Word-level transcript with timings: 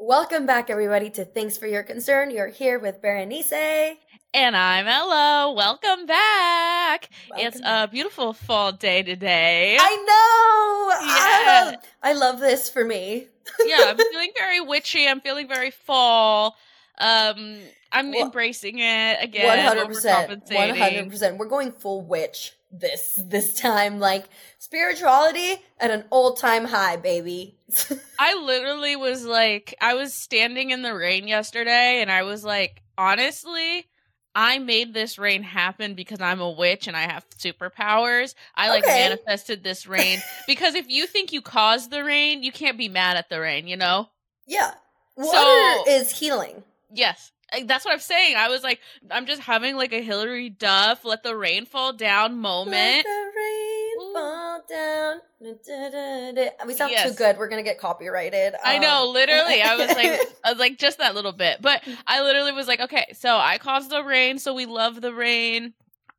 Welcome 0.00 0.46
back, 0.46 0.70
everybody, 0.70 1.10
to 1.10 1.24
Thanks 1.24 1.58
for 1.58 1.66
Your 1.66 1.82
Concern. 1.82 2.30
You're 2.30 2.46
here 2.46 2.78
with 2.78 3.02
Berenice. 3.02 3.96
And 4.32 4.56
I'm 4.56 4.86
Ella. 4.86 5.52
Welcome 5.52 6.06
back. 6.06 7.10
Welcome 7.28 7.46
it's 7.48 7.60
a 7.64 7.88
beautiful 7.90 8.32
fall 8.32 8.70
day 8.70 9.02
today. 9.02 9.76
I 9.80 9.96
know. 9.96 11.06
Yeah. 11.06 11.76
Ah, 11.76 11.88
I 12.02 12.12
love 12.12 12.38
this 12.38 12.70
for 12.70 12.84
me. 12.84 13.26
yeah, 13.64 13.86
I'm 13.88 13.96
feeling 14.12 14.30
very 14.38 14.60
witchy. 14.60 15.08
I'm 15.08 15.20
feeling 15.20 15.48
very 15.48 15.72
fall. 15.72 16.56
Um, 16.98 17.58
I'm 17.90 18.12
Well, 18.12 18.26
embracing 18.26 18.78
it 18.78 19.18
again. 19.20 19.46
One 19.46 19.58
hundred 19.58 19.86
percent. 19.88 20.44
One 20.52 20.76
hundred 20.76 21.10
percent. 21.10 21.38
We're 21.38 21.46
going 21.48 21.72
full 21.72 22.02
witch 22.02 22.52
this 22.70 23.18
this 23.22 23.54
time. 23.60 23.98
Like 24.00 24.24
spirituality 24.58 25.62
at 25.80 25.90
an 25.90 26.04
old 26.10 26.38
time 26.38 26.64
high, 26.64 26.96
baby. 26.96 27.56
I 28.18 28.34
literally 28.42 28.96
was 28.96 29.24
like, 29.24 29.74
I 29.80 29.94
was 29.94 30.14
standing 30.14 30.70
in 30.70 30.82
the 30.82 30.94
rain 30.94 31.26
yesterday, 31.28 32.00
and 32.00 32.10
I 32.10 32.22
was 32.22 32.44
like, 32.44 32.82
honestly. 32.96 33.86
I 34.34 34.58
made 34.60 34.94
this 34.94 35.18
rain 35.18 35.42
happen 35.42 35.94
because 35.94 36.20
I'm 36.20 36.40
a 36.40 36.50
witch 36.50 36.86
and 36.86 36.96
I 36.96 37.10
have 37.10 37.26
superpowers. 37.30 38.34
I 38.54 38.68
like 38.68 38.84
Okay. 38.84 39.08
manifested 39.08 39.64
this 39.64 39.84
rain 39.88 40.20
because 40.46 40.76
if 40.76 40.88
you 40.88 41.08
think 41.08 41.32
you 41.32 41.42
caused 41.42 41.90
the 41.90 42.04
rain, 42.04 42.44
you 42.44 42.52
can't 42.52 42.78
be 42.78 42.88
mad 42.88 43.16
at 43.16 43.30
the 43.30 43.40
rain, 43.40 43.66
you 43.66 43.76
know? 43.76 44.10
yeah. 44.46 44.74
Water 45.16 45.32
So- 45.32 45.84
is 45.88 46.16
healing. 46.16 46.62
Yes. 46.92 47.32
I- 47.52 47.62
That's 47.64 47.84
what 47.84 47.92
I'm 47.94 48.00
saying. 48.00 48.36
I 48.36 48.48
was 48.48 48.62
like, 48.62 48.80
I'm 49.10 49.26
just 49.26 49.42
having 49.42 49.76
like 49.76 49.92
a 49.92 50.02
Hilary 50.02 50.50
Duff, 50.50 51.04
let 51.04 51.22
the 51.22 51.36
rain 51.36 51.64
fall 51.66 51.92
down 51.92 52.38
moment. 52.38 52.74
Let 52.74 53.04
the 53.04 53.30
rain 53.36 53.96
Ooh. 54.00 54.12
fall 54.14 54.62
down. 54.68 55.20
Da, 55.40 55.90
da, 55.90 56.32
da. 56.32 56.50
We 56.66 56.74
sound 56.74 56.92
too 57.02 57.12
good. 57.14 57.38
We're 57.38 57.48
gonna 57.48 57.62
get 57.62 57.78
copyrighted. 57.78 58.54
I 58.64 58.76
Um, 58.76 58.82
know, 58.82 59.10
literally. 59.12 59.62
I 59.62 59.76
was 59.76 59.88
like, 59.88 60.20
I 60.44 60.50
was 60.50 60.58
like, 60.58 60.78
just 60.78 60.98
that 60.98 61.14
little 61.14 61.32
bit. 61.32 61.62
But 61.62 61.82
I 62.06 62.22
literally 62.22 62.52
was 62.52 62.66
like, 62.68 62.80
okay, 62.80 63.06
so 63.14 63.36
I 63.36 63.58
caused 63.58 63.90
the 63.90 64.02
rain, 64.02 64.38
so 64.38 64.52
we 64.54 64.66
love 64.66 65.00
the 65.00 65.14
rain. 65.14 65.74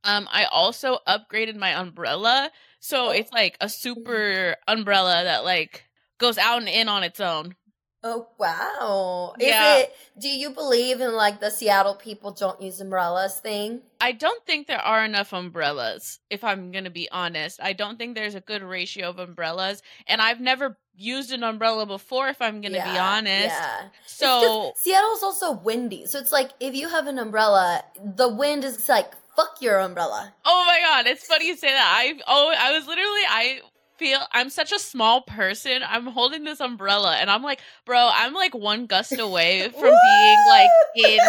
Um, 0.05 0.27
I 0.31 0.45
also 0.45 0.99
upgraded 1.07 1.57
my 1.57 1.77
umbrella, 1.79 2.49
so 2.79 3.07
Oh. 3.07 3.11
it's 3.11 3.31
like 3.33 3.57
a 3.59 3.67
super 3.67 4.55
umbrella 4.67 5.25
that 5.25 5.43
like 5.43 5.83
goes 6.19 6.37
out 6.37 6.59
and 6.59 6.69
in 6.69 6.87
on 6.87 7.03
its 7.03 7.19
own. 7.19 7.55
Oh 8.01 8.29
wow! 8.37 9.33
Is 9.39 9.47
Yeah. 9.47 9.77
it? 9.79 9.95
Do 10.17 10.29
you 10.29 10.51
believe 10.51 11.01
in 11.01 11.13
like 11.13 11.41
the 11.41 11.49
Seattle 11.51 11.95
people 11.95 12.31
don't 12.31 12.61
use 12.61 12.79
umbrellas 12.79 13.39
thing? 13.39 13.81
I 13.99 14.13
don't 14.13 14.45
think 14.45 14.67
there 14.67 14.79
are 14.79 15.03
enough 15.03 15.33
umbrellas, 15.33 16.19
if 16.29 16.43
I'm 16.43 16.71
going 16.71 16.85
to 16.85 16.89
be 16.89 17.09
honest. 17.11 17.59
I 17.61 17.73
don't 17.73 17.97
think 17.97 18.15
there's 18.15 18.35
a 18.35 18.39
good 18.39 18.63
ratio 18.63 19.09
of 19.09 19.19
umbrellas. 19.19 19.81
And 20.07 20.21
I've 20.21 20.39
never 20.39 20.77
used 20.95 21.33
an 21.33 21.43
umbrella 21.43 21.85
before, 21.85 22.29
if 22.29 22.41
I'm 22.41 22.61
going 22.61 22.71
to 22.73 22.81
be 22.81 22.97
honest. 22.97 23.47
Yeah. 23.47 23.89
So, 24.05 24.71
Seattle's 24.77 25.21
also 25.23 25.51
windy, 25.51 26.05
so 26.05 26.19
it's 26.19 26.31
like 26.31 26.51
if 26.61 26.73
you 26.75 26.87
have 26.87 27.07
an 27.07 27.19
umbrella, 27.19 27.83
the 28.01 28.29
wind 28.29 28.63
is 28.63 28.87
like 28.87 29.11
fuck 29.35 29.61
your 29.61 29.79
umbrella. 29.79 30.33
oh 30.45 30.63
my 30.67 30.79
God, 30.81 31.07
it's 31.07 31.25
funny 31.25 31.47
you 31.47 31.55
say 31.57 31.69
that. 31.71 31.93
I, 31.97 32.19
oh, 32.27 32.53
I 32.57 32.71
was 32.73 32.87
literally, 32.87 33.21
I 33.29 33.59
feel, 33.99 34.19
I'm 34.31 34.49
such 34.49 34.71
a 34.71 34.79
small 34.79 35.21
person. 35.21 35.81
I'm 35.87 36.07
holding 36.07 36.43
this 36.45 36.59
umbrella 36.61 37.17
and 37.17 37.29
I'm 37.29 37.43
like, 37.43 37.59
bro, 37.85 38.09
I'm 38.11 38.33
like 38.33 38.55
one 38.55 38.85
gust 38.87 39.19
away 39.19 39.69
from 39.79 39.91
being 39.91 40.37
like 40.49 40.69
in 40.95 41.19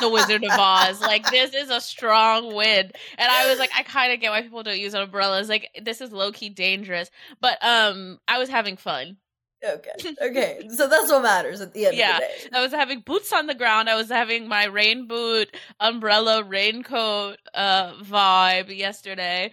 the 0.00 0.10
Wizard 0.10 0.44
of 0.44 0.50
Oz. 0.50 1.00
Like, 1.00 1.30
this 1.30 1.54
is 1.54 1.70
a 1.70 1.80
strong 1.80 2.54
wind. 2.54 2.92
And 3.16 3.28
I 3.30 3.48
was 3.48 3.58
like, 3.58 3.70
I 3.76 3.82
kind 3.84 4.12
of 4.12 4.20
get 4.20 4.30
why 4.30 4.42
people 4.42 4.62
don't 4.62 4.78
use 4.78 4.94
umbrellas. 4.94 5.48
Like, 5.48 5.70
this 5.82 6.00
is 6.00 6.12
low 6.12 6.32
key 6.32 6.48
dangerous. 6.50 7.10
But 7.40 7.56
um, 7.64 8.18
I 8.28 8.38
was 8.38 8.48
having 8.48 8.76
fun. 8.76 9.16
Okay, 9.64 9.90
okay. 10.22 10.68
so 10.72 10.86
that's 10.86 11.10
what 11.10 11.22
matters 11.22 11.60
at 11.60 11.74
the 11.74 11.86
end 11.86 11.96
Yeah. 11.96 12.18
of 12.18 12.20
the 12.42 12.48
day. 12.50 12.56
I 12.56 12.62
was 12.62 12.70
having 12.72 13.00
boots 13.00 13.32
on 13.32 13.46
the 13.48 13.56
ground. 13.56 13.90
I 13.90 13.96
was 13.96 14.08
having 14.08 14.46
my 14.46 14.66
rain 14.66 15.08
boot, 15.08 15.52
umbrella, 15.80 16.44
raincoat 16.44 17.38
uh 17.54 17.94
vibe 17.94 18.76
yesterday. 18.76 19.50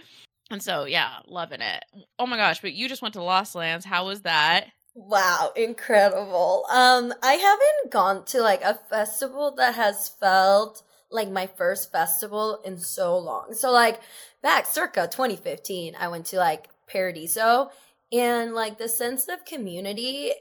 And 0.52 0.62
so 0.62 0.86
yeah, 0.86 1.10
loving 1.28 1.62
it. 1.62 1.84
Oh 2.20 2.28
my 2.28 2.38
gosh, 2.38 2.62
but 2.62 2.74
you 2.74 2.88
just 2.88 3.02
went 3.02 3.14
to 3.16 3.24
Lost 3.24 3.56
Lands. 3.56 3.86
How 3.86 4.06
was 4.06 4.22
that? 4.22 4.68
Wow, 4.94 5.52
incredible. 5.56 6.66
Um, 6.72 7.14
I 7.22 7.34
haven't 7.34 7.92
gone 7.92 8.24
to 8.26 8.42
like 8.42 8.62
a 8.62 8.80
festival 8.90 9.54
that 9.58 9.76
has 9.76 10.08
felt 10.08 10.84
like 11.12 11.30
my 11.30 11.48
first 11.48 11.92
festival 11.92 12.62
in 12.64 12.78
so 12.78 13.18
long. 13.18 13.54
So 13.54 13.72
like 13.72 14.00
back 14.42 14.66
circa 14.66 15.10
2015, 15.12 15.96
I 16.00 16.08
went 16.08 16.28
to 16.28 16.38
like 16.38 16.70
Paradiso 16.88 17.72
and 18.12 18.54
like 18.54 18.78
the 18.78 18.88
sense 18.88 19.28
of 19.28 19.44
community 19.46 20.32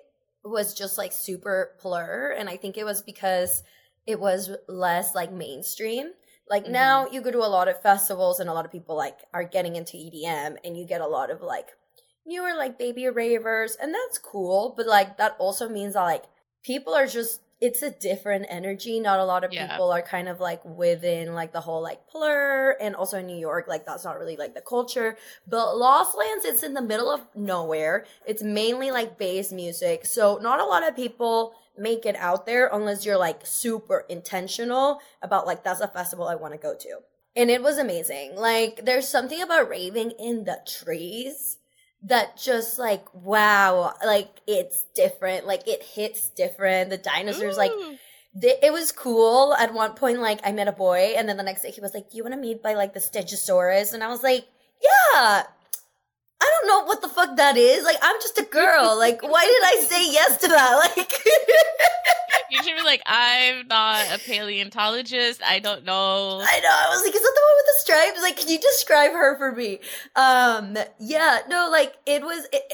was 0.45 0.75
just 0.75 0.99
like 0.99 1.13
super 1.13 1.73
PLUR. 1.81 2.35
And 2.39 2.49
I 2.49 2.57
think 2.57 2.77
it 2.77 2.85
was 2.85 3.03
because 3.03 3.63
it 4.07 4.21
was 4.21 4.51
less 4.69 5.15
like 5.15 5.33
mainstream. 5.33 6.13
Like 6.49 6.67
Mhm. 6.67 6.71
now 6.71 7.07
you 7.11 7.21
go 7.21 7.31
to 7.31 7.39
a 7.39 7.49
lot 7.49 7.69
of 7.69 7.81
festivals 7.81 8.41
and 8.41 8.51
a 8.51 8.53
lot 8.53 8.65
of 8.65 8.73
people 8.73 8.97
like 8.97 9.19
are 9.33 9.45
getting 9.45 9.77
into 9.77 9.97
EDM 9.97 10.57
and 10.65 10.77
you 10.77 10.85
get 10.87 11.01
a 11.01 11.07
lot 11.07 11.31
of 11.31 11.41
like 11.41 11.69
newer 12.27 12.55
like 12.55 12.79
baby 12.79 13.07
ravers 13.09 13.77
and 13.77 13.95
that's 13.95 14.19
cool 14.19 14.73
but 14.77 14.87
like 14.87 15.17
that 15.19 15.37
also 15.39 15.69
means 15.69 15.95
that 15.95 16.03
like 16.03 16.25
people 16.63 16.95
are 16.95 17.07
just 17.07 17.41
it's 17.61 17.83
a 17.83 17.91
different 17.91 18.47
energy 18.49 18.99
not 18.99 19.21
a 19.21 19.25
lot 19.25 19.45
of 19.45 19.53
Yeah. 19.53 19.69
people 19.69 19.91
are 19.93 20.03
kind 20.03 20.29
of 20.29 20.41
like 20.41 20.63
within 20.65 21.35
like 21.35 21.53
the 21.53 21.61
whole 21.61 21.83
like 21.83 22.01
PLUR 22.09 22.77
and 22.81 22.97
also 22.97 23.19
in 23.19 23.27
new 23.27 23.37
york 23.37 23.69
like 23.69 23.85
that's 23.87 24.05
not 24.05 24.19
really 24.19 24.37
like 24.37 24.55
the 24.55 24.63
culture 24.63 25.17
but 25.47 25.77
lost 25.77 26.17
lands 26.17 26.45
it's 26.47 26.63
in 26.63 26.73
the 26.75 26.83
middle 26.83 27.11
of 27.11 27.21
nowhere 27.35 28.07
it's 28.27 28.43
mainly 28.43 28.91
like 28.91 29.19
bass 29.19 29.53
music 29.53 30.05
so 30.07 30.39
not 30.43 30.61
a 30.61 30.65
lot 30.65 30.83
of 30.87 30.97
people 30.97 31.55
make 31.77 32.07
it 32.07 32.17
out 32.17 32.47
there 32.47 32.69
unless 32.73 33.05
you're 33.05 33.19
like 33.19 33.45
super 33.45 34.05
intentional 34.09 35.01
about 35.23 35.47
like 35.47 35.65
that's 35.65 35.81
a 35.81 35.89
festival 35.89 36.29
i 36.29 36.35
want 36.35 36.53
to 36.53 36.59
go 36.59 36.75
to. 36.79 36.99
And 37.37 37.51
it 37.51 37.63
was 37.63 37.79
amazing. 37.79 38.37
Like 38.37 38.85
there's 38.85 39.09
something 39.09 39.43
about 39.43 39.69
raving 39.69 40.13
in 40.21 40.45
the 40.45 40.59
trees 40.67 41.59
that 42.03 42.37
just 42.37 42.79
like 42.79 43.03
wow 43.15 43.95
like 44.05 44.29
it's 44.47 44.85
different 44.95 45.47
like 45.47 45.67
it 45.67 45.83
hits 45.83 46.29
different. 46.31 46.91
The 46.91 46.99
dinosaurs 46.99 47.57
like 47.57 47.73
th- 48.41 48.59
it 48.63 48.73
was 48.73 48.93
cool. 48.93 49.55
At 49.55 49.75
one 49.75 49.95
point 49.95 50.21
like 50.21 50.41
i 50.45 50.53
met 50.53 50.69
a 50.69 50.73
boy 50.73 51.15
and 51.17 51.29
then 51.29 51.37
the 51.37 51.43
next 51.43 51.63
day 51.63 51.71
he 51.73 51.81
was 51.81 51.95
like 51.95 52.11
do 52.11 52.17
you 52.17 52.23
want 52.23 52.35
to 52.35 52.41
meet 52.41 52.63
by 52.63 52.75
like 52.75 52.95
the 52.95 53.01
stegosaurus? 53.01 53.95
And 53.95 54.05
i 54.05 54.09
was 54.09 54.23
like 54.23 54.47
yeah 54.83 55.45
don't 56.65 56.85
know 56.85 56.85
what 56.87 57.03
the 57.03 57.09
fuck 57.09 57.37
that 57.37 57.57
is 57.57 57.85
like 57.85 57.97
i'm 58.03 58.17
just 58.21 58.39
a 58.39 58.45
girl 58.45 58.97
like 58.99 59.23
why 59.23 59.45
did 59.45 59.63
i 59.65 59.87
say 59.87 60.13
yes 60.13 60.39
to 60.39 60.49
that 60.49 60.93
like 60.97 61.13
you 62.55 62.63
should 62.63 62.77
be 62.77 62.83
like, 62.83 63.03
I'm 63.07 63.67
not 63.67 64.07
a 64.15 64.19
paleontologist. 64.19 65.43
I 65.45 65.59
don't 65.59 65.85
know. 65.85 66.41
I 66.41 66.61
know. 66.61 66.69
I 66.71 66.87
was 66.91 67.05
like, 67.05 67.15
is 67.15 67.23
that 67.23 67.33
the 67.35 67.43
one 67.43 67.57
with 67.57 67.67
the 67.67 67.81
stripes? 67.81 68.23
Like, 68.23 68.37
can 68.37 68.49
you 68.49 68.59
describe 68.59 69.13
her 69.13 69.37
for 69.39 69.53
me? 69.53 69.81
Um, 70.15 70.77
yeah, 71.01 71.41
no, 71.49 71.69
like 71.71 71.95
it 72.07 72.23
was 72.23 72.47
it, 72.53 72.73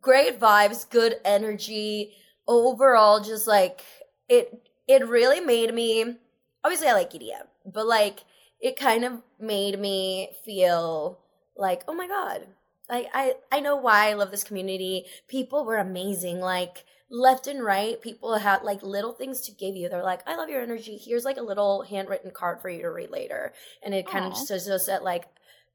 great 0.00 0.38
vibes, 0.38 0.88
good 0.88 1.16
energy. 1.24 2.12
Overall, 2.46 3.20
just 3.20 3.46
like 3.46 3.82
it, 4.28 4.68
it 4.88 5.06
really 5.06 5.40
made 5.40 5.72
me. 5.72 6.16
Obviously, 6.64 6.88
I 6.88 6.92
like 6.92 7.12
EDM, 7.12 7.46
but 7.64 7.86
like 7.86 8.24
it 8.60 8.76
kind 8.76 9.04
of 9.04 9.22
made 9.40 9.78
me 9.78 10.30
feel 10.44 11.20
like, 11.56 11.82
oh 11.88 11.94
my 11.94 12.08
god, 12.08 12.46
I 12.92 13.08
I 13.14 13.34
I 13.50 13.60
know 13.60 13.76
why 13.76 14.10
I 14.10 14.12
love 14.12 14.30
this 14.30 14.44
community. 14.44 15.06
People 15.26 15.64
were 15.64 15.78
amazing. 15.78 16.40
Like 16.40 16.84
left 17.10 17.46
and 17.46 17.64
right, 17.64 18.00
people 18.00 18.36
had 18.36 18.62
like 18.62 18.82
little 18.82 19.12
things 19.12 19.40
to 19.42 19.52
give 19.52 19.74
you. 19.74 19.88
They're 19.88 20.02
like, 20.02 20.20
I 20.26 20.36
love 20.36 20.50
your 20.50 20.60
energy. 20.62 20.98
Here's 20.98 21.24
like 21.24 21.38
a 21.38 21.42
little 21.42 21.82
handwritten 21.82 22.30
card 22.30 22.60
for 22.60 22.68
you 22.68 22.82
to 22.82 22.90
read 22.90 23.10
later. 23.10 23.54
And 23.82 23.94
it 23.94 24.06
kind 24.06 24.26
of 24.26 24.32
just 24.32 24.48
just 24.48 24.66
just 24.66 24.86
said 24.86 25.02
like 25.02 25.24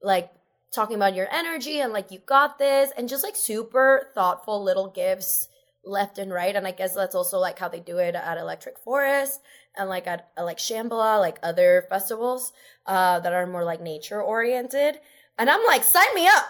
like 0.01 0.31
talking 0.71 0.95
about 0.95 1.15
your 1.15 1.27
energy 1.33 1.79
and 1.79 1.91
like 1.91 2.11
you 2.11 2.19
got 2.19 2.59
this 2.59 2.91
and 2.95 3.09
just 3.09 3.23
like 3.23 3.35
super 3.35 4.11
thoughtful 4.13 4.63
little 4.63 4.91
gifts 4.91 5.47
left 5.83 6.19
and 6.19 6.31
right. 6.31 6.55
And 6.55 6.67
I 6.67 6.71
guess 6.71 6.93
that's 6.93 7.15
also 7.15 7.39
like 7.39 7.57
how 7.57 7.67
they 7.67 7.79
do 7.79 7.97
it 7.97 8.13
at 8.13 8.37
Electric 8.37 8.77
Forest 8.77 9.41
and 9.75 9.89
like 9.89 10.05
at 10.05 10.29
uh, 10.37 10.43
like 10.43 10.59
Shambhala, 10.59 11.19
like 11.19 11.39
other 11.41 11.85
festivals 11.89 12.53
uh 12.85 13.19
that 13.21 13.33
are 13.33 13.47
more 13.47 13.63
like 13.63 13.81
nature 13.81 14.21
oriented. 14.21 14.99
And 15.39 15.49
I'm 15.49 15.63
like, 15.65 15.83
sign 15.83 16.13
me 16.13 16.27
up. 16.27 16.45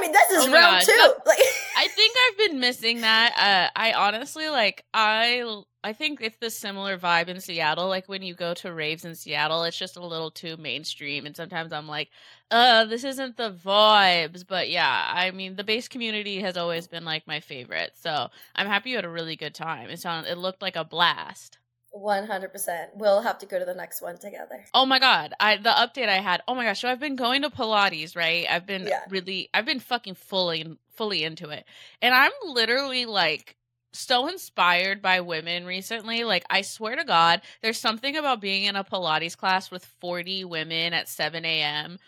Me. 0.00 0.08
This 0.08 0.30
is 0.30 0.46
Oh 0.48 0.52
round 0.52 0.76
God. 0.76 0.82
two. 0.84 1.14
Like 1.26 1.38
I 1.76 1.88
think 1.88 2.14
I've 2.28 2.38
been 2.50 2.60
missing 2.60 3.00
that. 3.02 3.34
Uh, 3.36 3.78
I 3.78 3.92
honestly 3.92 4.48
like 4.48 4.84
I 4.94 5.62
I 5.82 5.92
think 5.92 6.20
it's 6.22 6.36
the 6.38 6.50
similar 6.50 6.96
vibe 6.98 7.28
in 7.28 7.40
Seattle. 7.40 7.88
Like 7.88 8.08
when 8.08 8.22
you 8.22 8.34
go 8.34 8.54
to 8.54 8.72
raves 8.72 9.04
in 9.04 9.14
Seattle, 9.14 9.64
it's 9.64 9.76
just 9.78 9.96
a 9.96 10.04
little 10.06 10.30
too 10.30 10.56
mainstream, 10.56 11.26
and 11.26 11.36
sometimes 11.36 11.72
I'm 11.72 11.86
like, 11.88 12.10
uh, 12.50 12.84
this 12.86 13.04
isn't 13.04 13.36
the 13.36 13.52
vibes. 13.52 14.44
But 14.46 14.70
yeah, 14.70 15.10
I 15.12 15.30
mean, 15.30 15.56
the 15.56 15.64
bass 15.64 15.88
community 15.88 16.40
has 16.40 16.56
always 16.56 16.86
been 16.88 17.04
like 17.04 17.26
my 17.26 17.40
favorite, 17.40 17.92
so 17.96 18.28
I'm 18.54 18.66
happy 18.66 18.90
you 18.90 18.96
had 18.96 19.04
a 19.04 19.10
really 19.10 19.36
good 19.36 19.54
time. 19.54 19.90
It 19.90 20.00
sounded 20.00 20.30
it 20.30 20.38
looked 20.38 20.62
like 20.62 20.76
a 20.76 20.84
blast. 20.84 21.58
One 21.94 22.26
hundred 22.26 22.50
percent. 22.50 22.90
We'll 22.96 23.22
have 23.22 23.38
to 23.38 23.46
go 23.46 23.56
to 23.56 23.64
the 23.64 23.72
next 23.74 24.02
one 24.02 24.18
together. 24.18 24.64
Oh 24.74 24.84
my 24.84 24.98
god, 24.98 25.32
I 25.38 25.58
the 25.58 25.70
update 25.70 26.08
I 26.08 26.20
had. 26.20 26.42
Oh 26.48 26.54
my 26.56 26.64
gosh, 26.64 26.80
so 26.80 26.88
I've 26.88 26.98
been 26.98 27.14
going 27.14 27.42
to 27.42 27.50
Pilates, 27.50 28.16
right? 28.16 28.46
I've 28.50 28.66
been 28.66 28.88
Yeah. 28.88 29.04
really 29.08 29.48
I've 29.54 29.64
been 29.64 29.78
fucking 29.78 30.16
fully 30.16 30.76
fully 30.96 31.22
into 31.22 31.50
it. 31.50 31.64
And 32.02 32.12
I'm 32.12 32.32
literally 32.44 33.06
like 33.06 33.56
so 33.92 34.26
inspired 34.26 35.02
by 35.02 35.20
women 35.20 35.64
recently. 35.64 36.24
Like, 36.24 36.44
I 36.50 36.62
swear 36.62 36.96
to 36.96 37.04
God, 37.04 37.42
there's 37.62 37.78
something 37.78 38.16
about 38.16 38.40
being 38.40 38.64
in 38.64 38.74
a 38.74 38.82
Pilates 38.82 39.36
class 39.36 39.70
with 39.70 39.84
40 40.00 40.44
women 40.46 40.92
at 40.94 41.08
7 41.08 41.44
a.m. 41.44 41.98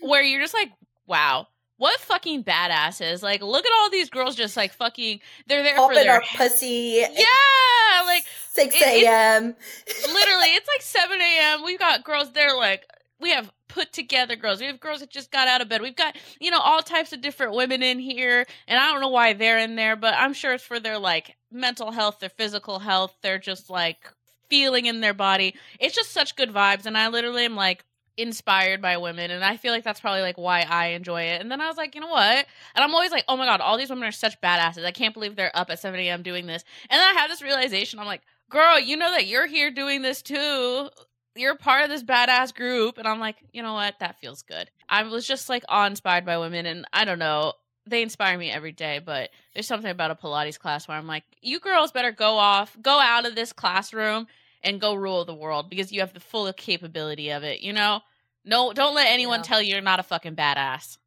where 0.00 0.22
you're 0.22 0.40
just 0.42 0.54
like, 0.54 0.72
wow. 1.06 1.46
What 1.76 1.98
fucking 2.00 2.44
badasses! 2.44 3.22
Like, 3.22 3.42
look 3.42 3.66
at 3.66 3.72
all 3.78 3.90
these 3.90 4.08
girls 4.10 4.36
just 4.36 4.56
like 4.56 4.72
fucking. 4.72 5.20
They're 5.48 5.62
there 5.62 5.78
Open 5.78 5.96
for 5.96 6.02
their 6.02 6.12
our 6.14 6.22
pussy. 6.36 7.00
yeah, 7.00 8.02
like 8.06 8.24
six 8.52 8.74
it- 8.76 9.04
a.m. 9.04 9.44
literally 9.46 10.48
it's 10.54 10.68
like 10.68 10.82
7 10.82 11.20
a.m 11.20 11.64
we've 11.64 11.78
got 11.78 12.04
girls 12.04 12.30
they're 12.32 12.56
like 12.56 12.84
we 13.20 13.30
have 13.30 13.50
put 13.68 13.92
together 13.92 14.36
girls 14.36 14.60
we 14.60 14.66
have 14.66 14.78
girls 14.78 15.00
that 15.00 15.10
just 15.10 15.32
got 15.32 15.48
out 15.48 15.60
of 15.60 15.68
bed 15.68 15.82
we've 15.82 15.96
got 15.96 16.14
you 16.40 16.50
know 16.50 16.60
all 16.60 16.80
types 16.82 17.12
of 17.12 17.20
different 17.20 17.54
women 17.54 17.82
in 17.82 17.98
here 17.98 18.44
and 18.68 18.78
i 18.78 18.92
don't 18.92 19.00
know 19.00 19.08
why 19.08 19.32
they're 19.32 19.58
in 19.58 19.74
there 19.74 19.96
but 19.96 20.14
i'm 20.14 20.32
sure 20.32 20.52
it's 20.54 20.62
for 20.62 20.78
their 20.78 20.98
like 20.98 21.34
mental 21.50 21.90
health 21.90 22.20
their 22.20 22.28
physical 22.28 22.78
health 22.78 23.16
they're 23.22 23.38
just 23.38 23.68
like 23.70 24.12
feeling 24.48 24.86
in 24.86 25.00
their 25.00 25.14
body 25.14 25.54
it's 25.80 25.94
just 25.96 26.12
such 26.12 26.36
good 26.36 26.52
vibes 26.52 26.86
and 26.86 26.96
i 26.96 27.08
literally 27.08 27.44
am 27.44 27.56
like 27.56 27.84
inspired 28.16 28.80
by 28.80 28.96
women 28.96 29.30
and 29.30 29.44
i 29.44 29.56
feel 29.56 29.72
like 29.72 29.82
that's 29.82 30.00
probably 30.00 30.20
like 30.20 30.38
why 30.38 30.60
i 30.62 30.88
enjoy 30.88 31.22
it 31.22 31.40
and 31.40 31.50
then 31.50 31.60
i 31.60 31.66
was 31.66 31.76
like 31.76 31.94
you 31.94 32.00
know 32.00 32.08
what 32.08 32.46
and 32.74 32.84
i'm 32.84 32.94
always 32.94 33.10
like 33.10 33.24
oh 33.28 33.36
my 33.36 33.44
god 33.44 33.60
all 33.60 33.76
these 33.76 33.90
women 33.90 34.04
are 34.04 34.12
such 34.12 34.40
badasses 34.40 34.84
i 34.84 34.92
can't 34.92 35.14
believe 35.14 35.34
they're 35.34 35.56
up 35.56 35.68
at 35.68 35.80
7 35.80 35.98
a.m 35.98 36.22
doing 36.22 36.46
this 36.46 36.62
and 36.90 37.00
then 37.00 37.16
i 37.16 37.20
have 37.20 37.28
this 37.28 37.42
realization 37.42 37.98
i'm 37.98 38.06
like 38.06 38.22
girl, 38.54 38.78
you 38.78 38.96
know 38.96 39.10
that 39.10 39.26
you're 39.26 39.46
here 39.46 39.70
doing 39.70 40.02
this 40.02 40.22
too. 40.22 40.88
You're 41.36 41.56
part 41.56 41.82
of 41.82 41.90
this 41.90 42.04
badass 42.04 42.54
group. 42.54 42.98
And 42.98 43.08
I'm 43.08 43.18
like, 43.18 43.36
you 43.52 43.62
know 43.62 43.74
what? 43.74 43.98
That 43.98 44.20
feels 44.20 44.42
good. 44.42 44.70
I 44.88 45.02
was 45.02 45.26
just 45.26 45.48
like 45.48 45.64
awe 45.68 45.86
inspired 45.86 46.24
by 46.24 46.38
women. 46.38 46.66
And 46.66 46.86
I 46.92 47.04
don't 47.04 47.18
know, 47.18 47.54
they 47.86 48.02
inspire 48.02 48.38
me 48.38 48.50
every 48.50 48.72
day. 48.72 49.00
But 49.04 49.30
there's 49.52 49.66
something 49.66 49.90
about 49.90 50.12
a 50.12 50.14
Pilates 50.14 50.58
class 50.58 50.86
where 50.86 50.96
I'm 50.96 51.08
like, 51.08 51.24
you 51.42 51.58
girls 51.58 51.92
better 51.92 52.12
go 52.12 52.36
off, 52.36 52.76
go 52.80 52.98
out 53.00 53.26
of 53.26 53.34
this 53.34 53.52
classroom 53.52 54.26
and 54.64 54.80
go 54.80 54.94
rule 54.94 55.24
the 55.24 55.34
world 55.34 55.70
because 55.70 55.92
you 55.92 56.00
have 56.00 56.12
the 56.14 56.20
full 56.20 56.52
capability 56.54 57.30
of 57.30 57.44
it, 57.44 57.60
you 57.60 57.72
know? 57.72 58.00
No, 58.44 58.72
don't 58.72 58.94
let 58.94 59.08
anyone 59.10 59.40
Yeah. 59.40 59.42
tell 59.42 59.62
you 59.62 59.74
you're 59.74 59.80
not 59.82 60.00
a 60.00 60.04
fucking 60.04 60.36
badass. 60.36 60.98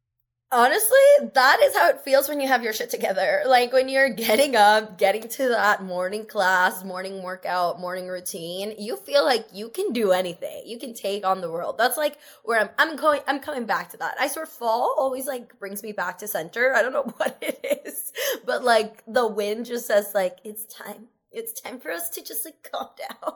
Honestly, 0.50 0.98
that 1.34 1.60
is 1.62 1.76
how 1.76 1.90
it 1.90 2.00
feels 2.00 2.26
when 2.26 2.40
you 2.40 2.48
have 2.48 2.62
your 2.64 2.72
shit 2.72 2.88
together. 2.88 3.42
Like 3.46 3.70
when 3.70 3.86
you're 3.90 4.08
getting 4.08 4.56
up, 4.56 4.96
getting 4.96 5.28
to 5.28 5.48
that 5.50 5.82
morning 5.84 6.24
class, 6.24 6.82
morning 6.84 7.22
workout, 7.22 7.78
morning 7.78 8.08
routine, 8.08 8.74
you 8.78 8.96
feel 8.96 9.26
like 9.26 9.46
you 9.52 9.68
can 9.68 9.92
do 9.92 10.12
anything. 10.12 10.62
You 10.64 10.78
can 10.78 10.94
take 10.94 11.26
on 11.26 11.42
the 11.42 11.50
world. 11.50 11.76
That's 11.76 11.98
like 11.98 12.16
where 12.44 12.60
I'm 12.60 12.70
I'm 12.78 12.96
going 12.96 13.20
I'm 13.26 13.40
coming 13.40 13.66
back 13.66 13.90
to 13.90 13.98
that. 13.98 14.16
I 14.18 14.26
swear 14.28 14.46
fall 14.46 14.94
always 14.96 15.26
like 15.26 15.58
brings 15.58 15.82
me 15.82 15.92
back 15.92 16.16
to 16.18 16.28
center. 16.28 16.74
I 16.74 16.80
don't 16.80 16.94
know 16.94 17.02
what 17.18 17.36
it 17.42 17.82
is. 17.84 18.12
But 18.46 18.64
like 18.64 19.02
the 19.06 19.26
wind 19.26 19.66
just 19.66 19.86
says 19.86 20.12
like 20.14 20.38
it's 20.44 20.64
time. 20.64 21.08
It's 21.30 21.60
time 21.60 21.78
for 21.78 21.90
us 21.90 22.10
to 22.10 22.22
just 22.22 22.44
like 22.44 22.68
calm 22.72 22.88
down. 22.98 23.32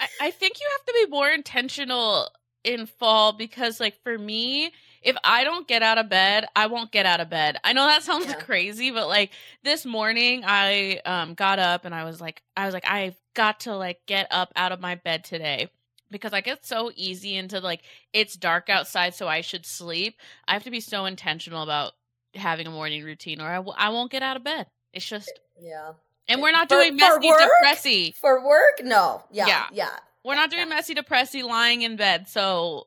I, 0.00 0.08
I 0.20 0.30
think 0.30 0.60
you 0.60 0.66
have 0.72 0.86
to 0.86 0.92
be 1.04 1.10
more 1.10 1.28
intentional 1.28 2.28
in 2.64 2.86
fall 2.86 3.32
because 3.32 3.80
like 3.80 4.00
for 4.04 4.16
me 4.16 4.72
if 5.02 5.16
i 5.24 5.42
don't 5.42 5.66
get 5.66 5.82
out 5.82 5.98
of 5.98 6.08
bed 6.08 6.46
i 6.54 6.66
won't 6.68 6.92
get 6.92 7.06
out 7.06 7.18
of 7.18 7.28
bed 7.28 7.56
i 7.64 7.72
know 7.72 7.86
that 7.86 8.02
sounds 8.04 8.26
Yeah. 8.26 8.34
crazy 8.34 8.92
but 8.92 9.08
like 9.08 9.32
this 9.64 9.84
morning 9.84 10.44
i 10.46 11.00
um 11.04 11.34
got 11.34 11.58
up 11.58 11.84
and 11.84 11.92
i 11.92 12.04
was 12.04 12.20
like 12.20 12.40
i 12.56 12.64
was 12.64 12.72
like 12.72 12.86
i've 12.86 13.16
got 13.34 13.58
to 13.60 13.74
like 13.74 14.00
get 14.06 14.28
up 14.30 14.52
out 14.54 14.70
of 14.70 14.80
my 14.80 14.94
bed 14.94 15.24
today 15.24 15.68
because 16.08 16.32
i 16.32 16.40
get 16.40 16.64
so 16.64 16.92
easy 16.94 17.34
into 17.34 17.58
like 17.58 17.82
it's 18.12 18.36
dark 18.36 18.70
outside 18.70 19.12
so 19.12 19.26
i 19.26 19.40
should 19.40 19.66
sleep 19.66 20.14
i 20.46 20.52
have 20.52 20.62
to 20.62 20.70
be 20.70 20.78
so 20.78 21.04
intentional 21.04 21.64
about 21.64 21.94
having 22.34 22.68
a 22.68 22.70
morning 22.70 23.02
routine 23.02 23.40
or 23.40 23.48
I 23.48 23.56
w- 23.56 23.74
I 23.76 23.88
won't 23.88 24.12
get 24.12 24.22
out 24.22 24.36
of 24.36 24.44
bed 24.44 24.66
it's 24.92 25.04
just 25.04 25.32
Yeah. 25.60 25.94
And 26.28 26.40
we're 26.42 26.52
not 26.52 26.68
For- 26.68 26.76
doing 26.76 26.92
for 26.98 27.18
messy 27.18 27.28
work? 27.28 27.40
depressy 27.64 28.14
For 28.16 28.46
work? 28.46 28.80
No. 28.82 29.22
Yeah. 29.30 29.46
Yeah. 29.46 29.66
Yeah. 29.72 29.90
we're 30.24 30.34
not 30.36 30.50
doing 30.50 30.68
Yeah. 30.68 30.74
messy 30.76 30.94
depressy 30.94 31.42
lying 31.42 31.82
in 31.82 31.96
bed. 31.96 32.28
So, 32.28 32.86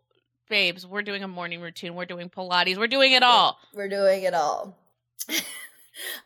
babes, 0.49 0.85
we're 0.85 1.01
doing 1.01 1.23
a 1.23 1.27
morning 1.27 1.59
routine. 1.61 1.95
We're 1.95 2.05
doing 2.05 2.29
Pilates. 2.29 2.77
We're 2.77 2.87
doing 2.87 3.11
it 3.13 3.23
all. 3.23 3.57
We're 3.73 3.89
doing 3.89 4.23
it 4.23 4.33
all. 4.33 4.77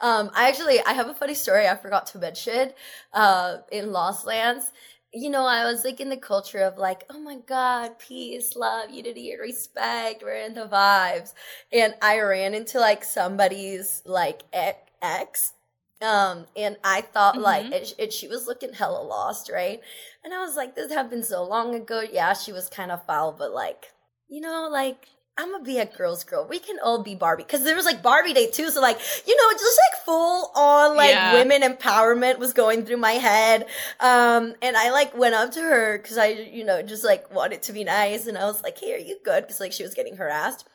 um, 0.01 0.29
I 0.33 0.47
actually 0.49 0.79
I 0.85 0.93
have 0.93 1.07
a 1.07 1.13
funny 1.13 1.33
story 1.35 1.67
I 1.67 1.75
forgot 1.75 2.07
to 2.07 2.19
mention. 2.19 2.73
Uh, 3.13 3.57
in 3.71 3.91
Lost 3.91 4.25
Lands, 4.25 4.71
you 5.13 5.29
know, 5.29 5.45
I 5.45 5.65
was 5.65 5.83
like 5.83 5.99
in 5.99 6.09
the 6.09 6.17
culture 6.17 6.59
of 6.59 6.77
like, 6.77 7.03
oh 7.09 7.19
my 7.19 7.37
god, 7.47 7.97
peace, 7.99 8.55
love, 8.55 8.89
unity, 8.91 9.31
and 9.31 9.41
respect. 9.41 10.21
We're 10.23 10.35
in 10.45 10.53
the 10.53 10.67
vibes, 10.67 11.33
and 11.71 11.95
I 12.01 12.19
ran 12.19 12.53
into 12.53 12.79
like 12.79 13.03
somebody's 13.03 14.01
like 14.05 14.41
ex. 14.53 15.53
Um, 16.01 16.45
and 16.55 16.77
I 16.83 17.01
thought 17.01 17.39
like, 17.41 17.65
Mhm. 17.65 17.73
and, 17.75 17.93
and 17.99 18.13
she 18.13 18.27
was 18.27 18.47
looking 18.47 18.73
hella 18.73 19.01
lost, 19.03 19.49
right? 19.51 19.81
And 20.23 20.33
I 20.33 20.39
was 20.39 20.55
like, 20.55 20.75
this 20.75 20.91
happened 20.93 21.25
so 21.25 21.43
long 21.43 21.75
ago. 21.75 21.99
Yeah, 22.01 22.33
she 22.33 22.53
was 22.53 22.69
kind 22.69 22.91
of 22.91 23.05
foul, 23.05 23.33
but 23.33 23.51
like, 23.51 23.91
you 24.29 24.39
know, 24.41 24.69
like 24.71 25.07
I'm 25.37 25.51
gonna 25.51 25.63
be 25.63 25.77
a 25.79 25.85
girl's 25.85 26.23
girl. 26.23 26.45
We 26.47 26.59
can 26.59 26.79
all 26.83 27.01
be 27.03 27.15
Barbie 27.15 27.43
because 27.43 27.63
there 27.63 27.75
was 27.75 27.85
like 27.85 28.01
Barbie 28.03 28.33
Day 28.33 28.47
too. 28.49 28.69
So 28.71 28.81
like, 28.81 28.99
you 29.27 29.35
know, 29.35 29.51
just 29.53 29.79
like 29.93 30.03
full 30.05 30.51
on 30.55 30.95
like 30.97 31.11
Yeah. 31.11 31.33
women 31.33 31.61
empowerment 31.63 32.39
was 32.39 32.53
going 32.53 32.85
through 32.85 32.97
my 32.97 33.13
head. 33.13 33.65
Um, 33.99 34.55
and 34.61 34.77
I 34.77 34.91
like 34.91 35.17
went 35.17 35.35
up 35.35 35.51
to 35.51 35.61
her 35.61 35.97
because 35.97 36.17
I, 36.17 36.27
you 36.27 36.63
know, 36.65 36.81
just 36.81 37.03
like 37.03 37.33
wanted 37.33 37.61
to 37.63 37.73
be 37.73 37.83
nice, 37.83 38.25
and 38.27 38.37
I 38.37 38.45
was 38.45 38.63
like, 38.63 38.77
"Hey, 38.79 38.93
are 38.93 38.97
you 38.97 39.17
good?" 39.23 39.43
Because 39.43 39.59
like 39.59 39.71
she 39.73 39.83
was 39.83 39.93
getting 39.93 40.15
harassed, 40.17 40.65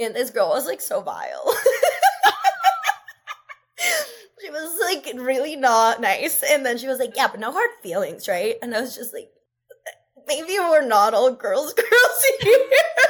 and 0.00 0.14
this 0.14 0.30
girl 0.30 0.48
was 0.50 0.66
like 0.66 0.80
so 0.80 1.00
vile. 1.00 1.52
she 4.48 4.52
was 4.52 4.80
like 4.80 5.12
really 5.14 5.56
not 5.56 6.00
nice, 6.00 6.42
and 6.42 6.64
then 6.64 6.78
she 6.78 6.86
was 6.86 6.98
like, 6.98 7.14
"Yeah, 7.16 7.28
but 7.28 7.40
no 7.40 7.52
hard 7.52 7.70
feelings, 7.82 8.28
right?" 8.28 8.56
And 8.62 8.74
I 8.74 8.80
was 8.80 8.96
just 8.96 9.12
like. 9.12 9.30
Maybe 10.26 10.58
we're 10.58 10.86
not 10.86 11.14
all 11.14 11.32
girls, 11.32 11.72
girls 11.90 12.24
here. 12.42 12.58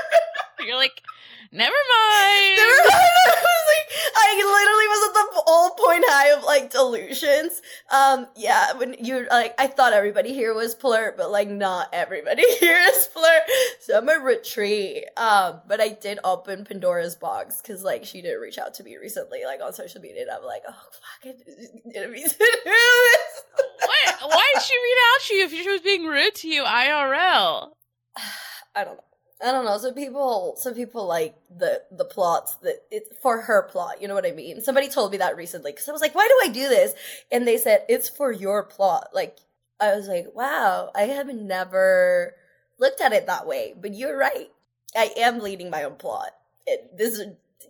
You're 0.64 0.76
like, 0.76 1.02
never 1.52 1.72
mind. 1.72 2.56
Never 2.56 2.78
mind. 2.90 3.12
I 3.24 3.40
was 3.40 3.66
like, 3.72 3.88
I 4.16 4.36
literally 4.36 4.88
was 4.88 5.08
at 5.08 5.14
the 5.14 5.42
all 5.46 5.70
point 5.70 6.04
high 6.06 6.36
of 6.36 6.44
like 6.44 6.70
delusions. 6.70 7.62
Um, 7.90 8.26
yeah, 8.36 8.74
when 8.74 8.96
you're 8.98 9.26
like, 9.28 9.54
I 9.58 9.66
thought 9.66 9.94
everybody 9.94 10.34
here 10.34 10.52
was 10.52 10.74
flirt, 10.74 11.16
but 11.16 11.30
like 11.30 11.48
not 11.48 11.88
everybody 11.92 12.44
here 12.58 12.78
is 12.90 13.06
flirt. 13.06 13.42
So 13.80 13.96
I'm 13.96 14.08
a 14.10 14.22
retreat. 14.22 15.04
Um, 15.16 15.60
but 15.66 15.80
I 15.80 15.88
did 15.88 16.18
open 16.22 16.66
Pandora's 16.66 17.16
box 17.16 17.62
because 17.62 17.82
like 17.82 18.04
she 18.04 18.20
did 18.20 18.34
reach 18.34 18.58
out 18.58 18.74
to 18.74 18.84
me 18.84 18.98
recently, 18.98 19.44
like 19.46 19.60
on 19.62 19.72
social 19.72 20.02
media, 20.02 20.22
and 20.22 20.30
I'm 20.30 20.44
like, 20.44 20.62
oh 20.68 20.72
fuck, 20.72 21.24
I 21.24 21.90
didn't 21.92 22.12
mean 22.12 22.28
to 22.28 22.36
do 22.38 22.46
this. 22.64 23.42
What? 23.80 24.30
Why 24.30 24.52
did 24.54 24.62
she 24.62 24.74
reach 24.74 24.98
out 25.14 25.22
to 25.22 25.34
you 25.34 25.44
if 25.44 25.50
she 25.52 25.70
was 25.70 25.80
being 25.80 26.04
rude 26.04 26.34
to 26.34 26.48
you 26.48 26.64
IRL? 26.64 27.70
I 28.76 28.84
don't 28.84 28.96
know. 28.96 29.04
I 29.42 29.52
don't 29.52 29.64
know. 29.64 29.78
Some 29.78 29.94
people, 29.94 30.54
some 30.58 30.74
people 30.74 31.06
like 31.06 31.36
the 31.56 31.82
the 31.92 32.04
plots 32.04 32.56
that 32.56 32.82
it's 32.90 33.16
for 33.22 33.42
her 33.42 33.62
plot. 33.62 34.02
You 34.02 34.08
know 34.08 34.14
what 34.14 34.26
I 34.26 34.32
mean? 34.32 34.60
Somebody 34.60 34.88
told 34.88 35.12
me 35.12 35.18
that 35.18 35.36
recently 35.36 35.70
because 35.70 35.88
I 35.88 35.92
was 35.92 36.00
like, 36.00 36.14
"Why 36.14 36.26
do 36.26 36.48
I 36.48 36.52
do 36.52 36.68
this?" 36.68 36.94
And 37.30 37.46
they 37.46 37.56
said 37.56 37.84
it's 37.88 38.08
for 38.08 38.32
your 38.32 38.64
plot. 38.64 39.10
Like 39.12 39.38
I 39.80 39.94
was 39.94 40.08
like, 40.08 40.26
"Wow, 40.34 40.90
I 40.94 41.02
have 41.02 41.28
never 41.28 42.34
looked 42.78 43.00
at 43.00 43.12
it 43.12 43.26
that 43.26 43.46
way." 43.46 43.74
But 43.80 43.94
you're 43.94 44.16
right. 44.16 44.50
I 44.96 45.12
am 45.16 45.38
leading 45.38 45.70
my 45.70 45.84
own 45.84 45.94
plot. 45.94 46.30
It, 46.66 46.96
this 46.96 47.18
is 47.18 47.28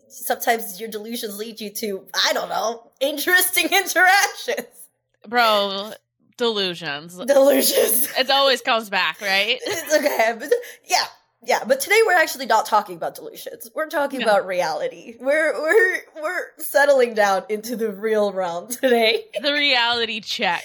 sometimes 0.09 0.81
your 0.81 0.89
delusions 0.89 1.37
lead 1.37 1.61
you 1.61 1.71
to 1.71 2.07
I 2.27 2.33
don't 2.33 2.49
know 2.49 2.91
interesting 3.01 3.67
interactions. 3.67 4.89
Bro, 5.27 5.93
delusions. 6.39 7.17
Delusions. 7.17 8.09
It 8.19 8.31
always 8.31 8.63
comes 8.63 8.89
back, 8.89 9.21
right? 9.21 9.59
it's 9.67 9.95
okay. 9.95 10.35
But 10.39 10.51
yeah, 10.89 11.05
yeah. 11.43 11.61
But 11.67 11.81
today 11.81 11.99
we're 12.07 12.15
actually 12.17 12.47
not 12.47 12.67
talking 12.67 12.97
about 12.97 13.15
delusions. 13.15 13.71
We're 13.75 13.89
talking 13.89 14.21
No. 14.21 14.27
about 14.27 14.47
reality. 14.47 15.17
We're 15.21 15.53
we're 15.61 15.97
we're 16.23 16.43
settling 16.59 17.15
down 17.15 17.45
into 17.49 17.77
the 17.77 17.91
real 17.93 18.33
realm 18.33 18.69
today. 18.69 19.25
The 19.43 19.53
reality 19.53 20.21
check. 20.21 20.63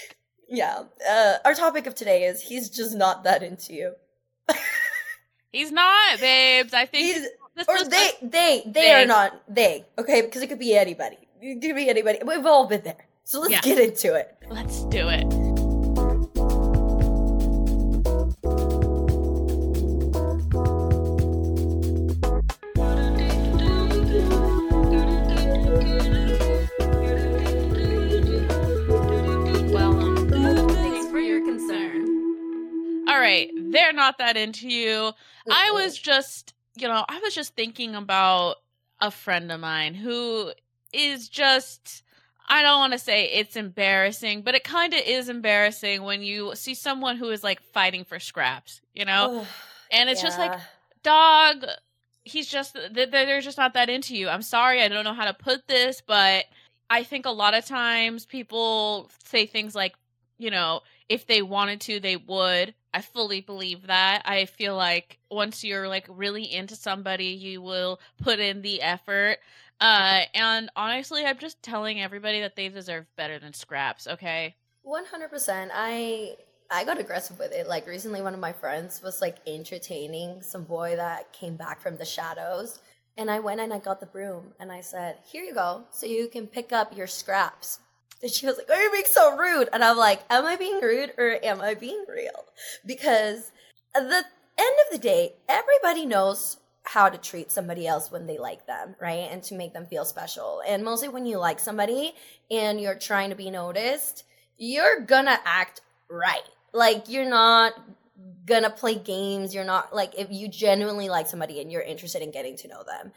Yeah. 0.50 0.84
Uh, 1.10 1.36
our 1.46 1.54
topic 1.54 1.88
of 1.88 1.96
today 1.96 2.24
is 2.26 2.42
he's 2.42 2.70
just 2.70 2.96
not 2.96 3.24
that 3.24 3.44
into 3.44 3.74
you. 3.74 3.94
He's 5.52 5.72
not, 5.72 6.20
babes. 6.20 6.74
I 6.74 6.88
think 6.88 7.06
He's 7.16 7.28
this 7.56 7.68
or 7.68 7.84
they 7.88 8.10
they 8.24 8.64
they 8.66 8.72
They. 8.72 8.94
are 8.94 9.06
not 9.06 9.40
they. 9.48 9.86
Okay, 10.00 10.22
because 10.24 10.42
it 10.42 10.48
could 10.48 10.58
be 10.60 10.76
anybody. 10.76 11.18
It 11.42 11.62
could 11.62 11.76
be 11.76 11.90
anybody. 11.90 12.20
We've 12.26 12.46
all 12.46 12.66
been 12.66 12.82
there. 12.84 13.06
So 13.24 13.40
let's 13.40 13.52
Yeah. 13.54 13.62
get 13.62 13.78
into 13.80 14.16
it. 14.16 14.36
Let's 14.50 14.84
do 14.86 15.10
it. 15.10 15.43
They're 33.74 33.94
not 33.94 34.18
that 34.20 34.38
into 34.38 34.70
you. 34.70 35.12
I 35.50 35.72
was 35.72 35.98
just, 35.98 36.54
you 36.76 36.88
know, 36.88 37.06
I 37.08 37.20
was 37.20 37.36
just 37.36 37.56
thinking 37.56 37.96
about 37.96 38.58
a 39.02 39.12
friend 39.12 39.52
of 39.52 39.60
mine 39.60 39.94
who 39.96 40.52
is 40.94 41.28
just 41.28 42.04
I 42.48 42.62
don't 42.62 42.80
want 42.80 42.94
to 42.94 43.00
say 43.00 43.26
it's 43.26 43.56
embarrassing, 43.56 44.42
but 44.42 44.56
it 44.56 44.64
kind 44.64 44.94
of 44.94 45.00
is 45.00 45.30
embarrassing 45.30 46.04
when 46.04 46.22
you 46.22 46.56
see 46.56 46.76
someone 46.76 47.18
who 47.18 47.30
is 47.30 47.44
like 47.44 47.62
fighting 47.62 48.04
for 48.04 48.20
scraps, 48.20 48.82
you 48.94 49.06
know? 49.06 49.46
and 49.92 50.10
it's 50.10 50.22
yeah. 50.22 50.28
just 50.28 50.40
like, 50.40 50.60
dog, 51.04 51.66
he's 52.24 52.48
just, 52.48 52.78
they're 52.92 53.42
just 53.42 53.58
not 53.58 53.74
that 53.76 53.90
into 53.90 54.16
you. 54.16 54.30
I'm 54.30 54.42
sorry, 54.42 54.82
I 54.82 54.90
don't 54.90 55.06
know 55.06 55.14
how 55.14 55.26
to 55.26 55.34
put 55.34 55.68
this, 55.68 56.02
but 56.06 56.46
I 56.90 57.04
think 57.04 57.26
a 57.26 57.32
lot 57.32 57.54
of 57.54 57.66
times 57.66 58.26
people 58.26 59.10
say 59.26 59.46
things 59.46 59.74
like, 59.74 59.96
you 60.38 60.52
know, 60.52 60.82
if 61.08 61.26
they 61.26 61.42
wanted 61.42 61.82
to, 61.82 62.00
they 62.00 62.18
would. 62.18 62.74
I 62.94 63.02
fully 63.02 63.42
believe 63.42 63.88
that. 63.88 64.22
I 64.26 64.46
feel 64.46 64.76
like 64.76 65.20
once 65.32 65.64
you're 65.64 65.88
like 65.88 66.06
really 66.10 66.44
into 66.44 66.76
somebody, 66.76 67.28
you 67.28 67.62
will 67.62 68.00
put 68.22 68.40
in 68.40 68.62
the 68.62 68.82
effort. 68.82 69.38
Uh, 69.82 70.22
and 70.34 70.70
honestly, 70.76 71.26
I'm 71.26 71.40
just 71.40 71.62
telling 71.64 72.02
everybody 72.02 72.42
that 72.42 72.56
they 72.56 72.70
deserve 72.70 73.06
better 73.16 73.40
than 73.40 73.54
scraps. 73.54 74.08
Okay. 74.08 74.56
One 74.84 75.06
hundred 75.06 75.30
percent. 75.30 75.72
I 75.74 76.36
I 76.70 76.86
got 76.86 77.00
aggressive 77.00 77.40
with 77.40 77.52
it. 77.52 77.68
Like 77.68 77.88
recently, 77.88 78.22
one 78.22 78.34
of 78.34 78.40
my 78.40 78.54
friends 78.54 79.02
was 79.02 79.22
like 79.22 79.38
entertaining 79.48 80.42
some 80.42 80.64
boy 80.64 80.96
that 80.96 81.34
came 81.34 81.56
back 81.56 81.82
from 81.82 81.98
the 81.98 82.06
shadows, 82.06 82.80
and 83.18 83.30
I 83.32 83.40
went 83.40 83.62
and 83.62 83.74
I 83.74 83.80
got 83.80 84.00
the 84.00 84.06
broom 84.06 84.54
and 84.60 84.72
I 84.72 84.82
said, 84.82 85.18
"Here 85.26 85.44
you 85.44 85.54
go, 85.54 85.86
so 85.92 86.06
you 86.06 86.28
can 86.28 86.48
pick 86.48 86.72
up 86.72 86.96
your 86.96 87.08
scraps." 87.08 87.80
And 88.24 88.32
she 88.32 88.46
was 88.46 88.58
like, 88.58 88.68
"Oh, 88.70 88.82
you're 88.82 88.92
being 88.92 89.04
so 89.06 89.36
rude," 89.38 89.70
and 89.74 89.84
I'm 89.84 89.98
like, 89.98 90.22
"Am 90.30 90.46
I 90.46 90.56
being 90.56 90.80
rude 90.82 91.14
or 91.18 91.38
am 91.44 91.62
I 91.62 91.76
being 91.76 92.06
real?" 92.08 92.46
Because 92.86 93.52
at 93.94 94.08
the 94.10 94.24
end 94.58 94.76
of 94.86 94.92
the 94.92 94.98
day, 94.98 95.34
everybody 95.50 96.06
knows 96.06 96.58
how 96.84 97.10
to 97.10 97.18
treat 97.18 97.52
somebody 97.52 97.88
else 97.88 98.12
when 98.12 98.28
they 98.28 98.38
like 98.38 98.66
them, 98.66 98.96
right? 99.00 99.30
And 99.32 99.44
to 99.44 99.56
make 99.56 99.74
them 99.74 99.86
feel 99.86 100.06
special. 100.06 100.62
And 100.68 100.84
mostly 100.84 101.10
when 101.10 101.26
you 101.26 101.38
like 101.38 101.60
somebody 101.60 102.14
and 102.52 102.80
you're 102.80 102.96
trying 102.96 103.30
to 103.30 103.36
be 103.36 103.50
noticed, 103.50 104.24
you're 104.58 105.02
gonna 105.02 105.40
act 105.46 105.82
right. 106.10 106.48
Like 106.74 107.10
you're 107.10 107.30
not 107.30 107.74
gonna 108.46 108.70
play 108.70 108.96
games. 108.96 109.56
You're 109.56 109.64
not 109.64 109.96
like 109.96 110.14
if 110.18 110.28
you 110.30 110.48
genuinely 110.48 111.10
like 111.10 111.28
somebody 111.28 111.62
and 111.62 111.72
you're 111.72 111.82
interested 111.82 112.22
in 112.22 112.32
getting 112.32 112.58
to 112.58 112.68
know 112.68 112.84
them. 112.84 113.12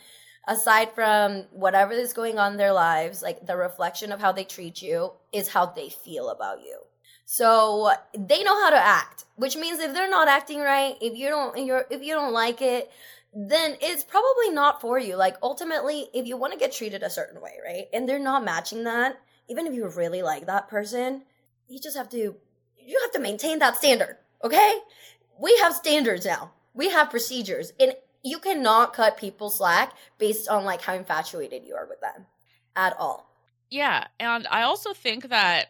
Aside 0.48 0.92
from 0.94 1.44
whatever 1.50 1.92
is 1.92 2.12
going 2.12 2.38
on 2.38 2.52
in 2.52 2.58
their 2.58 2.72
lives, 2.72 3.22
like 3.22 3.46
the 3.46 3.56
reflection 3.56 4.12
of 4.12 4.20
how 4.20 4.32
they 4.32 4.44
treat 4.44 4.80
you 4.80 5.12
is 5.32 5.48
how 5.48 5.66
they 5.66 5.88
feel 5.88 6.28
about 6.28 6.60
you. 6.60 6.78
So 7.24 7.90
they 8.16 8.44
know 8.44 8.60
how 8.62 8.70
to 8.70 8.76
act, 8.76 9.24
which 9.34 9.56
means 9.56 9.80
if 9.80 9.92
they're 9.92 10.08
not 10.08 10.28
acting 10.28 10.60
right, 10.60 10.94
if 11.00 11.16
you 11.16 11.28
don't, 11.28 11.56
if 11.90 12.02
you 12.02 12.14
don't 12.14 12.32
like 12.32 12.62
it, 12.62 12.90
then 13.34 13.76
it's 13.80 14.04
probably 14.04 14.50
not 14.50 14.80
for 14.80 14.98
you. 14.98 15.16
Like 15.16 15.36
ultimately, 15.42 16.06
if 16.14 16.26
you 16.26 16.36
want 16.36 16.52
to 16.52 16.58
get 16.58 16.72
treated 16.72 17.02
a 17.02 17.10
certain 17.10 17.40
way, 17.42 17.54
right? 17.64 17.86
And 17.92 18.08
they're 18.08 18.20
not 18.20 18.44
matching 18.44 18.84
that, 18.84 19.18
even 19.48 19.66
if 19.66 19.74
you 19.74 19.88
really 19.88 20.22
like 20.22 20.46
that 20.46 20.68
person, 20.68 21.22
you 21.68 21.80
just 21.80 21.96
have 21.96 22.08
to 22.10 22.36
you 22.86 23.00
have 23.02 23.10
to 23.12 23.18
maintain 23.18 23.58
that 23.58 23.76
standard, 23.76 24.18
okay? 24.44 24.78
We 25.40 25.56
have 25.58 25.74
standards 25.74 26.24
now. 26.24 26.52
We 26.72 26.90
have 26.90 27.10
procedures. 27.10 27.72
And 27.80 27.94
you 28.26 28.40
cannot 28.40 28.92
cut 28.92 29.16
people 29.16 29.50
slack 29.50 29.94
based 30.18 30.48
on 30.48 30.64
like 30.64 30.82
how 30.82 30.94
infatuated 30.94 31.64
you 31.64 31.76
are 31.76 31.86
with 31.86 32.00
them 32.00 32.26
at 32.74 32.96
all. 32.98 33.30
Yeah, 33.70 34.08
and 34.18 34.46
I 34.50 34.62
also 34.62 34.92
think 34.92 35.28
that 35.28 35.68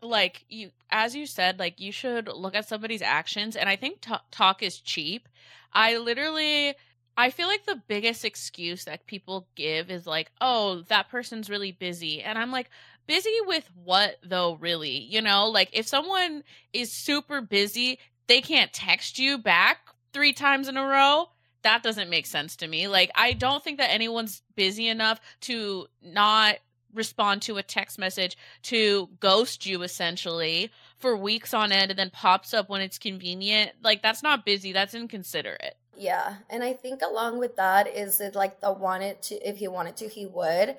like 0.00 0.44
you 0.48 0.70
as 0.90 1.16
you 1.16 1.26
said 1.26 1.58
like 1.58 1.80
you 1.80 1.90
should 1.90 2.28
look 2.28 2.54
at 2.54 2.68
somebody's 2.68 3.02
actions 3.02 3.56
and 3.56 3.68
I 3.68 3.74
think 3.74 4.00
t- 4.00 4.14
talk 4.30 4.62
is 4.62 4.78
cheap. 4.78 5.28
I 5.72 5.98
literally 5.98 6.74
I 7.16 7.30
feel 7.30 7.48
like 7.48 7.66
the 7.66 7.82
biggest 7.88 8.24
excuse 8.24 8.84
that 8.84 9.08
people 9.08 9.48
give 9.56 9.90
is 9.90 10.06
like, 10.06 10.30
oh, 10.40 10.82
that 10.82 11.08
person's 11.08 11.50
really 11.50 11.72
busy. 11.72 12.22
And 12.22 12.38
I'm 12.38 12.52
like, 12.52 12.70
busy 13.08 13.34
with 13.44 13.68
what 13.82 14.18
though, 14.22 14.54
really? 14.54 14.98
You 14.98 15.20
know, 15.20 15.48
like 15.48 15.70
if 15.72 15.88
someone 15.88 16.44
is 16.72 16.92
super 16.92 17.40
busy, 17.40 17.98
they 18.28 18.40
can't 18.40 18.72
text 18.72 19.18
you 19.18 19.36
back 19.36 19.78
three 20.12 20.32
times 20.32 20.68
in 20.68 20.76
a 20.76 20.86
row. 20.86 21.28
That 21.62 21.82
doesn't 21.82 22.08
make 22.08 22.26
sense 22.26 22.56
to 22.56 22.68
me. 22.68 22.88
Like, 22.88 23.10
I 23.14 23.32
don't 23.32 23.62
think 23.62 23.78
that 23.78 23.90
anyone's 23.90 24.42
busy 24.54 24.88
enough 24.88 25.20
to 25.42 25.86
not 26.02 26.56
respond 26.94 27.42
to 27.42 27.58
a 27.58 27.62
text 27.62 27.98
message 27.98 28.36
to 28.62 29.08
ghost 29.20 29.66
you 29.66 29.82
essentially 29.82 30.70
for 30.98 31.16
weeks 31.16 31.52
on 31.52 31.70
end 31.70 31.90
and 31.90 31.98
then 31.98 32.10
pops 32.10 32.54
up 32.54 32.68
when 32.68 32.80
it's 32.80 32.98
convenient. 32.98 33.72
Like, 33.82 34.02
that's 34.02 34.22
not 34.22 34.46
busy, 34.46 34.72
that's 34.72 34.94
inconsiderate. 34.94 35.76
Yeah, 35.96 36.36
and 36.48 36.62
I 36.62 36.74
think 36.74 37.02
along 37.02 37.38
with 37.38 37.56
that 37.56 37.88
is 37.88 38.20
it 38.20 38.36
like 38.36 38.60
the 38.60 38.72
wanted 38.72 39.20
to 39.22 39.34
if 39.48 39.56
he 39.56 39.66
wanted 39.66 39.96
to 39.96 40.08
he 40.08 40.26
would. 40.26 40.76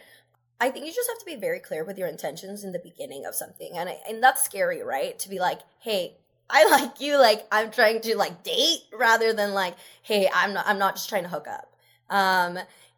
I 0.62 0.70
think 0.70 0.86
you 0.86 0.94
just 0.94 1.10
have 1.10 1.20
to 1.20 1.26
be 1.26 1.36
very 1.36 1.60
clear 1.60 1.84
with 1.84 1.98
your 1.98 2.08
intentions 2.08 2.64
in 2.64 2.72
the 2.72 2.80
beginning 2.80 3.26
of 3.26 3.36
something, 3.36 3.72
and 3.76 3.90
I, 3.90 3.98
and 4.08 4.24
that's 4.24 4.44
scary, 4.44 4.82
right? 4.82 5.18
To 5.20 5.30
be 5.30 5.40
like, 5.40 5.60
hey, 5.80 6.18
I 6.50 6.68
like 6.70 7.00
you, 7.00 7.20
like 7.20 7.46
I'm 7.52 7.72
trying 7.72 8.02
to 8.02 8.18
like 8.18 8.44
date 8.44 8.82
rather 8.98 9.34
than 9.34 9.54
like, 9.54 9.76
hey, 10.02 10.30
I'm 10.34 10.54
not 10.54 10.66
I'm 10.68 10.80
not 10.80 10.96
just 10.96 11.10
trying 11.10 11.24
to 11.24 11.30
hook 11.30 11.48
up. 11.48 11.76
Um, 12.10 12.58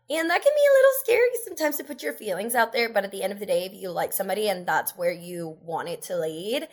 and 0.10 0.29
that 0.29 0.41
can 0.41 0.53
be 0.53 0.67
a 0.67 0.75
little 0.75 0.91
scary 1.03 1.29
sometimes 1.46 1.77
to 1.77 1.84
put 1.86 2.03
your 2.03 2.13
feelings 2.13 2.53
out 2.53 2.74
there, 2.74 2.89
but 2.89 3.05
at 3.05 3.12
the 3.12 3.24
end 3.24 3.31
of 3.31 3.39
the 3.39 3.46
day, 3.46 3.65
if 3.65 3.74
you 3.74 3.91
like 3.91 4.12
somebody 4.12 4.50
and 4.50 4.65
that's 4.65 4.98
where 4.98 5.12
you 5.12 5.58
want 5.63 5.88
it 5.88 6.01
to 6.03 6.17
lead, 6.17 6.67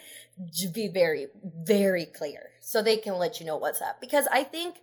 be 0.72 0.88
very, 0.88 1.28
very 1.62 2.04
clear 2.04 2.50
so 2.60 2.82
they 2.82 2.96
can 2.96 3.14
let 3.14 3.38
you 3.38 3.46
know 3.46 3.56
what's 3.56 3.80
up. 3.80 4.00
Because 4.00 4.26
I 4.32 4.42
think 4.42 4.78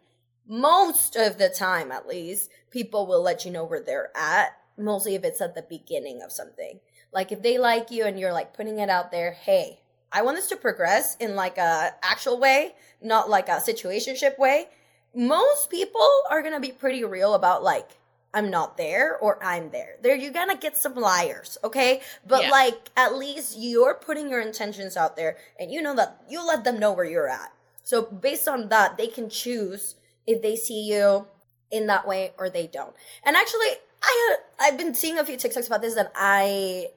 most 0.48 1.16
of 1.16 1.38
the 1.38 1.50
time 1.50 1.92
at 1.92 2.08
least 2.08 2.50
people 2.72 3.08
will 3.08 3.22
let 3.22 3.46
you 3.46 3.52
know 3.52 3.66
where 3.66 3.82
they're 3.82 4.12
at 4.16 4.58
mostly 4.78 5.16
if 5.16 5.24
it's 5.24 5.42
at 5.42 5.56
the 5.56 5.66
beginning 5.70 6.22
of 6.22 6.32
something 6.32 6.80
like 7.12 7.32
if 7.32 7.42
they 7.42 7.58
like 7.58 7.90
you 7.90 8.06
and 8.06 8.20
you're 8.20 8.34
like 8.34 8.54
putting 8.54 8.80
it 8.80 8.90
out 8.90 9.12
there 9.12 9.32
hey 9.32 9.80
i 10.16 10.22
want 10.22 10.36
this 10.36 10.48
to 10.48 10.56
progress 10.56 11.16
in 11.18 11.36
like 11.36 11.58
a 11.58 11.94
actual 12.02 12.40
way 12.40 12.74
not 13.02 13.30
like 13.30 13.48
a 13.50 13.60
situationship 13.60 14.38
way 14.40 14.68
most 15.14 15.70
people 15.70 16.08
are 16.30 16.42
gonna 16.42 16.60
be 16.60 16.72
pretty 16.72 17.04
real 17.04 17.36
about 17.36 17.64
like 17.64 17.98
i'm 18.34 18.50
not 18.50 18.78
there 18.78 19.18
or 19.18 19.42
i'm 19.44 19.70
there 19.70 19.96
there 20.02 20.16
you're 20.16 20.34
gonna 20.34 20.58
get 20.58 20.76
some 20.76 20.96
liars 20.96 21.58
okay 21.64 22.02
but 22.26 22.44
yeah. 22.44 22.50
like 22.50 22.90
at 22.98 23.16
least 23.16 23.56
you're 23.58 23.94
putting 23.94 24.30
your 24.30 24.42
intentions 24.42 24.98
out 24.98 25.16
there 25.16 25.38
and 25.60 25.72
you 25.72 25.82
know 25.82 25.96
that 25.96 26.22
you 26.30 26.46
let 26.46 26.64
them 26.64 26.80
know 26.80 26.92
where 26.92 27.06
you're 27.06 27.30
at 27.30 27.52
so 27.84 28.02
based 28.02 28.48
on 28.48 28.70
that 28.70 28.98
they 28.98 29.08
can 29.08 29.30
choose 29.30 29.96
if 30.28 30.42
they 30.42 30.56
see 30.56 30.82
you 30.82 31.28
in 31.72 31.88
that 31.88 32.08
way 32.08 32.32
or 32.38 32.50
they 32.50 32.68
don't. 32.68 32.96
And 33.24 33.36
actually, 33.36 33.68
I 34.02 34.36
I've 34.60 34.78
been 34.78 34.96
seeing 34.96 35.20
a 35.20 35.26
few 35.26 35.38
TikToks 35.38 35.68
about 35.68 35.82
this, 35.82 35.96
and 35.96 36.10
I 36.16 36.88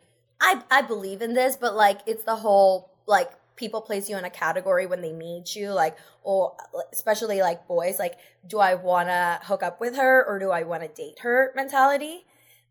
I 0.41 0.63
I 0.71 0.83
believe 0.83 1.23
in 1.23 1.35
this, 1.35 1.57
but 1.57 1.75
like 1.75 2.01
it's 2.07 2.25
the 2.25 2.37
whole 2.37 2.91
like 3.09 3.31
people 3.57 3.81
place 3.81 4.09
you 4.09 4.17
in 4.17 4.25
a 4.25 4.31
category 4.31 4.87
when 4.87 5.03
they 5.03 5.13
meet 5.13 5.57
you, 5.57 5.73
like 5.73 5.97
or 6.23 6.57
especially 6.93 7.41
like 7.41 7.67
boys, 7.67 7.99
like 7.99 8.15
do 8.47 8.59
I 8.59 8.75
want 8.75 9.09
to 9.09 9.41
hook 9.43 9.63
up 9.63 9.81
with 9.81 9.97
her 9.97 10.25
or 10.25 10.39
do 10.39 10.51
I 10.51 10.63
want 10.63 10.83
to 10.83 10.89
date 10.89 11.19
her 11.21 11.53
mentality. 11.57 12.25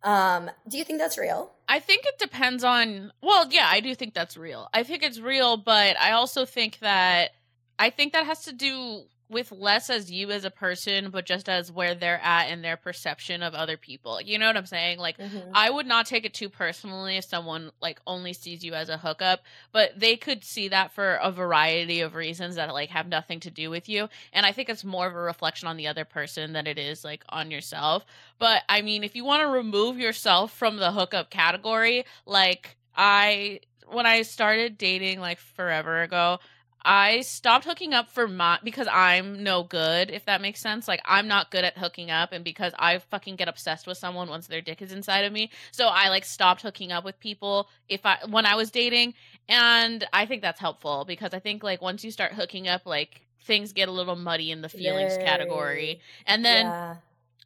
Um, 0.04 0.50
do 0.70 0.78
you 0.78 0.84
think 0.84 1.00
that's 1.00 1.18
real? 1.18 1.52
I 1.68 1.80
think 1.80 2.06
it 2.06 2.20
depends 2.20 2.64
on. 2.64 3.12
Well, 3.22 3.52
yeah, 3.52 3.68
I 3.70 3.82
do 3.82 3.94
think 3.96 4.14
that's 4.14 4.38
real. 4.38 4.70
I 4.74 4.84
think 4.84 5.04
it's 5.04 5.20
real, 5.20 5.58
but 5.58 6.00
I 6.00 6.12
also 6.12 6.46
think 6.46 6.80
that 6.80 7.32
I 7.78 7.90
think 7.90 8.14
that 8.14 8.26
has 8.26 8.46
to 8.46 8.54
do 8.54 9.04
with 9.30 9.52
less 9.52 9.90
as 9.90 10.10
you 10.10 10.32
as 10.32 10.46
a 10.46 10.52
person, 10.52 11.10
but 11.10 11.26
just 11.26 11.50
as 11.50 11.72
where 11.72 11.94
they're 11.94 12.22
at 12.24 12.46
and 12.46 12.64
their 12.64 12.78
perception 12.78 13.44
of 13.44 13.54
other 13.54 13.76
people. 13.76 14.22
You 14.22 14.40
know 14.40 14.48
what 14.48 14.56
I'm 14.56 14.66
saying? 14.66 15.00
Like, 15.00 15.18
mm-hmm. 15.18 15.52
I 15.54 15.70
would 15.70 15.86
not 15.86 16.06
take 16.06 16.26
it 16.26 16.34
too 16.34 16.50
personally 16.50 17.18
if 17.18 17.26
someone 17.26 17.72
like 17.82 18.00
only 18.08 18.34
sees 18.34 18.64
you 18.64 18.74
as 18.74 18.90
a 18.90 18.98
hookup, 18.98 19.42
but 19.74 20.00
they 20.00 20.16
could 20.16 20.44
see 20.44 20.70
that 20.70 20.92
for 20.92 21.16
a 21.16 21.32
variety 21.32 22.02
of 22.02 22.16
reasons 22.16 22.56
that 22.56 22.74
like 22.74 22.90
have 22.90 23.08
nothing 23.08 23.40
to 23.42 23.52
do 23.52 23.70
with 23.70 23.90
you. 23.90 24.08
And 24.32 24.46
I 24.46 24.54
think 24.54 24.70
it's 24.70 24.86
more 24.86 25.08
of 25.08 25.16
a 25.16 25.20
reflection 25.20 25.68
on 25.68 25.78
the 25.78 25.88
other 25.88 26.06
person 26.06 26.54
than 26.54 26.66
it 26.66 26.78
is 26.78 27.04
like 27.04 27.24
on 27.30 27.52
yourself. 27.52 28.06
But 28.40 28.64
I 28.70 28.82
mean, 28.82 29.04
if 29.04 29.16
you 29.16 29.26
want 29.26 29.42
to 29.42 29.48
remove 29.48 30.00
yourself 30.00 30.54
from 30.54 30.78
the 30.78 30.92
hookup 30.92 31.30
category, 31.30 32.06
like 32.26 32.78
I 32.96 33.60
when 33.92 34.06
I 34.06 34.22
started 34.22 34.78
dating 34.78 35.20
like 35.20 35.40
forever 35.40 36.02
ago, 36.02 36.40
I 36.88 37.20
stopped 37.20 37.66
hooking 37.66 37.94
up 37.94 38.10
for 38.10 38.30
my 38.30 38.60
because 38.64 38.88
I'm 38.90 39.44
no 39.44 39.64
good, 39.64 40.10
if 40.10 40.24
that 40.24 40.40
makes 40.40 40.62
sense. 40.62 40.88
Like 40.88 41.02
I'm 41.04 41.28
not 41.28 41.52
good 41.52 41.66
at 41.66 41.78
hooking 41.78 42.10
up 42.10 42.32
and 42.32 42.46
because 42.46 42.72
I 42.80 43.00
fucking 43.00 43.36
get 43.36 43.50
obsessed 43.50 43.88
with 43.88 43.98
someone 43.98 44.30
once 44.30 44.48
their 44.48 44.62
dick 44.62 44.82
is 44.82 44.94
inside 44.94 45.26
of 45.26 45.34
me. 45.34 45.52
So 45.72 45.88
I 45.88 46.08
like 46.08 46.24
stopped 46.24 46.62
hooking 46.62 46.94
up 46.94 47.04
with 47.04 47.20
people 47.20 47.68
if 47.90 48.06
I 48.06 48.20
when 48.30 48.46
I 48.46 48.56
was 48.56 48.72
dating 48.72 49.16
and 49.50 50.08
I 50.14 50.26
think 50.26 50.42
that's 50.42 50.62
helpful 50.62 51.04
because 51.06 51.34
I 51.34 51.40
think 51.40 51.62
like 51.62 51.82
once 51.82 52.06
you 52.06 52.12
start 52.12 52.32
hooking 52.32 52.70
up 52.70 52.86
like 52.86 53.20
things 53.42 53.74
get 53.74 53.90
a 53.90 53.92
little 53.92 54.16
muddy 54.16 54.52
in 54.52 54.62
the 54.62 54.70
feelings 54.70 55.18
Yay. 55.18 55.26
category. 55.26 56.00
And 56.26 56.46
then 56.46 56.68
yeah 56.68 56.96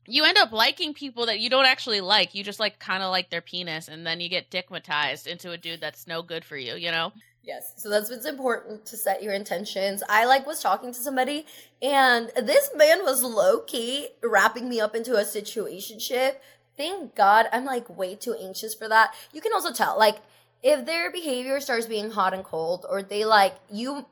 you 0.08 0.24
end 0.26 0.38
up 0.38 0.52
liking 0.52 0.94
people 0.96 1.28
that 1.28 1.40
you 1.40 1.50
don't 1.50 1.66
actually 1.66 2.02
like. 2.02 2.34
You 2.34 2.44
just 2.44 2.60
like 2.60 2.80
kind 2.80 3.04
of 3.04 3.12
like 3.12 3.30
their 3.30 3.40
penis, 3.40 3.88
and 3.88 4.06
then 4.06 4.20
you 4.20 4.30
get 4.30 4.50
dickmatized 4.50 5.28
into 5.28 5.52
a 5.52 5.58
dude 5.60 5.80
that's 5.80 6.08
no 6.08 6.24
good 6.24 6.44
for 6.44 6.58
you. 6.58 6.74
You 6.74 6.90
know? 6.90 7.14
Yes. 7.44 7.74
So 7.78 7.90
that's 7.90 8.10
what's 8.10 8.26
important 8.28 8.86
to 8.88 8.98
set 8.98 9.24
your 9.24 9.34
intentions. 9.34 10.04
I 10.08 10.26
like 10.26 10.46
was 10.46 10.62
talking 10.62 10.94
to 10.94 11.00
somebody 11.00 11.46
and 11.82 12.30
this 12.36 12.70
man 12.76 13.04
was 13.04 13.24
low 13.24 13.62
key 13.62 14.10
wrapping 14.22 14.70
me 14.70 14.80
up 14.80 14.96
into 14.96 15.16
a 15.16 15.26
situation 15.26 16.00
ship. 16.00 16.42
Thank 16.78 17.16
God 17.16 17.48
I'm 17.52 17.66
like 17.66 17.90
way 17.90 18.16
too 18.16 18.36
anxious 18.40 18.76
for 18.76 18.88
that. 18.88 19.14
You 19.34 19.42
can 19.42 19.54
also 19.54 19.74
tell 19.74 19.98
like 19.98 20.18
if 20.64 20.86
their 20.86 21.12
behavior 21.12 21.60
starts 21.60 21.88
being 21.88 22.12
hot 22.12 22.34
and 22.34 22.44
cold, 22.44 22.86
or 22.88 23.02
they 23.02 23.26
like 23.26 23.56
you 23.72 24.06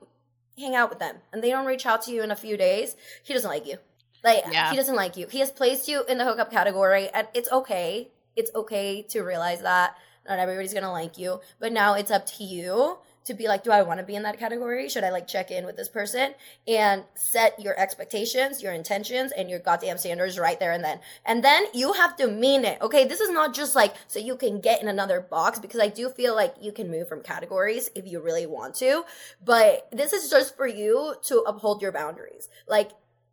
hang 0.58 0.76
out 0.76 0.90
with 0.90 1.00
them 1.00 1.18
and 1.32 1.44
they 1.44 1.50
don't 1.52 1.66
reach 1.66 1.86
out 1.86 2.02
to 2.04 2.12
you 2.12 2.24
in 2.24 2.32
a 2.32 2.36
few 2.36 2.58
days, 2.58 2.96
he 3.24 3.34
doesn't 3.34 3.50
like 3.50 3.68
you. 3.68 3.78
Like 4.24 4.44
Yeah. 4.52 4.72
he 4.72 4.76
doesn't 4.76 4.96
like 4.96 5.16
you. 5.16 5.28
He 5.28 5.40
has 5.40 5.52
placed 5.52 5.88
you 5.88 6.04
in 6.06 6.18
the 6.18 6.26
hookup 6.26 6.52
category, 6.52 7.10
and 7.10 7.28
it's 7.34 7.52
okay. 7.52 8.10
It's 8.36 8.52
okay 8.56 9.04
to 9.10 9.22
realize 9.22 9.62
that 9.62 9.96
not 10.28 10.40
everybody's 10.40 10.74
gonna 10.74 10.92
like 10.92 11.18
you, 11.18 11.40
but 11.60 11.72
now 11.72 11.94
it's 11.94 12.12
up 12.12 12.26
to 12.38 12.44
you 12.44 12.98
to 13.26 13.34
be 13.34 13.48
like, 13.48 13.64
do 13.64 13.72
I 13.72 13.82
want 13.82 14.00
to 14.00 14.06
be 14.06 14.16
in 14.16 14.24
that 14.24 14.40
category? 14.40 14.90
Should 14.90 15.04
I 15.04 15.12
like 15.12 15.28
check 15.28 15.52
in 15.52 15.66
with 15.66 15.76
this 15.76 15.90
person 15.90 16.34
and 16.68 17.04
set 17.16 17.60
your 17.60 17.80
expectations, 17.80 18.64
your 18.64 18.74
intentions, 18.74 19.32
and 19.32 19.50
your 19.50 19.60
goddamn 19.60 19.98
standards 19.98 20.40
right 20.40 20.60
there 20.60 20.72
and 20.72 20.84
then. 20.84 21.00
And 21.26 21.44
then 21.44 21.66
you 21.74 21.94
have 21.94 22.16
to 22.18 22.28
mean 22.28 22.66
it. 22.66 22.82
Okay, 22.82 23.06
this 23.06 23.20
is 23.20 23.30
not 23.30 23.54
just 23.54 23.76
like 23.76 23.94
so 24.08 24.20
you 24.20 24.36
can 24.36 24.62
get 24.62 24.82
in 24.82 24.88
another 24.88 25.22
box 25.22 25.60
because 25.60 25.80
I 25.80 25.90
do 25.90 26.10
feel 26.10 26.36
like 26.36 26.56
you 26.62 26.72
can 26.72 26.90
move 26.90 27.08
from 27.08 27.22
categories 27.22 27.90
if 27.96 28.08
you 28.08 28.20
really 28.20 28.46
want 28.46 28.76
to, 28.76 29.04
but 29.44 29.88
this 29.92 30.14
is 30.14 30.30
just 30.30 30.56
for 30.56 30.68
you 30.68 31.16
to 31.24 31.40
uphold 31.42 31.82
your 31.82 31.92
boundaries. 31.92 32.50
Like 32.68 32.92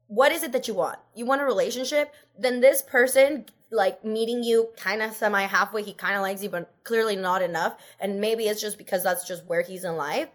what 0.09 0.31
is 0.33 0.43
it 0.43 0.53
that 0.53 0.69
you 0.69 0.75
want? 0.75 0.99
You 1.15 1.27
want 1.27 1.41
a 1.41 1.45
relationship? 1.45 2.15
Then 2.39 2.61
this 2.61 2.83
person, 2.83 3.47
like 3.71 4.05
meeting 4.05 4.43
you 4.43 4.69
kind 4.77 5.03
of 5.03 5.13
semi 5.13 5.43
halfway, 5.43 5.83
he 5.83 5.93
kind 5.93 6.17
of 6.17 6.23
likes 6.23 6.43
you, 6.43 6.49
but 6.49 6.73
clearly 6.85 7.17
not 7.17 7.43
enough. 7.43 7.77
And 8.01 8.21
maybe 8.21 8.45
it's 8.45 8.61
just 8.61 8.79
because 8.79 9.03
that's 9.03 9.27
just 9.27 9.45
where 9.47 9.63
he's 9.63 9.85
in 9.85 9.97
life. 9.97 10.29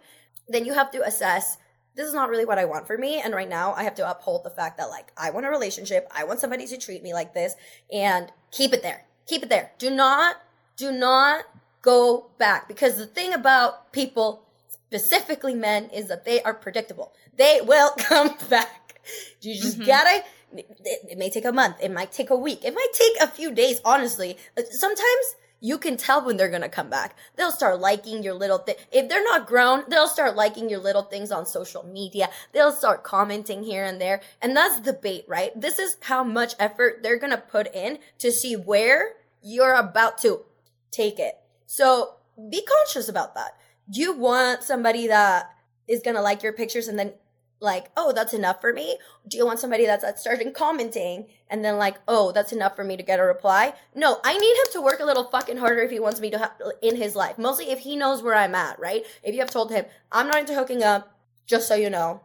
Then 0.50 0.66
you 0.66 0.74
have 0.74 0.92
to 0.92 1.02
assess 1.04 1.58
this 1.96 2.08
is 2.08 2.14
not 2.14 2.30
really 2.30 2.46
what 2.46 2.58
I 2.58 2.66
want 2.66 2.88
for 2.88 2.98
me. 2.98 3.20
And 3.22 3.34
right 3.34 3.50
now 3.50 3.74
I 3.74 3.84
have 3.84 3.96
to 3.96 4.10
uphold 4.10 4.44
the 4.44 4.50
fact 4.50 4.78
that 4.78 4.90
like 4.90 5.12
I 5.18 5.30
want 5.32 5.46
a 5.46 5.50
relationship. 5.50 6.08
I 6.16 6.24
want 6.24 6.40
somebody 6.40 6.66
to 6.68 6.78
treat 6.78 7.04
me 7.04 7.14
like 7.14 7.34
this 7.34 7.56
and 7.92 8.32
keep 8.52 8.74
it 8.74 8.82
there. 8.82 9.06
Keep 9.28 9.44
it 9.44 9.50
there. 9.50 9.72
Do 9.78 9.90
not, 9.90 10.38
do 10.78 10.92
not 10.92 11.46
go 11.82 12.30
back 12.38 12.68
because 12.68 12.98
the 12.98 13.06
thing 13.06 13.34
about 13.34 13.92
people, 13.92 14.44
specifically 14.70 15.56
men, 15.56 15.90
is 15.90 16.08
that 16.08 16.26
they 16.26 16.42
are 16.44 16.54
predictable. 16.54 17.14
They 17.36 17.60
will 17.62 17.92
come 17.98 18.36
back. 18.50 19.00
You 19.42 19.56
just 19.56 19.80
Mhm. 19.80 19.86
gotta. 19.88 20.24
It, 20.54 21.12
it 21.12 21.18
may 21.18 21.30
take 21.30 21.46
a 21.46 21.52
month. 21.52 21.78
It 21.82 21.92
might 21.92 22.12
take 22.12 22.30
a 22.30 22.36
week. 22.36 22.64
It 22.64 22.74
might 22.74 22.94
take 22.94 23.22
a 23.22 23.28
few 23.28 23.52
days. 23.52 23.80
Honestly, 23.86 24.38
Uh, 24.58 24.64
sometimes 24.72 25.36
you 25.64 25.78
can 25.78 25.96
tell 25.96 26.26
when 26.26 26.38
they're 26.38 26.50
gonna 26.50 26.68
come 26.68 26.90
back. 26.90 27.16
They'll 27.36 27.52
start 27.52 27.80
liking 27.80 28.24
your 28.24 28.34
little 28.34 28.58
thing. 28.58 28.76
If 28.92 29.08
they're 29.08 29.24
not 29.24 29.46
grown, 29.46 29.84
they'll 29.88 30.08
start 30.08 30.36
liking 30.36 30.70
your 30.70 30.80
little 30.80 31.04
things 31.04 31.32
on 31.32 31.46
social 31.46 31.84
media. 31.84 32.30
They'll 32.52 32.72
start 32.72 33.04
commenting 33.04 33.64
here 33.64 33.86
and 33.86 34.02
there, 34.02 34.22
and 34.42 34.58
that's 34.58 34.80
the 34.80 34.94
bait, 34.94 35.26
right? 35.28 35.52
This 35.60 35.78
is 35.78 35.98
how 36.02 36.24
much 36.24 36.56
effort 36.60 37.04
they're 37.04 37.20
gonna 37.20 37.38
put 37.38 37.74
in 37.76 38.00
to 38.18 38.32
see 38.32 38.56
where 38.56 39.14
you're 39.42 39.76
about 39.76 40.18
to 40.20 40.46
take 40.90 41.20
it. 41.20 41.38
So 41.68 42.16
be 42.50 42.66
conscious 42.66 43.08
about 43.08 43.36
that. 43.36 43.56
You 43.88 44.14
want 44.14 44.64
somebody 44.64 45.08
that 45.08 45.52
is 45.88 46.02
gonna 46.02 46.22
like 46.22 46.42
your 46.42 46.54
pictures 46.54 46.88
and 46.88 46.98
then 46.98 47.14
like, 47.62 47.92
oh, 47.96 48.12
that's 48.12 48.34
enough 48.34 48.60
for 48.60 48.74
me? 48.74 48.98
Do 49.28 49.38
you 49.38 49.46
want 49.46 49.60
somebody 49.60 49.86
that's, 49.86 50.20
starting 50.20 50.52
commenting 50.52 51.28
and 51.50 51.64
then 51.64 51.78
like, 51.78 51.98
oh, 52.08 52.32
that's 52.32 52.52
enough 52.52 52.76
for 52.76 52.84
me 52.84 52.98
to 52.98 53.04
get 53.04 53.20
a 53.20 53.24
reply? 53.24 53.74
No, 53.96 54.18
I 54.24 54.38
need 54.38 54.52
him 54.52 54.74
to 54.74 54.82
work 54.82 55.00
a 55.00 55.06
little 55.06 55.26
fucking 55.26 55.58
harder 55.58 55.82
if 55.82 55.92
he 55.92 56.00
wants 56.00 56.20
me 56.20 56.32
to 56.32 56.52
in 56.82 56.96
his 56.96 57.16
life. 57.16 57.38
Mostly 57.38 57.70
if 57.70 57.80
he 57.80 57.96
knows 57.96 58.24
where 58.24 58.36
I'm 58.36 58.56
at, 58.56 58.80
right? 58.80 59.06
If 59.24 59.36
you 59.36 59.42
have 59.42 59.52
told 59.52 59.72
him 59.72 59.86
I'm 60.12 60.28
not 60.28 60.40
into 60.40 60.56
hooking 60.56 60.84
up, 60.84 61.16
just 61.46 61.68
so 61.68 61.76
you 61.76 61.90
know, 61.90 62.22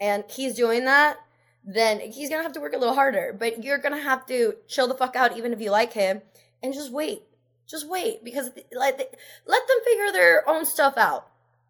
and 0.00 0.24
he's 0.28 0.54
doing 0.54 0.84
that, 0.86 1.18
then 1.64 2.00
he's 2.00 2.28
gonna 2.28 2.42
have 2.42 2.52
to 2.52 2.60
work 2.60 2.72
a 2.72 2.78
little 2.78 2.94
harder. 2.94 3.34
But 3.38 3.62
you're 3.62 3.78
gonna 3.78 4.00
have 4.00 4.26
to 4.26 4.54
chill 4.66 4.88
the 4.88 4.94
fuck 4.94 5.14
out, 5.14 5.36
even 5.36 5.52
if 5.52 5.60
you 5.60 5.70
like 5.70 5.92
him, 5.92 6.22
and 6.62 6.74
just 6.74 6.92
wait. 6.92 7.22
Just 7.68 7.88
wait 7.88 8.24
because 8.24 8.50
like 8.72 8.98
let 9.46 9.68
them 9.68 9.76
figure 9.84 10.10
their 10.12 10.48
own 10.48 10.66
stuff 10.66 10.94
out. 10.96 11.28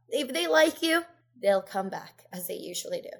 If 0.08 0.32
they 0.32 0.46
like 0.46 0.80
you, 0.82 1.04
they'll 1.42 1.62
come 1.62 1.88
back 1.88 2.24
as 2.32 2.46
they 2.46 2.54
usually 2.54 3.00
do. 3.00 3.10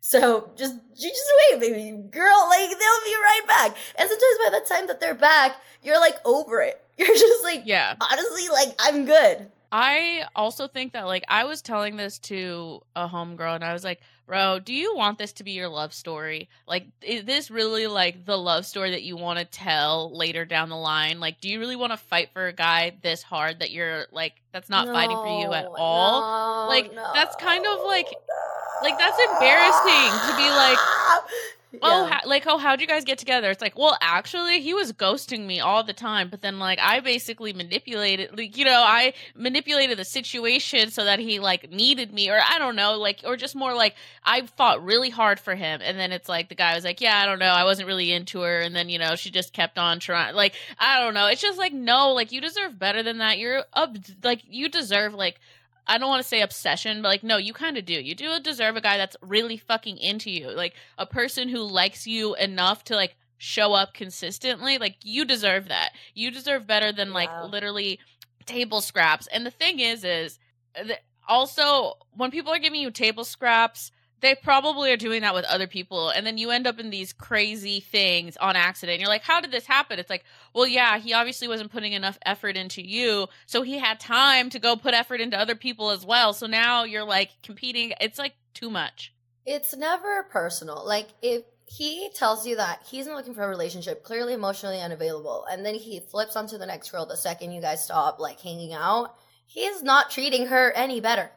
So 0.00 0.50
just 0.56 0.76
just 0.94 1.22
wait, 1.50 1.60
baby 1.60 1.90
girl. 2.10 2.46
Like 2.50 2.68
they'll 2.68 3.04
be 3.04 3.14
right 3.16 3.40
back. 3.46 3.76
And 3.96 4.08
sometimes 4.08 4.38
by 4.44 4.58
the 4.58 4.64
time 4.68 4.86
that 4.88 5.00
they're 5.00 5.14
back, 5.14 5.56
you're 5.82 5.98
like 6.00 6.16
over 6.24 6.60
it. 6.60 6.80
You're 6.98 7.08
just 7.08 7.42
like, 7.42 7.62
Yeah. 7.64 7.94
honestly, 8.00 8.48
like 8.52 8.68
I'm 8.78 9.04
good. 9.04 9.50
I 9.72 10.26
also 10.36 10.68
think 10.68 10.92
that 10.92 11.06
like 11.06 11.24
I 11.26 11.44
was 11.44 11.60
telling 11.62 11.96
this 11.96 12.18
to 12.20 12.82
a 12.94 13.08
homegirl 13.08 13.56
and 13.56 13.64
I 13.64 13.72
was 13.72 13.82
like, 13.82 14.00
"Bro, 14.26 14.60
do 14.60 14.72
you 14.72 14.96
want 14.96 15.18
this 15.18 15.32
to 15.34 15.44
be 15.44 15.52
your 15.52 15.68
love 15.68 15.92
story? 15.92 16.48
Like 16.66 16.86
is 17.02 17.24
this 17.24 17.50
really 17.50 17.86
like 17.86 18.24
the 18.24 18.38
love 18.38 18.64
story 18.66 18.90
that 18.92 19.02
you 19.02 19.16
want 19.16 19.38
to 19.38 19.44
tell 19.44 20.16
later 20.16 20.44
down 20.44 20.68
the 20.70 20.76
line? 20.76 21.20
Like 21.20 21.40
do 21.40 21.48
you 21.48 21.58
really 21.60 21.76
want 21.76 21.92
to 21.92 21.96
fight 21.96 22.30
for 22.32 22.46
a 22.46 22.52
guy 22.52 22.96
this 23.02 23.22
hard 23.22 23.60
that 23.60 23.70
you're 23.70 24.06
like 24.12 24.34
that's 24.52 24.68
not 24.70 24.86
fighting 24.88 25.16
for 25.16 25.40
you 25.40 25.52
at 25.52 25.66
all?" 25.76 26.20
no, 26.62 26.68
Like, 26.68 26.94
that's 27.14 27.36
kind 27.36 27.66
of 27.66 27.80
like- 27.84 28.10
no, 28.10 28.88
like, 28.88 28.98
that's 28.98 29.18
embarrassing 29.18 30.30
to 30.30 30.36
be 30.36 30.48
like, 30.50 30.78
Oh, 31.82 32.06
Yeah. 32.06 32.08
ha- 32.14 32.20
like 32.26 32.44
oh, 32.46 32.58
how'd 32.58 32.80
you 32.80 32.86
guys 32.86 33.04
get 33.04 33.18
together? 33.18 33.50
It's 33.50 33.60
like, 33.60 33.78
well, 33.78 33.96
actually, 34.00 34.60
he 34.60 34.74
was 34.74 34.92
ghosting 34.92 35.46
me 35.46 35.60
all 35.60 35.82
the 35.84 35.92
time, 35.92 36.28
but 36.28 36.40
then 36.40 36.58
like 36.58 36.78
I 36.80 37.00
basically 37.00 37.52
manipulated, 37.52 38.36
like 38.36 38.56
you 38.56 38.64
know, 38.64 38.82
I 38.84 39.12
manipulated 39.34 39.98
the 39.98 40.04
situation 40.04 40.90
so 40.90 41.04
that 41.04 41.18
he 41.18 41.40
like 41.40 41.70
needed 41.70 42.12
me, 42.12 42.30
or 42.30 42.38
I 42.40 42.58
don't 42.58 42.76
know, 42.76 42.94
like, 42.98 43.20
or 43.24 43.36
just 43.36 43.54
more 43.56 43.74
like 43.74 43.94
I 44.24 44.46
fought 44.56 44.84
really 44.84 45.10
hard 45.10 45.40
for 45.40 45.54
him, 45.54 45.80
and 45.82 45.98
then 45.98 46.12
it's 46.12 46.28
like 46.28 46.48
the 46.48 46.54
guy 46.54 46.74
was 46.74 46.84
like, 46.84 47.00
yeah, 47.00 47.18
I 47.20 47.26
don't 47.26 47.38
know, 47.38 47.46
I 47.46 47.64
wasn't 47.64 47.88
really 47.88 48.12
into 48.12 48.40
her, 48.40 48.60
and 48.60 48.74
then 48.74 48.88
you 48.88 48.98
know 48.98 49.14
she 49.16 49.30
just 49.30 49.52
kept 49.52 49.78
on 49.78 50.00
trying, 50.00 50.34
like 50.34 50.54
I 50.78 51.00
don't 51.00 51.14
know, 51.14 51.26
it's 51.26 51.42
just 51.42 51.58
like 51.58 51.72
no, 51.72 52.12
like 52.12 52.32
you 52.32 52.40
deserve 52.40 52.78
better 52.78 53.02
than 53.02 53.18
that. 53.18 53.38
You're 53.38 53.64
up, 53.72 53.96
like 54.22 54.42
you 54.48 54.68
deserve 54.68 55.14
like. 55.14 55.40
I 55.86 55.98
don't 55.98 56.08
want 56.08 56.22
to 56.22 56.28
say 56.28 56.40
obsession, 56.40 57.02
but 57.02 57.08
like, 57.08 57.22
no, 57.22 57.36
you 57.36 57.52
kind 57.52 57.76
of 57.76 57.84
do. 57.84 57.94
You 57.94 58.14
do 58.14 58.40
deserve 58.40 58.76
a 58.76 58.80
guy 58.80 58.96
that's 58.96 59.16
really 59.20 59.56
fucking 59.56 59.98
into 59.98 60.30
you. 60.30 60.50
Like, 60.50 60.74
a 60.98 61.06
person 61.06 61.48
who 61.48 61.60
likes 61.62 62.06
you 62.06 62.34
enough 62.36 62.84
to 62.84 62.94
like 62.94 63.16
show 63.38 63.74
up 63.74 63.94
consistently. 63.94 64.78
Like, 64.78 64.96
you 65.02 65.24
deserve 65.24 65.68
that. 65.68 65.92
You 66.14 66.30
deserve 66.30 66.66
better 66.66 66.92
than 66.92 67.12
like 67.12 67.30
literally 67.50 67.98
table 68.46 68.80
scraps. 68.80 69.26
And 69.28 69.44
the 69.44 69.50
thing 69.50 69.80
is, 69.80 70.04
is 70.04 70.38
uh, 70.78 70.84
that 70.84 71.02
also 71.28 71.94
when 72.12 72.30
people 72.30 72.52
are 72.52 72.58
giving 72.58 72.80
you 72.80 72.90
table 72.90 73.24
scraps, 73.24 73.90
they 74.24 74.34
probably 74.34 74.92
are 74.92 74.96
doing 74.96 75.22
that 75.22 75.34
with 75.34 75.44
other 75.44 75.66
people. 75.66 76.08
And 76.08 76.26
then 76.26 76.38
you 76.38 76.50
end 76.50 76.66
up 76.66 76.78
in 76.78 76.90
these 76.90 77.12
crazy 77.12 77.80
things 77.80 78.36
on 78.36 78.56
accident. 78.56 79.00
You're 79.00 79.08
like, 79.08 79.22
how 79.22 79.40
did 79.40 79.50
this 79.50 79.66
happen? 79.66 79.98
It's 79.98 80.10
like, 80.10 80.24
well, 80.54 80.66
yeah, 80.66 80.98
he 80.98 81.12
obviously 81.12 81.48
wasn't 81.48 81.72
putting 81.72 81.92
enough 81.92 82.18
effort 82.24 82.56
into 82.56 82.82
you. 82.82 83.28
So 83.46 83.62
he 83.62 83.78
had 83.78 84.00
time 84.00 84.50
to 84.50 84.58
go 84.58 84.76
put 84.76 84.94
effort 84.94 85.20
into 85.20 85.38
other 85.38 85.54
people 85.54 85.90
as 85.90 86.06
well. 86.06 86.32
So 86.32 86.46
now 86.46 86.84
you're 86.84 87.04
like 87.04 87.30
competing. 87.42 87.92
It's 88.00 88.18
like 88.18 88.34
too 88.54 88.70
much. 88.70 89.12
It's 89.46 89.76
never 89.76 90.22
personal. 90.24 90.82
Like 90.86 91.08
if 91.20 91.42
he 91.66 92.10
tells 92.14 92.46
you 92.46 92.56
that 92.56 92.82
he's 92.88 93.06
not 93.06 93.16
looking 93.16 93.34
for 93.34 93.42
a 93.42 93.48
relationship, 93.48 94.04
clearly 94.04 94.32
emotionally 94.32 94.80
unavailable, 94.80 95.44
and 95.50 95.64
then 95.64 95.74
he 95.74 96.00
flips 96.00 96.36
onto 96.36 96.58
the 96.58 96.66
next 96.66 96.90
girl 96.90 97.06
the 97.06 97.16
second 97.16 97.52
you 97.52 97.60
guys 97.60 97.84
stop 97.84 98.18
like 98.18 98.40
hanging 98.40 98.72
out, 98.72 99.14
he's 99.46 99.82
not 99.82 100.10
treating 100.10 100.46
her 100.46 100.72
any 100.72 101.00
better. 101.00 101.30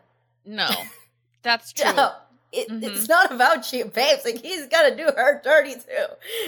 No, 0.45 0.69
that's 1.41 1.73
true. 1.73 1.93
No, 1.93 2.13
it, 2.51 2.69
Mhm. 2.69 2.83
it's 2.83 3.07
not 3.09 3.31
about 3.31 3.71
you, 3.73 3.85
babes. 3.85 4.23
Like 4.25 4.41
he's 4.41 4.67
gonna 4.67 4.95
do 4.95 5.03
her 5.15 5.41
dirty 5.43 5.75
too, 5.75 6.05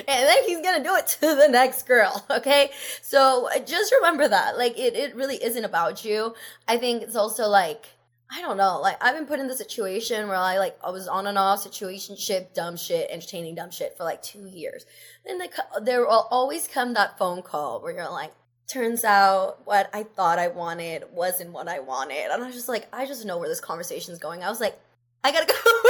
and 0.08 0.28
then 0.28 0.44
he's 0.46 0.62
gonna 0.62 0.84
do 0.84 0.96
it 0.96 1.08
to 1.20 1.36
the 1.36 1.48
next 1.50 1.84
girl. 1.88 2.26
Okay, 2.32 2.72
so 3.02 3.50
uh, 3.54 3.60
just 3.60 3.92
remember 3.94 4.28
that. 4.28 4.58
Like 4.58 4.78
it, 4.80 4.96
it 4.96 5.16
really 5.16 5.44
isn't 5.44 5.66
about 5.66 6.06
you. 6.06 6.34
I 6.68 6.78
think 6.78 7.04
it's 7.04 7.16
also 7.16 7.48
like 7.48 7.86
I 8.32 8.42
don't 8.42 8.58
know. 8.58 8.80
Like 8.80 9.04
I've 9.04 9.16
been 9.16 9.26
put 9.26 9.40
in 9.40 9.48
the 9.48 9.56
situation 9.58 10.28
where 10.28 10.38
I 10.38 10.58
like 10.60 10.78
I 10.84 10.92
was 10.92 11.08
on 11.08 11.28
and 11.28 11.38
off 11.38 11.66
situationship, 11.66 12.54
dumb 12.54 12.78
shit, 12.78 13.10
entertaining 13.10 13.56
dumb 13.56 13.72
shit 13.72 13.98
for 13.98 14.04
like 14.04 14.22
two 14.22 14.46
years. 14.48 14.86
Then 15.26 15.42
there 15.82 16.02
will 16.02 16.28
always 16.32 16.68
come 16.68 16.94
that 16.94 17.18
phone 17.18 17.42
call 17.42 17.82
where 17.82 17.94
you're 17.94 18.10
like. 18.10 18.32
Turns 18.72 19.04
out 19.04 19.66
what 19.66 19.90
I 19.96 20.04
thought 20.04 20.38
I 20.38 20.50
wanted 20.50 21.06
wasn't 21.12 21.54
what 21.54 21.68
I 21.68 21.80
wanted. 21.80 22.26
And 22.32 22.32
I 22.44 22.46
was 22.46 22.54
just 22.54 22.70
like, 22.70 22.88
I 22.94 23.08
just 23.08 23.26
know 23.26 23.40
where 23.40 23.50
this 23.50 23.60
conversation 23.60 24.14
is 24.14 24.20
going. 24.20 24.44
I 24.44 24.50
was 24.50 24.60
like, 24.62 24.78
I 25.24 25.32
gotta 25.32 25.48
go. 25.52 25.89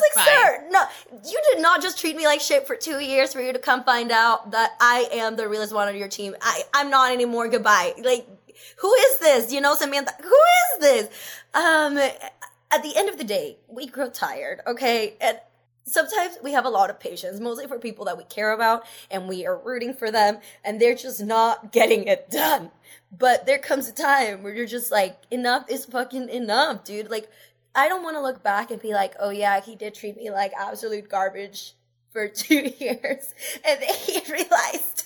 Was 0.00 0.16
like, 0.16 0.26
sir, 0.26 0.66
no, 0.70 0.82
you 1.30 1.40
did 1.52 1.62
not 1.62 1.82
just 1.82 1.98
treat 1.98 2.16
me 2.16 2.26
like 2.26 2.40
shit 2.40 2.66
for 2.66 2.76
two 2.76 3.00
years 3.00 3.32
for 3.32 3.40
you 3.40 3.52
to 3.52 3.58
come 3.58 3.84
find 3.84 4.10
out 4.10 4.50
that 4.52 4.72
I 4.80 5.08
am 5.12 5.36
the 5.36 5.48
realest 5.48 5.72
one 5.72 5.88
on 5.88 5.96
your 5.96 6.08
team. 6.08 6.34
I, 6.40 6.62
I'm 6.74 6.90
not 6.90 7.12
anymore. 7.12 7.48
Goodbye. 7.48 7.94
Like, 8.02 8.26
who 8.78 8.92
is 8.94 9.18
this? 9.18 9.52
You 9.52 9.60
know, 9.60 9.74
Samantha, 9.74 10.12
who 10.22 10.28
is 10.28 10.80
this? 10.80 11.08
Um, 11.54 11.98
at 11.98 12.82
the 12.82 12.96
end 12.96 13.08
of 13.08 13.18
the 13.18 13.24
day, 13.24 13.58
we 13.68 13.86
grow 13.86 14.10
tired, 14.10 14.60
okay? 14.66 15.14
And 15.20 15.40
sometimes 15.84 16.38
we 16.42 16.52
have 16.52 16.64
a 16.64 16.70
lot 16.70 16.90
of 16.90 17.00
patience, 17.00 17.40
mostly 17.40 17.66
for 17.66 17.78
people 17.78 18.04
that 18.06 18.16
we 18.16 18.24
care 18.24 18.52
about 18.52 18.84
and 19.10 19.28
we 19.28 19.46
are 19.46 19.58
rooting 19.58 19.92
for 19.92 20.10
them 20.10 20.38
and 20.64 20.80
they're 20.80 20.94
just 20.94 21.22
not 21.22 21.72
getting 21.72 22.04
it 22.04 22.30
done. 22.30 22.70
But 23.16 23.44
there 23.44 23.58
comes 23.58 23.88
a 23.88 23.92
time 23.92 24.42
where 24.42 24.54
you're 24.54 24.66
just 24.66 24.92
like, 24.92 25.18
enough 25.30 25.68
is 25.68 25.84
fucking 25.84 26.28
enough, 26.28 26.84
dude. 26.84 27.10
Like, 27.10 27.28
I 27.74 27.88
don't 27.88 28.02
want 28.02 28.16
to 28.16 28.22
look 28.22 28.42
back 28.42 28.70
and 28.70 28.80
be 28.80 28.92
like, 28.92 29.14
oh 29.20 29.30
yeah, 29.30 29.60
he 29.60 29.76
did 29.76 29.94
treat 29.94 30.16
me 30.16 30.30
like 30.30 30.52
absolute 30.58 31.08
garbage 31.08 31.74
for 32.10 32.28
two 32.34 32.70
years. 32.78 33.34
And 33.66 33.80
then 33.80 33.94
he 33.94 34.20
realized. 34.32 35.04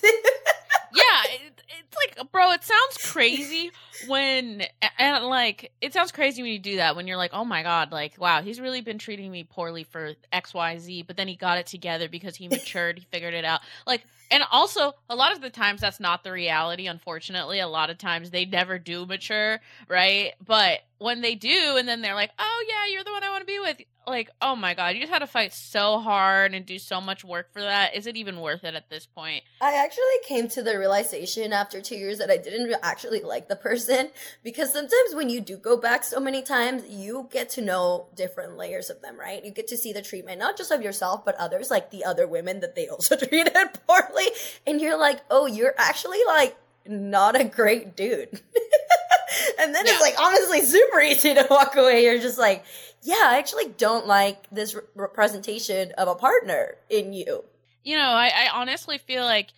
yeah, 0.93 1.23
it, 1.25 1.41
it, 1.41 1.61
it's 1.67 2.17
like, 2.17 2.31
bro, 2.31 2.51
it 2.51 2.63
sounds 2.63 3.11
crazy 3.11 3.71
when 4.07 4.63
and 4.99 5.25
like 5.25 5.71
it 5.81 5.93
sounds 5.93 6.11
crazy 6.11 6.41
when 6.41 6.51
you 6.51 6.59
do 6.59 6.77
that 6.77 6.95
when 6.95 7.07
you're 7.07 7.17
like, 7.17 7.31
oh 7.33 7.45
my 7.45 7.63
god, 7.63 7.91
like 7.91 8.19
wow, 8.19 8.41
he's 8.41 8.59
really 8.59 8.81
been 8.81 8.97
treating 8.97 9.31
me 9.31 9.43
poorly 9.43 9.83
for 9.83 10.13
X 10.31 10.53
Y 10.53 10.77
Z, 10.77 11.03
but 11.03 11.17
then 11.17 11.27
he 11.27 11.35
got 11.35 11.57
it 11.57 11.67
together 11.67 12.09
because 12.09 12.35
he 12.35 12.47
matured, 12.47 12.99
he 12.99 13.05
figured 13.11 13.33
it 13.33 13.45
out. 13.45 13.61
Like, 13.85 14.05
and 14.31 14.43
also 14.51 14.93
a 15.09 15.15
lot 15.15 15.33
of 15.33 15.41
the 15.41 15.49
times 15.49 15.81
that's 15.81 15.99
not 15.99 16.23
the 16.23 16.31
reality. 16.31 16.87
Unfortunately, 16.87 17.59
a 17.59 17.67
lot 17.67 17.89
of 17.89 17.97
times 17.97 18.31
they 18.31 18.45
never 18.45 18.79
do 18.79 19.05
mature, 19.05 19.59
right? 19.87 20.33
But 20.45 20.81
when 21.05 21.21
they 21.21 21.35
do, 21.35 21.77
and 21.77 21.87
then 21.87 22.01
they're 22.01 22.15
like, 22.15 22.31
oh 22.39 22.65
yeah, 22.67 22.91
you're 22.91 23.03
the 23.03 23.11
one 23.11 23.23
I 23.23 23.29
want 23.29 23.41
to 23.41 23.45
be 23.45 23.59
with 23.59 23.77
like, 24.07 24.31
oh 24.41 24.55
my 24.55 24.73
god, 24.73 24.95
you 24.95 25.01
just 25.01 25.13
had 25.13 25.19
to 25.19 25.27
fight 25.27 25.53
so 25.53 25.99
hard 25.99 26.55
and 26.55 26.65
do 26.65 26.79
so 26.79 26.99
much 26.99 27.23
work 27.23 27.53
for 27.53 27.61
that. 27.61 27.95
Is 27.95 28.07
it 28.07 28.17
even 28.17 28.39
worth 28.41 28.63
it 28.63 28.73
at 28.73 28.89
this 28.89 29.05
point? 29.05 29.43
I 29.61 29.73
actually 29.75 30.03
came 30.27 30.47
to 30.49 30.63
the 30.63 30.79
realization 30.79 31.53
after 31.53 31.79
two 31.79 31.95
years 31.95 32.17
that 32.17 32.31
I 32.31 32.37
didn't 32.37 32.73
actually 32.81 33.21
like 33.21 33.47
the 33.47 33.55
person 33.55 34.09
because 34.43 34.73
sometimes 34.73 35.13
when 35.13 35.29
you 35.29 35.41
do 35.41 35.57
go 35.57 35.77
back 35.77 36.03
so 36.03 36.19
many 36.19 36.41
times, 36.41 36.83
you 36.89 37.29
get 37.31 37.49
to 37.51 37.61
know 37.61 38.07
different 38.15 38.57
layers 38.57 38.89
of 38.89 39.01
them, 39.03 39.19
right? 39.19 39.45
You 39.45 39.51
get 39.51 39.67
to 39.67 39.77
see 39.77 39.93
the 39.93 40.01
treatment, 40.01 40.39
not 40.39 40.57
just 40.57 40.71
of 40.71 40.81
yourself, 40.81 41.23
but 41.23 41.35
others, 41.35 41.69
like 41.69 41.91
the 41.91 42.03
other 42.03 42.25
women 42.27 42.61
that 42.61 42.73
they 42.73 42.87
also 42.89 43.15
treated 43.15 43.53
poorly. 43.87 44.25
And 44.65 44.81
you're 44.81 44.97
like, 44.97 45.21
oh, 45.29 45.45
you're 45.45 45.75
actually 45.77 46.23
like 46.25 46.55
not 46.87 47.39
a 47.39 47.43
great 47.43 47.95
dude. 47.95 48.41
and 49.59 49.73
then 49.73 49.85
yeah. 49.85 49.93
it's 49.93 50.01
like 50.01 50.19
honestly 50.19 50.61
super 50.61 51.01
easy 51.01 51.33
to 51.33 51.47
walk 51.49 51.75
away. 51.75 52.03
You're 52.03 52.19
just 52.19 52.37
like, 52.37 52.65
yeah, 53.01 53.21
I 53.23 53.37
actually 53.37 53.69
don't 53.77 54.07
like 54.07 54.49
this 54.49 54.75
representation 54.95 55.91
of 55.97 56.07
a 56.07 56.15
partner 56.15 56.75
in 56.89 57.13
you. 57.13 57.43
You 57.83 57.97
know, 57.97 58.09
I, 58.09 58.31
I 58.35 58.49
honestly 58.53 58.97
feel 58.97 59.23
like 59.23 59.53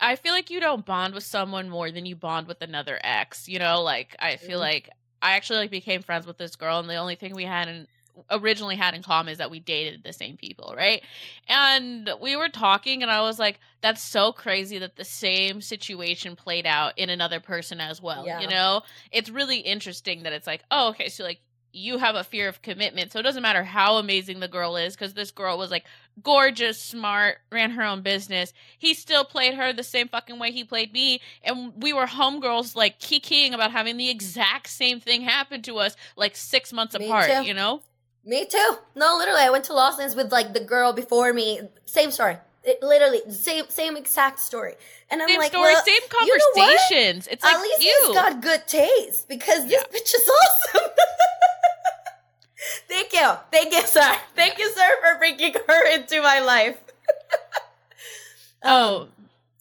I 0.00 0.16
feel 0.16 0.32
like 0.32 0.50
you 0.50 0.60
don't 0.60 0.84
bond 0.84 1.14
with 1.14 1.24
someone 1.24 1.68
more 1.68 1.90
than 1.90 2.06
you 2.06 2.16
bond 2.16 2.46
with 2.46 2.62
another 2.62 2.98
ex. 3.02 3.48
You 3.48 3.58
know, 3.58 3.82
like 3.82 4.14
I 4.18 4.36
feel 4.36 4.52
mm-hmm. 4.52 4.60
like 4.60 4.90
I 5.20 5.32
actually 5.32 5.60
like 5.60 5.70
became 5.70 6.02
friends 6.02 6.26
with 6.26 6.38
this 6.38 6.56
girl, 6.56 6.78
and 6.78 6.88
the 6.88 6.96
only 6.96 7.16
thing 7.16 7.34
we 7.34 7.44
had 7.44 7.68
in 7.68 7.88
originally 8.30 8.76
had 8.76 8.94
in 8.94 9.02
common 9.02 9.32
is 9.32 9.38
that 9.38 9.50
we 9.50 9.60
dated 9.60 10.02
the 10.04 10.12
same 10.12 10.36
people, 10.36 10.74
right? 10.76 11.02
And 11.48 12.10
we 12.20 12.36
were 12.36 12.48
talking, 12.48 13.02
and 13.02 13.10
I 13.10 13.22
was 13.22 13.38
like, 13.38 13.60
"That's 13.80 14.02
so 14.02 14.32
crazy 14.32 14.78
that 14.78 14.96
the 14.96 15.04
same 15.04 15.60
situation 15.60 16.36
played 16.36 16.66
out 16.66 16.98
in 16.98 17.10
another 17.10 17.40
person 17.40 17.80
as 17.80 18.00
well." 18.00 18.26
Yeah. 18.26 18.40
You 18.40 18.48
know, 18.48 18.82
it's 19.10 19.30
really 19.30 19.58
interesting 19.58 20.22
that 20.24 20.32
it's 20.32 20.46
like, 20.46 20.62
"Oh, 20.70 20.88
okay, 20.90 21.08
so 21.08 21.24
like 21.24 21.40
you 21.74 21.98
have 21.98 22.14
a 22.14 22.24
fear 22.24 22.48
of 22.48 22.62
commitment. 22.62 23.12
So 23.12 23.18
it 23.18 23.24
doesn't 23.24 23.42
matter 23.42 23.64
how 23.64 23.96
amazing 23.96 24.40
the 24.40 24.48
girl 24.48 24.76
is, 24.76 24.94
because 24.94 25.14
this 25.14 25.32
girl 25.32 25.58
was 25.58 25.70
like 25.70 25.84
gorgeous, 26.22 26.80
smart, 26.80 27.38
ran 27.50 27.72
her 27.72 27.82
own 27.82 28.02
business. 28.02 28.52
He 28.78 28.94
still 28.94 29.24
played 29.24 29.54
her 29.54 29.72
the 29.72 29.82
same 29.82 30.08
fucking 30.08 30.38
way 30.38 30.52
he 30.52 30.64
played 30.64 30.92
me. 30.92 31.20
And 31.42 31.72
we 31.82 31.92
were 31.92 32.06
homegirls 32.06 32.76
like 32.76 33.00
kikiing 33.00 33.52
about 33.52 33.72
having 33.72 33.96
the 33.96 34.08
exact 34.08 34.68
same 34.68 35.00
thing 35.00 35.22
happen 35.22 35.62
to 35.62 35.78
us 35.78 35.96
like 36.16 36.36
six 36.36 36.72
months 36.72 36.96
me 36.96 37.06
apart, 37.06 37.30
too. 37.30 37.42
you 37.42 37.54
know? 37.54 37.82
Me 38.24 38.46
too. 38.46 38.78
No, 38.94 39.16
literally, 39.18 39.42
I 39.42 39.50
went 39.50 39.64
to 39.64 39.74
Los 39.74 39.98
Angeles 39.98 40.16
with 40.16 40.32
like 40.32 40.54
the 40.54 40.60
girl 40.60 40.92
before 40.92 41.32
me. 41.32 41.60
Same 41.84 42.10
story. 42.10 42.38
It, 42.62 42.82
literally 42.82 43.20
same 43.30 43.66
same 43.68 43.96
exact 43.96 44.40
story. 44.40 44.74
And 45.10 45.20
I'm 45.20 45.28
same 45.28 45.38
like, 45.38 45.52
story, 45.52 45.74
well, 45.74 45.84
same 45.84 46.00
conversations. 46.08 47.26
You 47.26 47.30
know 47.30 47.32
it's 47.32 47.44
like 47.44 47.54
at 47.54 47.60
least 47.60 47.82
you. 47.82 48.02
he's 48.06 48.16
got 48.16 48.40
good 48.40 48.66
taste 48.66 49.28
because 49.28 49.64
this 49.64 49.72
yeah. 49.72 49.98
bitch 49.98 50.14
is 50.14 50.30
awesome. 50.30 50.90
Thank 52.88 53.12
you. 53.12 53.30
Thank 53.50 53.74
you, 53.74 53.82
sir. 53.82 54.16
Thank 54.34 54.58
you, 54.58 54.70
sir, 54.72 54.88
for 55.02 55.18
bringing 55.18 55.54
her 55.66 55.94
into 55.94 56.22
my 56.22 56.40
life. 56.40 56.78
Um, 58.64 59.08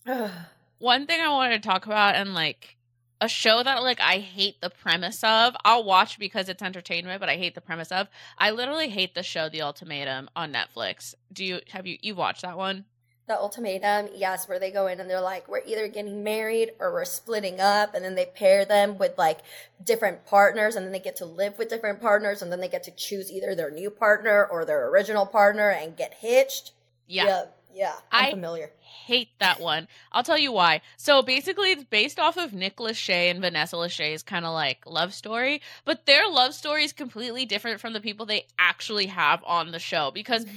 oh. 0.07 0.31
one 0.79 1.07
thing 1.07 1.19
I 1.19 1.27
wanted 1.27 1.61
to 1.61 1.67
talk 1.67 1.85
about 1.85 2.15
and 2.15 2.33
like 2.33 2.77
a 3.23 3.29
show 3.29 3.63
that 3.63 3.81
like 3.81 4.01
I 4.01 4.17
hate 4.17 4.59
the 4.61 4.69
premise 4.69 5.23
of. 5.23 5.55
I'll 5.63 5.83
watch 5.83 6.19
because 6.19 6.49
it's 6.49 6.61
entertainment, 6.61 7.19
but 7.19 7.29
I 7.29 7.37
hate 7.37 7.55
the 7.55 7.61
premise 7.61 7.91
of. 7.91 8.07
I 8.37 8.51
literally 8.51 8.89
hate 8.89 9.15
the 9.15 9.23
show 9.23 9.47
The 9.49 9.61
Ultimatum 9.61 10.29
on 10.35 10.53
Netflix. 10.53 11.15
Do 11.31 11.45
you 11.45 11.61
have 11.71 11.87
you 11.87 11.97
you 12.01 12.15
watched 12.15 12.41
that 12.41 12.57
one? 12.57 12.85
the 13.25 13.39
ultimatum, 13.39 14.09
yes, 14.13 14.49
where 14.49 14.59
they 14.59 14.69
go 14.69 14.87
in 14.87 14.99
and 14.99 15.09
they're 15.09 15.21
like, 15.21 15.47
we're 15.47 15.63
either 15.65 15.87
getting 15.87 16.23
married 16.23 16.71
or 16.77 16.91
we're 16.91 17.05
splitting 17.05 17.59
up, 17.59 17.95
and 17.95 18.03
then 18.03 18.15
they 18.15 18.25
pair 18.25 18.65
them 18.65 18.97
with 18.97 19.17
like 19.17 19.39
different 19.81 20.25
partners, 20.25 20.75
and 20.75 20.85
then 20.85 20.91
they 20.91 20.99
get 20.99 21.15
to 21.15 21.25
live 21.25 21.57
with 21.57 21.69
different 21.69 22.01
partners, 22.01 22.41
and 22.41 22.51
then 22.51 22.59
they 22.59 22.67
get 22.67 22.83
to 22.83 22.91
choose 22.91 23.31
either 23.31 23.55
their 23.55 23.71
new 23.71 23.89
partner 23.89 24.45
or 24.45 24.65
their 24.65 24.89
original 24.89 25.25
partner 25.25 25.69
and 25.69 25.95
get 25.95 26.15
hitched. 26.15 26.73
Yeah. 27.07 27.25
Yeah. 27.25 27.45
Yeah. 27.73 27.93
I'm 28.11 28.25
I 28.25 28.31
familiar. 28.31 28.71
Hate 28.79 29.29
that 29.39 29.59
one. 29.59 29.87
I'll 30.11 30.23
tell 30.23 30.37
you 30.37 30.51
why. 30.51 30.81
So 30.97 31.21
basically, 31.21 31.71
it's 31.71 31.83
based 31.83 32.19
off 32.19 32.37
of 32.37 32.53
Nick 32.53 32.77
Lachey 32.77 33.29
and 33.31 33.41
Vanessa 33.41 33.75
Lachey's 33.75 34.23
kind 34.23 34.45
of 34.45 34.53
like 34.53 34.85
love 34.85 35.13
story, 35.13 35.61
but 35.85 36.05
their 36.05 36.27
love 36.29 36.53
story 36.53 36.83
is 36.83 36.93
completely 36.93 37.45
different 37.45 37.79
from 37.79 37.93
the 37.93 38.01
people 38.01 38.25
they 38.25 38.45
actually 38.57 39.07
have 39.07 39.43
on 39.45 39.71
the 39.71 39.79
show 39.79 40.11
because 40.11 40.45
mm-hmm. 40.45 40.55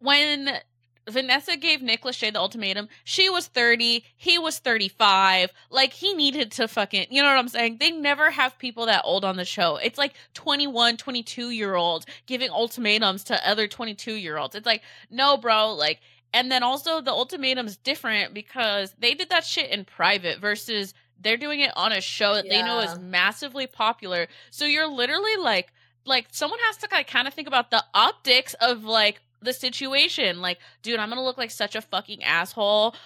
when 0.00 0.58
Vanessa 1.08 1.56
gave 1.56 1.82
Nick 1.82 2.02
Lachey 2.02 2.32
the 2.32 2.38
ultimatum. 2.38 2.88
She 3.04 3.28
was 3.28 3.46
30, 3.46 4.04
he 4.16 4.38
was 4.38 4.58
35. 4.58 5.52
Like 5.70 5.92
he 5.92 6.14
needed 6.14 6.52
to 6.52 6.68
fucking, 6.68 7.08
you 7.10 7.22
know 7.22 7.28
what 7.28 7.38
I'm 7.38 7.48
saying? 7.48 7.76
They 7.78 7.90
never 7.90 8.30
have 8.30 8.58
people 8.58 8.86
that 8.86 9.02
old 9.04 9.24
on 9.24 9.36
the 9.36 9.44
show. 9.44 9.76
It's 9.76 9.98
like 9.98 10.14
21, 10.34 10.96
22 10.96 11.50
year 11.50 11.74
olds 11.74 12.06
giving 12.26 12.50
ultimatums 12.50 13.24
to 13.24 13.48
other 13.48 13.68
22 13.68 14.14
year 14.14 14.38
olds. 14.38 14.54
It's 14.54 14.66
like, 14.66 14.82
no, 15.10 15.36
bro, 15.36 15.74
like 15.74 16.00
and 16.34 16.50
then 16.50 16.64
also 16.64 17.00
the 17.00 17.12
ultimatum's 17.12 17.76
different 17.76 18.34
because 18.34 18.92
they 18.98 19.14
did 19.14 19.30
that 19.30 19.44
shit 19.44 19.70
in 19.70 19.84
private 19.84 20.40
versus 20.40 20.92
they're 21.20 21.36
doing 21.36 21.60
it 21.60 21.70
on 21.76 21.92
a 21.92 22.00
show 22.00 22.34
that 22.34 22.44
yeah. 22.44 22.56
they 22.56 22.62
know 22.62 22.80
is 22.80 22.98
massively 22.98 23.68
popular. 23.68 24.26
So 24.50 24.66
you're 24.66 24.88
literally 24.88 25.36
like 25.36 25.72
like 26.04 26.26
someone 26.32 26.58
has 26.64 26.76
to 26.78 26.88
like 26.90 27.08
kind 27.08 27.28
of 27.28 27.32
think 27.32 27.48
about 27.48 27.70
the 27.70 27.82
optics 27.94 28.54
of 28.54 28.84
like 28.84 29.22
the 29.40 29.52
situation. 29.52 30.42
Like, 30.42 30.58
dude, 30.82 30.98
I'm 30.98 31.08
gonna 31.08 31.24
look 31.24 31.38
like 31.38 31.52
such 31.52 31.76
a 31.76 31.80
fucking 31.80 32.24
asshole 32.24 32.96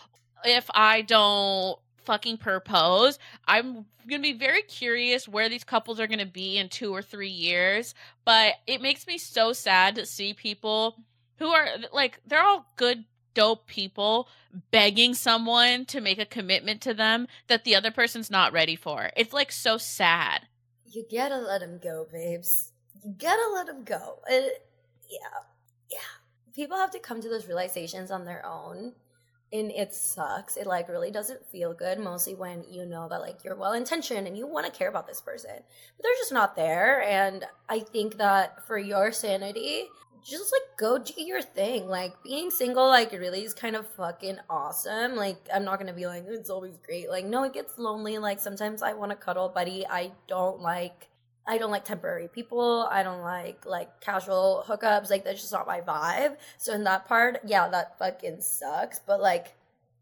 if 0.44 0.68
I 0.74 1.02
don't 1.02 1.78
fucking 2.04 2.38
propose. 2.38 3.18
I'm 3.46 3.84
gonna 4.08 4.22
be 4.22 4.32
very 4.32 4.62
curious 4.62 5.28
where 5.28 5.50
these 5.50 5.64
couples 5.64 6.00
are 6.00 6.06
gonna 6.06 6.24
be 6.24 6.56
in 6.56 6.70
two 6.70 6.94
or 6.94 7.02
three 7.02 7.28
years. 7.28 7.94
But 8.24 8.54
it 8.66 8.80
makes 8.80 9.06
me 9.06 9.18
so 9.18 9.52
sad 9.52 9.96
to 9.96 10.06
see 10.06 10.32
people 10.32 10.96
who 11.36 11.48
are 11.48 11.68
like, 11.92 12.20
they're 12.26 12.42
all 12.42 12.66
good 12.76 13.04
dope 13.38 13.68
people 13.68 14.28
begging 14.72 15.14
someone 15.14 15.84
to 15.84 16.00
make 16.00 16.18
a 16.18 16.26
commitment 16.26 16.80
to 16.80 16.92
them 16.92 17.28
that 17.46 17.62
the 17.62 17.76
other 17.76 17.92
person's 17.92 18.32
not 18.32 18.52
ready 18.52 18.74
for. 18.74 19.10
It's 19.16 19.32
like 19.32 19.52
so 19.52 19.78
sad. 19.78 20.48
You 20.84 21.04
gotta 21.08 21.38
let 21.38 21.62
him 21.62 21.78
go, 21.80 22.06
babes. 22.10 22.72
You 23.04 23.14
gotta 23.16 23.52
let 23.54 23.68
him 23.68 23.84
go. 23.84 24.18
Yeah, 24.28 25.44
yeah 25.88 25.98
people 26.58 26.76
have 26.76 26.90
to 26.90 26.98
come 26.98 27.20
to 27.20 27.28
those 27.28 27.46
realizations 27.46 28.10
on 28.10 28.24
their 28.24 28.44
own 28.44 28.92
and 29.52 29.70
it 29.70 29.94
sucks. 29.94 30.56
It 30.56 30.66
like 30.66 30.88
really 30.88 31.10
doesn't 31.10 31.46
feel 31.46 31.72
good 31.72 31.98
mostly 31.98 32.34
when 32.34 32.64
you 32.70 32.84
know 32.84 33.08
that 33.08 33.20
like 33.20 33.44
you're 33.44 33.56
well 33.56 33.72
intentioned 33.72 34.26
and 34.26 34.36
you 34.36 34.46
want 34.46 34.66
to 34.66 34.72
care 34.72 34.88
about 34.88 35.06
this 35.06 35.20
person. 35.20 35.50
But 35.96 36.02
they're 36.02 36.12
just 36.18 36.32
not 36.32 36.56
there 36.56 37.02
and 37.02 37.44
i 37.68 37.80
think 37.80 38.18
that 38.18 38.66
for 38.66 38.78
your 38.78 39.12
sanity 39.12 39.86
just 40.24 40.52
like 40.52 40.76
go 40.76 40.98
do 40.98 41.22
your 41.22 41.40
thing. 41.40 41.88
Like 41.88 42.22
being 42.22 42.50
single 42.50 42.88
like 42.88 43.12
really 43.12 43.44
is 43.44 43.54
kind 43.54 43.76
of 43.76 43.88
fucking 43.94 44.38
awesome. 44.50 45.16
Like 45.16 45.48
i'm 45.54 45.64
not 45.64 45.78
gonna 45.78 45.94
be 45.94 46.06
like 46.06 46.24
it's 46.28 46.50
always 46.50 46.76
great. 46.84 47.08
Like 47.08 47.24
no 47.24 47.44
it 47.44 47.54
gets 47.54 47.78
lonely 47.78 48.18
like 48.18 48.40
sometimes 48.40 48.82
i 48.82 48.92
want 48.92 49.10
to 49.10 49.16
cuddle 49.16 49.48
buddy. 49.48 49.86
I 49.86 50.12
don't 50.26 50.60
like 50.60 51.07
I 51.48 51.56
don't 51.56 51.70
like 51.70 51.84
temporary 51.84 52.28
people. 52.28 52.86
I 52.90 53.02
don't 53.02 53.22
like 53.22 53.64
like 53.64 54.00
casual 54.00 54.64
hookups. 54.68 55.10
Like 55.10 55.24
that's 55.24 55.40
just 55.40 55.52
not 55.52 55.66
my 55.66 55.80
vibe. 55.80 56.36
So 56.58 56.74
in 56.74 56.84
that 56.84 57.08
part, 57.08 57.40
yeah, 57.44 57.68
that 57.68 57.98
fucking 57.98 58.42
sucks. 58.42 58.98
But 58.98 59.22
like 59.22 59.54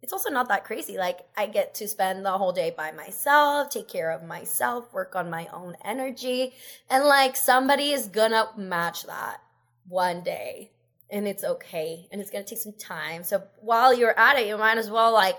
it's 0.03 0.13
also 0.13 0.29
not 0.29 0.49
that 0.49 0.65
crazy. 0.65 0.99
Like 0.99 1.21
I 1.37 1.47
get 1.47 1.75
to 1.77 1.87
spend 1.87 2.27
the 2.27 2.33
whole 2.33 2.53
day 2.53 2.75
by 2.77 2.91
myself, 2.91 3.71
take 3.71 3.89
care 3.89 4.11
of 4.11 4.25
myself, 4.25 4.93
work 4.93 5.15
on 5.15 5.31
my 5.31 5.49
own 5.53 5.77
energy, 5.85 6.53
and 6.91 7.05
like 7.05 7.37
somebody 7.37 7.93
is 7.93 8.09
gonna 8.09 8.49
match 8.57 9.05
that 9.05 9.41
one 9.89 10.23
day. 10.23 10.73
And 11.09 11.29
it's 11.29 11.45
okay. 11.45 12.09
And 12.11 12.21
it's 12.21 12.31
gonna 12.33 12.45
take 12.45 12.59
some 12.59 12.73
time. 12.73 13.23
So 13.23 13.45
while 13.61 13.95
you're 13.95 14.19
at 14.19 14.37
it, 14.37 14.49
you 14.49 14.59
might 14.59 14.79
as 14.79 14.91
well 14.91 15.13
like 15.13 15.37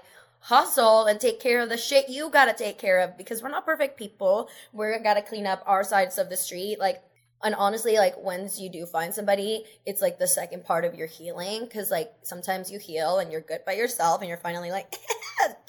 hustle 0.47 1.03
and 1.07 1.19
take 1.19 1.41
care 1.41 1.59
of 1.59 1.67
the 1.67 1.75
shit 1.75 2.07
you 2.07 2.29
gotta 2.29 2.53
take 2.53 2.77
care 2.77 2.99
of 2.99 3.17
because 3.17 3.43
we're 3.43 3.49
not 3.49 3.65
perfect 3.65 3.97
people. 3.97 4.49
We're 4.71 4.97
gotta 5.03 5.21
clean 5.21 5.45
up 5.45 5.61
our 5.65 5.83
sides 5.83 6.17
of 6.17 6.29
the 6.29 6.37
street. 6.37 6.79
Like, 6.79 7.03
and 7.43 7.55
honestly 7.55 7.97
like 7.97 8.17
once 8.17 8.59
you 8.59 8.69
do 8.69 8.85
find 8.85 9.13
somebody 9.13 9.63
it's 9.85 10.01
like 10.01 10.17
the 10.17 10.27
second 10.27 10.65
part 10.65 10.85
of 10.85 10.95
your 10.95 11.07
healing 11.07 11.63
because 11.63 11.91
like 11.91 12.11
sometimes 12.23 12.71
you 12.71 12.79
heal 12.79 13.19
and 13.19 13.31
you're 13.31 13.41
good 13.41 13.63
by 13.65 13.73
yourself 13.73 14.21
and 14.21 14.27
you're 14.27 14.37
finally 14.37 14.71
like 14.71 14.95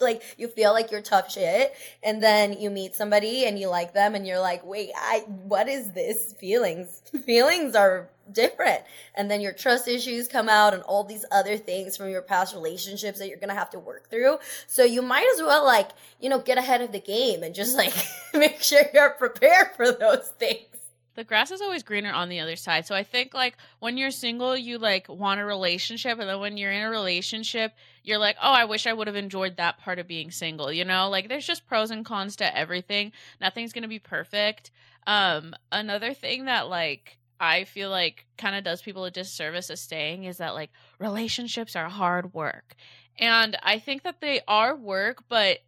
like 0.00 0.22
you 0.36 0.48
feel 0.48 0.72
like 0.72 0.90
you're 0.90 1.02
tough 1.02 1.30
shit. 1.30 1.74
And 2.02 2.22
then 2.22 2.54
you 2.54 2.70
meet 2.70 2.94
somebody 2.94 3.44
and 3.46 3.58
you 3.58 3.68
like 3.68 3.94
them 3.94 4.14
and 4.14 4.26
you're 4.26 4.40
like 4.40 4.64
wait 4.64 4.90
i 4.96 5.24
what 5.26 5.68
is 5.68 5.92
this? 5.92 6.34
Feelings 6.38 7.02
feelings 7.24 7.74
are 7.74 8.10
different. 8.30 8.82
And 9.14 9.30
then 9.30 9.40
your 9.40 9.52
trust 9.52 9.88
issues 9.88 10.28
come 10.28 10.48
out 10.48 10.74
and 10.74 10.82
all 10.82 11.04
these 11.04 11.24
other 11.32 11.56
things 11.56 11.96
from 11.96 12.10
your 12.10 12.22
past 12.22 12.54
relationships 12.54 13.18
that 13.18 13.28
you're 13.28 13.38
gonna 13.38 13.54
have 13.54 13.70
to 13.70 13.78
work 13.78 14.10
through. 14.10 14.38
So 14.66 14.84
you 14.84 15.02
might 15.02 15.28
as 15.34 15.42
well 15.42 15.64
like 15.64 15.90
you 16.20 16.28
know 16.28 16.38
get 16.38 16.58
ahead 16.58 16.80
of 16.80 16.92
the 16.92 17.00
game 17.00 17.42
and 17.42 17.54
just 17.54 17.76
like 17.76 17.94
make 18.34 18.62
sure 18.62 18.82
you're 18.92 19.10
prepared 19.10 19.68
for 19.76 19.92
those 19.92 20.32
things 20.38 20.77
the 21.18 21.24
grass 21.24 21.50
is 21.50 21.60
always 21.60 21.82
greener 21.82 22.12
on 22.12 22.28
the 22.28 22.38
other 22.38 22.54
side. 22.54 22.86
So 22.86 22.94
I 22.94 23.02
think 23.02 23.34
like 23.34 23.56
when 23.80 23.96
you're 23.96 24.12
single, 24.12 24.56
you 24.56 24.78
like 24.78 25.08
want 25.08 25.40
a 25.40 25.44
relationship, 25.44 26.20
and 26.20 26.28
then 26.28 26.38
when 26.38 26.56
you're 26.56 26.70
in 26.70 26.84
a 26.84 26.90
relationship, 26.90 27.72
you're 28.04 28.18
like, 28.18 28.36
oh, 28.40 28.52
I 28.52 28.66
wish 28.66 28.86
I 28.86 28.92
would 28.92 29.08
have 29.08 29.16
enjoyed 29.16 29.56
that 29.56 29.80
part 29.80 29.98
of 29.98 30.06
being 30.06 30.30
single. 30.30 30.72
You 30.72 30.84
know, 30.84 31.08
like 31.08 31.28
there's 31.28 31.44
just 31.44 31.66
pros 31.66 31.90
and 31.90 32.04
cons 32.04 32.36
to 32.36 32.56
everything. 32.56 33.10
Nothing's 33.40 33.72
gonna 33.72 33.88
be 33.88 33.98
perfect. 33.98 34.70
Um, 35.08 35.56
another 35.72 36.14
thing 36.14 36.44
that 36.44 36.68
like 36.68 37.18
I 37.40 37.64
feel 37.64 37.90
like 37.90 38.24
kind 38.36 38.54
of 38.54 38.62
does 38.62 38.80
people 38.80 39.04
a 39.04 39.10
disservice 39.10 39.70
of 39.70 39.80
staying 39.80 40.22
is 40.22 40.36
that 40.36 40.54
like 40.54 40.70
relationships 41.00 41.74
are 41.74 41.88
hard 41.88 42.32
work. 42.32 42.76
And 43.18 43.56
I 43.64 43.80
think 43.80 44.04
that 44.04 44.20
they 44.20 44.42
are 44.46 44.76
work, 44.76 45.24
but 45.28 45.58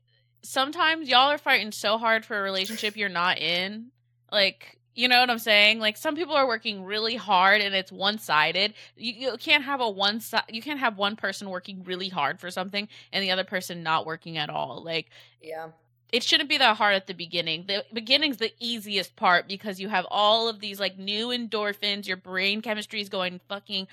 sometimes 0.42 1.08
y'all 1.08 1.32
are 1.32 1.38
fighting 1.38 1.72
so 1.72 1.98
hard 1.98 2.24
for 2.24 2.38
a 2.38 2.42
relationship 2.42 2.96
you're 2.96 3.08
not 3.08 3.38
in. 3.38 3.90
Like 4.30 4.76
you 4.94 5.08
know 5.08 5.20
what 5.20 5.30
I'm 5.30 5.38
saying? 5.38 5.78
Like 5.78 5.96
some 5.96 6.16
people 6.16 6.34
are 6.34 6.46
working 6.46 6.84
really 6.84 7.16
hard 7.16 7.60
and 7.60 7.74
it's 7.74 7.92
one-sided. 7.92 8.74
You, 8.96 9.12
you 9.12 9.36
can't 9.38 9.64
have 9.64 9.80
a 9.80 9.88
one 9.88 10.20
side 10.20 10.44
you 10.48 10.62
can't 10.62 10.80
have 10.80 10.98
one 10.98 11.16
person 11.16 11.48
working 11.48 11.84
really 11.84 12.08
hard 12.08 12.40
for 12.40 12.50
something 12.50 12.88
and 13.12 13.22
the 13.22 13.30
other 13.30 13.44
person 13.44 13.82
not 13.82 14.06
working 14.06 14.36
at 14.36 14.50
all. 14.50 14.82
Like 14.84 15.10
yeah. 15.42 15.68
It 16.12 16.24
shouldn't 16.24 16.48
be 16.48 16.58
that 16.58 16.76
hard 16.76 16.96
at 16.96 17.06
the 17.06 17.14
beginning. 17.14 17.66
The 17.68 17.84
beginning's 17.92 18.38
the 18.38 18.52
easiest 18.58 19.14
part 19.14 19.46
because 19.46 19.78
you 19.78 19.88
have 19.88 20.06
all 20.10 20.48
of 20.48 20.58
these 20.58 20.80
like 20.80 20.98
new 20.98 21.28
endorphins, 21.28 22.08
your 22.08 22.16
brain 22.16 22.62
chemistry 22.62 23.00
is 23.00 23.08
going 23.08 23.40
fucking 23.48 23.86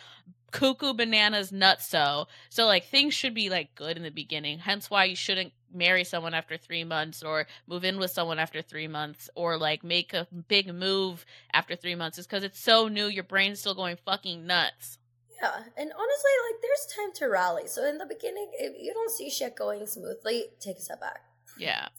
cuckoo 0.52 0.94
bananas 0.94 1.52
nuts 1.52 1.88
so. 1.88 2.28
So 2.50 2.66
like 2.66 2.86
things 2.86 3.14
should 3.14 3.36
be 3.36 3.50
like 3.50 3.76
good 3.76 3.98
in 3.98 4.04
the 4.04 4.10
beginning. 4.10 4.60
Hence 4.60 4.90
why 4.90 5.06
you 5.06 5.16
shouldn't 5.16 5.54
marry 5.74 6.04
someone 6.04 6.34
after 6.34 6.58
three 6.58 6.84
months 6.84 7.24
or 7.24 7.48
move 7.68 7.84
in 7.84 7.98
with 7.98 8.12
someone 8.12 8.40
after 8.40 8.62
three 8.62 8.88
months 8.88 9.30
or 9.36 9.58
like 9.58 9.84
make 9.84 10.14
a 10.14 10.28
big 10.48 10.74
move 10.74 11.26
after 11.54 11.76
three 11.76 11.96
months 11.96 12.18
is 12.18 12.26
because 12.26 12.44
it's 12.44 12.60
so 12.60 12.88
new 12.88 13.08
your 13.08 13.24
brain's 13.24 13.60
still 13.60 13.76
going 13.76 13.98
fucking 14.06 14.46
nuts. 14.46 14.98
Yeah 15.42 15.56
and 15.56 15.92
honestly 15.92 16.32
like 16.50 16.62
there's 16.62 16.96
time 16.96 17.14
to 17.16 17.26
rally 17.28 17.68
so 17.68 17.86
in 17.86 17.98
the 17.98 18.06
beginning 18.06 18.50
if 18.58 18.74
you 18.80 18.94
don't 18.94 19.12
see 19.12 19.30
shit 19.30 19.56
going 19.56 19.86
smoothly 19.86 20.46
take 20.60 20.78
a 20.78 20.82
step 20.82 21.00
back. 21.00 21.22
Yeah. 21.58 21.88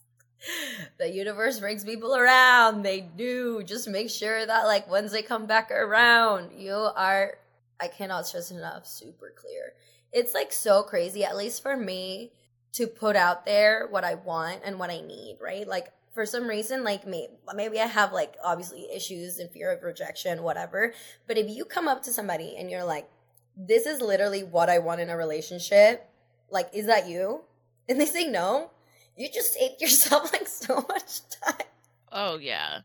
The 0.97 1.11
universe 1.11 1.59
brings 1.59 1.83
people 1.83 2.15
around 2.15 2.83
they 2.83 3.01
do 3.01 3.61
just 3.63 3.87
make 3.87 4.09
sure 4.09 4.45
that 4.45 4.65
like 4.65 4.89
once 4.89 5.11
they 5.11 5.21
come 5.21 5.45
back 5.45 5.69
around 5.69 6.51
you 6.57 6.73
are 6.73 7.37
i 7.79 7.87
cannot 7.87 8.25
stress 8.25 8.51
enough 8.51 8.87
super 8.87 9.33
clear. 9.35 9.73
It's 10.11 10.33
like 10.33 10.51
so 10.51 10.81
crazy 10.81 11.23
at 11.23 11.37
least 11.37 11.61
for 11.61 11.77
me 11.77 12.31
to 12.73 12.87
put 12.87 13.15
out 13.15 13.45
there 13.45 13.87
what 13.89 14.03
I 14.03 14.15
want 14.15 14.61
and 14.63 14.79
what 14.79 14.89
I 14.89 15.01
need, 15.01 15.37
right? 15.41 15.67
Like 15.67 15.91
for 16.13 16.25
some 16.25 16.47
reason, 16.47 16.83
like 16.83 17.05
maybe, 17.07 17.33
maybe 17.55 17.79
I 17.79 17.85
have 17.85 18.13
like 18.13 18.35
obviously 18.43 18.87
issues 18.93 19.39
and 19.39 19.49
fear 19.49 19.71
of 19.71 19.83
rejection, 19.83 20.43
whatever. 20.43 20.93
But 21.27 21.37
if 21.37 21.49
you 21.49 21.65
come 21.65 21.87
up 21.87 22.03
to 22.03 22.13
somebody 22.13 22.55
and 22.57 22.69
you're 22.69 22.83
like, 22.83 23.09
this 23.57 23.85
is 23.85 24.01
literally 24.01 24.43
what 24.43 24.69
I 24.69 24.79
want 24.79 25.01
in 25.01 25.09
a 25.09 25.17
relationship, 25.17 26.09
like, 26.49 26.69
is 26.73 26.85
that 26.85 27.07
you? 27.07 27.41
And 27.87 27.99
they 27.99 28.05
say 28.05 28.27
no, 28.27 28.71
you 29.17 29.29
just 29.31 29.53
saved 29.53 29.75
yourself 29.81 30.31
like 30.33 30.47
so 30.47 30.85
much 30.87 31.21
time. 31.43 31.67
Oh, 32.11 32.37
yeah. 32.37 32.79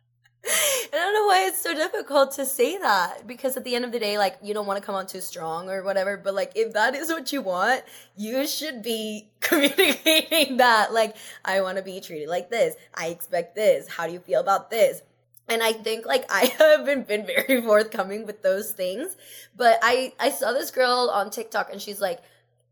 I 0.47 0.89
don't 0.93 1.15
know 1.15 1.27
why 1.27 1.47
it's 1.49 1.61
so 1.61 1.75
difficult 1.75 2.33
to 2.33 2.45
say 2.45 2.77
that 2.79 3.27
because 3.27 3.57
at 3.57 3.65
the 3.65 3.75
end 3.75 3.85
of 3.85 3.93
the 3.93 3.99
day, 3.99 4.19
like 4.19 4.37
you 4.43 4.53
don't 4.53 4.67
want 4.67 4.79
to 4.79 4.85
come 4.85 4.95
on 4.95 5.07
too 5.07 5.21
strong 5.21 5.71
or 5.71 5.83
whatever. 5.83 6.17
But 6.17 6.35
like 6.35 6.53
if 6.55 6.73
that 6.75 6.95
is 6.95 7.09
what 7.09 7.33
you 7.33 7.41
want, 7.41 7.83
you 8.17 8.47
should 8.47 8.83
be 8.83 9.29
communicating 9.41 10.59
that. 10.59 10.93
Like 10.93 11.17
I 11.45 11.61
want 11.63 11.79
to 11.79 11.83
be 11.83 12.01
treated 12.01 12.29
like 12.29 12.51
this. 12.51 12.75
I 12.95 13.09
expect 13.09 13.55
this. 13.55 13.89
How 13.89 14.07
do 14.07 14.13
you 14.13 14.21
feel 14.21 14.41
about 14.41 14.71
this? 14.71 15.03
And 15.49 15.63
I 15.63 15.73
think 15.73 16.07
like 16.07 16.27
I 16.31 16.47
haven't 16.59 17.09
been 17.09 17.27
very 17.27 17.63
forthcoming 17.63 18.27
with 18.27 18.43
those 18.43 18.73
things. 18.73 19.17
But 19.57 19.79
I 19.83 20.13
I 20.21 20.31
saw 20.31 20.53
this 20.53 20.71
girl 20.71 21.11
on 21.13 21.31
TikTok 21.31 21.71
and 21.73 21.81
she's 21.81 22.01
like 22.01 22.21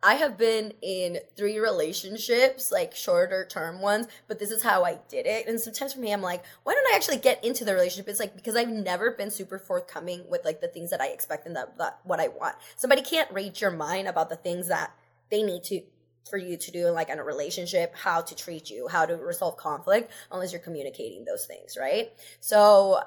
I 0.02 0.14
have 0.14 0.36
been 0.36 0.72
in 0.82 1.18
three 1.36 1.58
relationships, 1.58 2.72
like 2.72 2.94
shorter 2.94 3.46
term 3.48 3.80
ones, 3.80 4.08
but 4.26 4.40
this 4.40 4.50
is 4.50 4.62
how 4.62 4.84
I 4.84 4.98
did 5.08 5.26
it. 5.26 5.46
And 5.46 5.60
sometimes 5.60 5.92
for 5.92 6.00
me, 6.00 6.12
I'm 6.12 6.22
like, 6.22 6.44
why 6.64 6.74
don't 6.74 6.92
I 6.92 6.96
actually 6.96 7.18
get 7.18 7.44
into 7.44 7.64
the 7.64 7.72
relationship? 7.72 8.08
It's 8.08 8.18
like 8.18 8.34
because 8.34 8.56
I've 8.56 8.68
never 8.68 9.12
been 9.12 9.30
super 9.30 9.60
forthcoming 9.60 10.24
with 10.28 10.44
like 10.44 10.60
the 10.60 10.66
things 10.66 10.90
that 10.90 11.00
I 11.00 11.08
expect 11.08 11.46
and 11.46 11.54
that, 11.54 11.78
that 11.78 12.00
what 12.02 12.18
I 12.18 12.28
want. 12.28 12.56
Somebody 12.76 13.02
can't 13.02 13.30
read 13.30 13.60
your 13.60 13.70
mind 13.70 14.08
about 14.08 14.28
the 14.28 14.36
things 14.36 14.68
that 14.68 14.92
they 15.30 15.42
need 15.42 15.62
to 15.64 15.82
for 16.28 16.36
you 16.36 16.56
to 16.56 16.70
do 16.70 16.88
in 16.88 16.94
like 16.94 17.08
in 17.08 17.18
a 17.18 17.24
relationship, 17.24 17.94
how 17.94 18.22
to 18.22 18.34
treat 18.34 18.70
you, 18.70 18.88
how 18.88 19.06
to 19.06 19.16
resolve 19.16 19.56
conflict, 19.56 20.10
unless 20.32 20.52
you're 20.52 20.60
communicating 20.60 21.24
those 21.24 21.46
things, 21.46 21.76
right? 21.78 22.12
So 22.40 23.00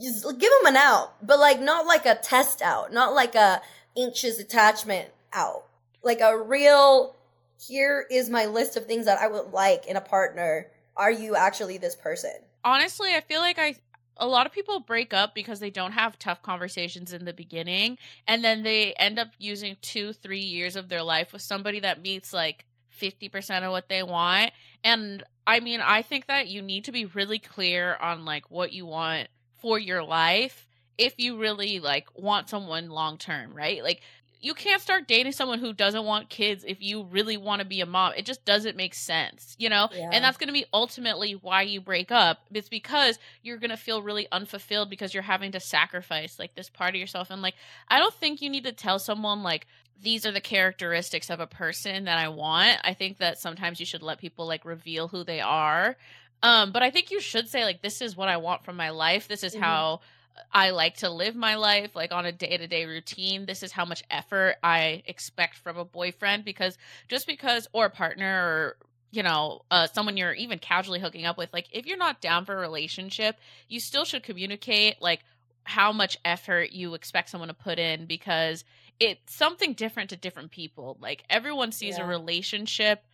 just 0.00 0.24
give 0.38 0.50
them 0.50 0.74
an 0.74 0.76
out, 0.76 1.26
but 1.26 1.38
like 1.38 1.60
not 1.60 1.86
like 1.86 2.04
a 2.04 2.16
test 2.16 2.60
out, 2.60 2.92
not 2.92 3.14
like 3.14 3.34
a 3.34 3.62
anxious 3.96 4.38
attachment 4.38 5.10
out 5.32 5.67
like 6.02 6.20
a 6.20 6.36
real 6.36 7.16
here 7.60 8.06
is 8.10 8.30
my 8.30 8.46
list 8.46 8.76
of 8.76 8.86
things 8.86 9.06
that 9.06 9.18
I 9.18 9.28
would 9.28 9.52
like 9.52 9.86
in 9.86 9.96
a 9.96 10.00
partner. 10.00 10.68
Are 10.96 11.10
you 11.10 11.36
actually 11.36 11.78
this 11.78 11.96
person? 11.96 12.32
Honestly, 12.64 13.14
I 13.14 13.20
feel 13.20 13.40
like 13.40 13.58
I 13.58 13.76
a 14.20 14.26
lot 14.26 14.46
of 14.46 14.52
people 14.52 14.80
break 14.80 15.14
up 15.14 15.34
because 15.34 15.60
they 15.60 15.70
don't 15.70 15.92
have 15.92 16.18
tough 16.18 16.42
conversations 16.42 17.12
in 17.12 17.24
the 17.24 17.32
beginning 17.32 17.96
and 18.26 18.42
then 18.42 18.64
they 18.64 18.92
end 18.94 19.18
up 19.18 19.28
using 19.38 19.76
2 19.82 20.12
3 20.12 20.40
years 20.40 20.76
of 20.76 20.88
their 20.88 21.02
life 21.02 21.32
with 21.32 21.42
somebody 21.42 21.80
that 21.80 22.02
meets 22.02 22.32
like 22.32 22.64
50% 23.00 23.62
of 23.62 23.70
what 23.70 23.88
they 23.88 24.02
want. 24.02 24.50
And 24.82 25.22
I 25.46 25.60
mean, 25.60 25.80
I 25.80 26.02
think 26.02 26.26
that 26.26 26.48
you 26.48 26.62
need 26.62 26.84
to 26.84 26.92
be 26.92 27.06
really 27.06 27.38
clear 27.38 27.96
on 27.96 28.24
like 28.24 28.50
what 28.50 28.72
you 28.72 28.86
want 28.86 29.28
for 29.60 29.78
your 29.78 30.02
life 30.02 30.66
if 30.98 31.14
you 31.16 31.38
really 31.38 31.78
like 31.78 32.08
want 32.14 32.48
someone 32.48 32.90
long 32.90 33.18
term, 33.18 33.54
right? 33.54 33.82
Like 33.82 34.02
you 34.40 34.54
can't 34.54 34.80
start 34.80 35.08
dating 35.08 35.32
someone 35.32 35.58
who 35.58 35.72
doesn't 35.72 36.04
want 36.04 36.28
kids 36.28 36.64
if 36.66 36.80
you 36.80 37.02
really 37.04 37.36
want 37.36 37.60
to 37.60 37.66
be 37.66 37.80
a 37.80 37.86
mom. 37.86 38.12
It 38.16 38.24
just 38.24 38.44
doesn't 38.44 38.76
make 38.76 38.94
sense, 38.94 39.56
you 39.58 39.68
know? 39.68 39.88
Yeah. 39.92 40.10
And 40.12 40.22
that's 40.22 40.36
going 40.36 40.48
to 40.48 40.52
be 40.52 40.64
ultimately 40.72 41.32
why 41.32 41.62
you 41.62 41.80
break 41.80 42.12
up. 42.12 42.38
It's 42.52 42.68
because 42.68 43.18
you're 43.42 43.56
going 43.56 43.70
to 43.70 43.76
feel 43.76 44.00
really 44.00 44.28
unfulfilled 44.30 44.90
because 44.90 45.12
you're 45.12 45.24
having 45.24 45.52
to 45.52 45.60
sacrifice 45.60 46.38
like 46.38 46.54
this 46.54 46.70
part 46.70 46.94
of 46.94 47.00
yourself. 47.00 47.30
And 47.30 47.42
like, 47.42 47.54
I 47.88 47.98
don't 47.98 48.14
think 48.14 48.40
you 48.40 48.48
need 48.48 48.64
to 48.64 48.72
tell 48.72 48.98
someone 48.98 49.42
like, 49.42 49.66
these 50.00 50.24
are 50.24 50.32
the 50.32 50.40
characteristics 50.40 51.30
of 51.30 51.40
a 51.40 51.46
person 51.46 52.04
that 52.04 52.18
I 52.18 52.28
want. 52.28 52.78
I 52.84 52.94
think 52.94 53.18
that 53.18 53.38
sometimes 53.38 53.80
you 53.80 53.86
should 53.86 54.02
let 54.02 54.20
people 54.20 54.46
like 54.46 54.64
reveal 54.64 55.08
who 55.08 55.24
they 55.24 55.40
are. 55.40 55.96
Um, 56.44 56.70
but 56.70 56.84
I 56.84 56.90
think 56.90 57.10
you 57.10 57.20
should 57.20 57.48
say 57.48 57.64
like, 57.64 57.82
this 57.82 58.00
is 58.00 58.16
what 58.16 58.28
I 58.28 58.36
want 58.36 58.64
from 58.64 58.76
my 58.76 58.90
life. 58.90 59.26
This 59.26 59.42
is 59.42 59.54
mm-hmm. 59.54 59.64
how 59.64 60.00
I 60.52 60.70
like 60.70 60.98
to 60.98 61.10
live 61.10 61.36
my 61.36 61.56
life 61.56 61.94
like 61.94 62.12
on 62.12 62.26
a 62.26 62.32
day 62.32 62.56
to 62.56 62.66
day 62.66 62.84
routine. 62.84 63.46
This 63.46 63.62
is 63.62 63.72
how 63.72 63.84
much 63.84 64.02
effort 64.10 64.56
I 64.62 65.02
expect 65.06 65.56
from 65.56 65.76
a 65.76 65.84
boyfriend 65.84 66.44
because 66.44 66.76
just 67.08 67.26
because, 67.26 67.68
or 67.72 67.86
a 67.86 67.90
partner, 67.90 68.26
or, 68.26 68.76
you 69.10 69.22
know, 69.22 69.62
uh, 69.70 69.86
someone 69.86 70.16
you're 70.16 70.32
even 70.32 70.58
casually 70.58 71.00
hooking 71.00 71.24
up 71.24 71.38
with, 71.38 71.52
like, 71.52 71.66
if 71.72 71.86
you're 71.86 71.96
not 71.96 72.20
down 72.20 72.44
for 72.44 72.56
a 72.56 72.60
relationship, 72.60 73.36
you 73.68 73.80
still 73.80 74.04
should 74.04 74.22
communicate, 74.22 75.00
like, 75.00 75.20
how 75.64 75.92
much 75.92 76.18
effort 76.24 76.72
you 76.72 76.94
expect 76.94 77.30
someone 77.30 77.48
to 77.48 77.54
put 77.54 77.78
in 77.78 78.06
because 78.06 78.64
it's 79.00 79.34
something 79.34 79.74
different 79.74 80.10
to 80.10 80.16
different 80.16 80.50
people. 80.50 80.96
Like, 81.00 81.24
everyone 81.28 81.72
sees 81.72 81.98
yeah. 81.98 82.04
a 82.04 82.08
relationship 82.08 83.04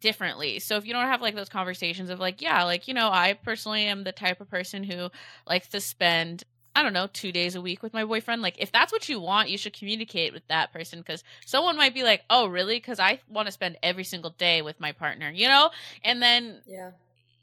differently. 0.00 0.58
So 0.58 0.76
if 0.76 0.86
you 0.86 0.92
don't 0.92 1.06
have 1.06 1.22
like 1.22 1.34
those 1.34 1.48
conversations 1.48 2.10
of 2.10 2.20
like, 2.20 2.42
yeah, 2.42 2.64
like, 2.64 2.88
you 2.88 2.94
know, 2.94 3.10
I 3.10 3.34
personally 3.34 3.84
am 3.84 4.04
the 4.04 4.12
type 4.12 4.40
of 4.40 4.50
person 4.50 4.84
who 4.84 5.10
likes 5.46 5.68
to 5.68 5.80
spend 5.80 6.44
I 6.76 6.82
don't 6.82 6.92
know, 6.92 7.08
two 7.12 7.30
days 7.30 7.54
a 7.54 7.60
week 7.60 7.82
with 7.82 7.92
my 7.92 8.04
boyfriend. 8.04 8.42
Like, 8.42 8.56
if 8.58 8.72
that's 8.72 8.90
what 8.90 9.08
you 9.08 9.20
want, 9.20 9.48
you 9.48 9.56
should 9.56 9.72
communicate 9.72 10.32
with 10.32 10.46
that 10.48 10.72
person 10.72 10.98
because 10.98 11.22
someone 11.46 11.76
might 11.76 11.94
be 11.94 12.02
like, 12.02 12.22
oh, 12.28 12.46
really? 12.46 12.76
Because 12.76 12.98
I 12.98 13.20
want 13.28 13.46
to 13.46 13.52
spend 13.52 13.76
every 13.82 14.04
single 14.04 14.30
day 14.30 14.60
with 14.60 14.80
my 14.80 14.92
partner, 14.92 15.30
you 15.30 15.46
know? 15.46 15.70
And 16.02 16.20
then 16.20 16.60
yeah. 16.66 16.90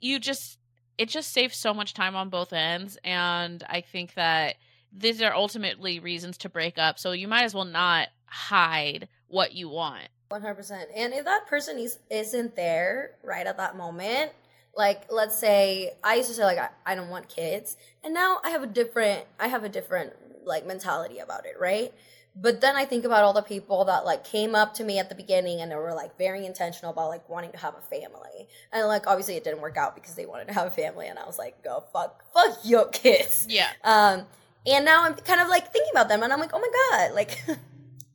you 0.01 0.19
just, 0.19 0.57
it 0.97 1.07
just 1.07 1.31
saves 1.31 1.55
so 1.55 1.73
much 1.73 1.93
time 1.93 2.15
on 2.15 2.29
both 2.29 2.51
ends. 2.51 2.97
And 3.05 3.63
I 3.69 3.81
think 3.81 4.15
that 4.15 4.55
these 4.91 5.21
are 5.21 5.33
ultimately 5.33 5.99
reasons 5.99 6.37
to 6.39 6.49
break 6.49 6.77
up. 6.77 6.99
So 6.99 7.13
you 7.13 7.29
might 7.29 7.43
as 7.43 7.55
well 7.55 7.65
not 7.65 8.09
hide 8.25 9.07
what 9.27 9.53
you 9.53 9.69
want. 9.69 10.09
100%. 10.29 10.85
And 10.95 11.13
if 11.13 11.25
that 11.25 11.47
person 11.47 11.77
is, 11.77 11.99
isn't 12.09 12.55
there 12.55 13.11
right 13.23 13.47
at 13.47 13.57
that 13.57 13.77
moment, 13.77 14.31
Like, 14.75 15.11
let's 15.11 15.37
say 15.37 15.91
I 16.03 16.15
used 16.15 16.29
to 16.29 16.35
say 16.35 16.43
like 16.43 16.57
I, 16.57 16.69
I 16.85 16.95
don't 16.95 17.09
want 17.09 17.27
kids, 17.27 17.77
and 18.03 18.13
now 18.13 18.39
I 18.43 18.51
have 18.51 18.63
a 18.63 18.67
different 18.67 19.25
I 19.39 19.47
have 19.47 19.63
a 19.63 19.69
different 19.69 20.13
like 20.45 20.65
mentality 20.65 21.19
about 21.19 21.45
it, 21.45 21.55
right? 21.59 21.93
But 22.35 22.61
then 22.61 22.77
I 22.77 22.85
think 22.85 23.03
about 23.03 23.23
all 23.23 23.33
the 23.33 23.41
people 23.41 23.83
that 23.85 24.05
like 24.05 24.23
came 24.23 24.55
up 24.55 24.73
to 24.75 24.85
me 24.85 24.99
at 24.99 25.09
the 25.09 25.15
beginning 25.15 25.59
and 25.59 25.69
they 25.69 25.75
were 25.75 25.93
like 25.93 26.17
very 26.17 26.45
intentional 26.45 26.93
about 26.93 27.09
like 27.09 27.27
wanting 27.27 27.51
to 27.51 27.57
have 27.57 27.75
a 27.75 27.81
family. 27.81 28.47
And 28.71 28.87
like 28.87 29.05
obviously 29.05 29.35
it 29.35 29.43
didn't 29.43 29.59
work 29.59 29.75
out 29.75 29.95
because 29.95 30.15
they 30.15 30.25
wanted 30.25 30.47
to 30.47 30.53
have 30.53 30.67
a 30.67 30.71
family 30.71 31.07
and 31.07 31.19
I 31.19 31.25
was 31.25 31.37
like, 31.37 31.61
go 31.61 31.83
fuck 31.91 32.23
fuck 32.33 32.57
your 32.63 32.87
kids. 32.87 33.47
Yeah. 33.49 33.67
Um 33.83 34.25
and 34.65 34.85
now 34.85 35.03
I'm 35.03 35.15
kind 35.15 35.41
of 35.41 35.49
like 35.49 35.73
thinking 35.73 35.91
about 35.91 36.07
them 36.07 36.23
and 36.23 36.31
I'm 36.31 36.39
like, 36.39 36.51
oh 36.53 36.59
my 36.59 36.69
god, 36.97 37.15
like 37.15 37.31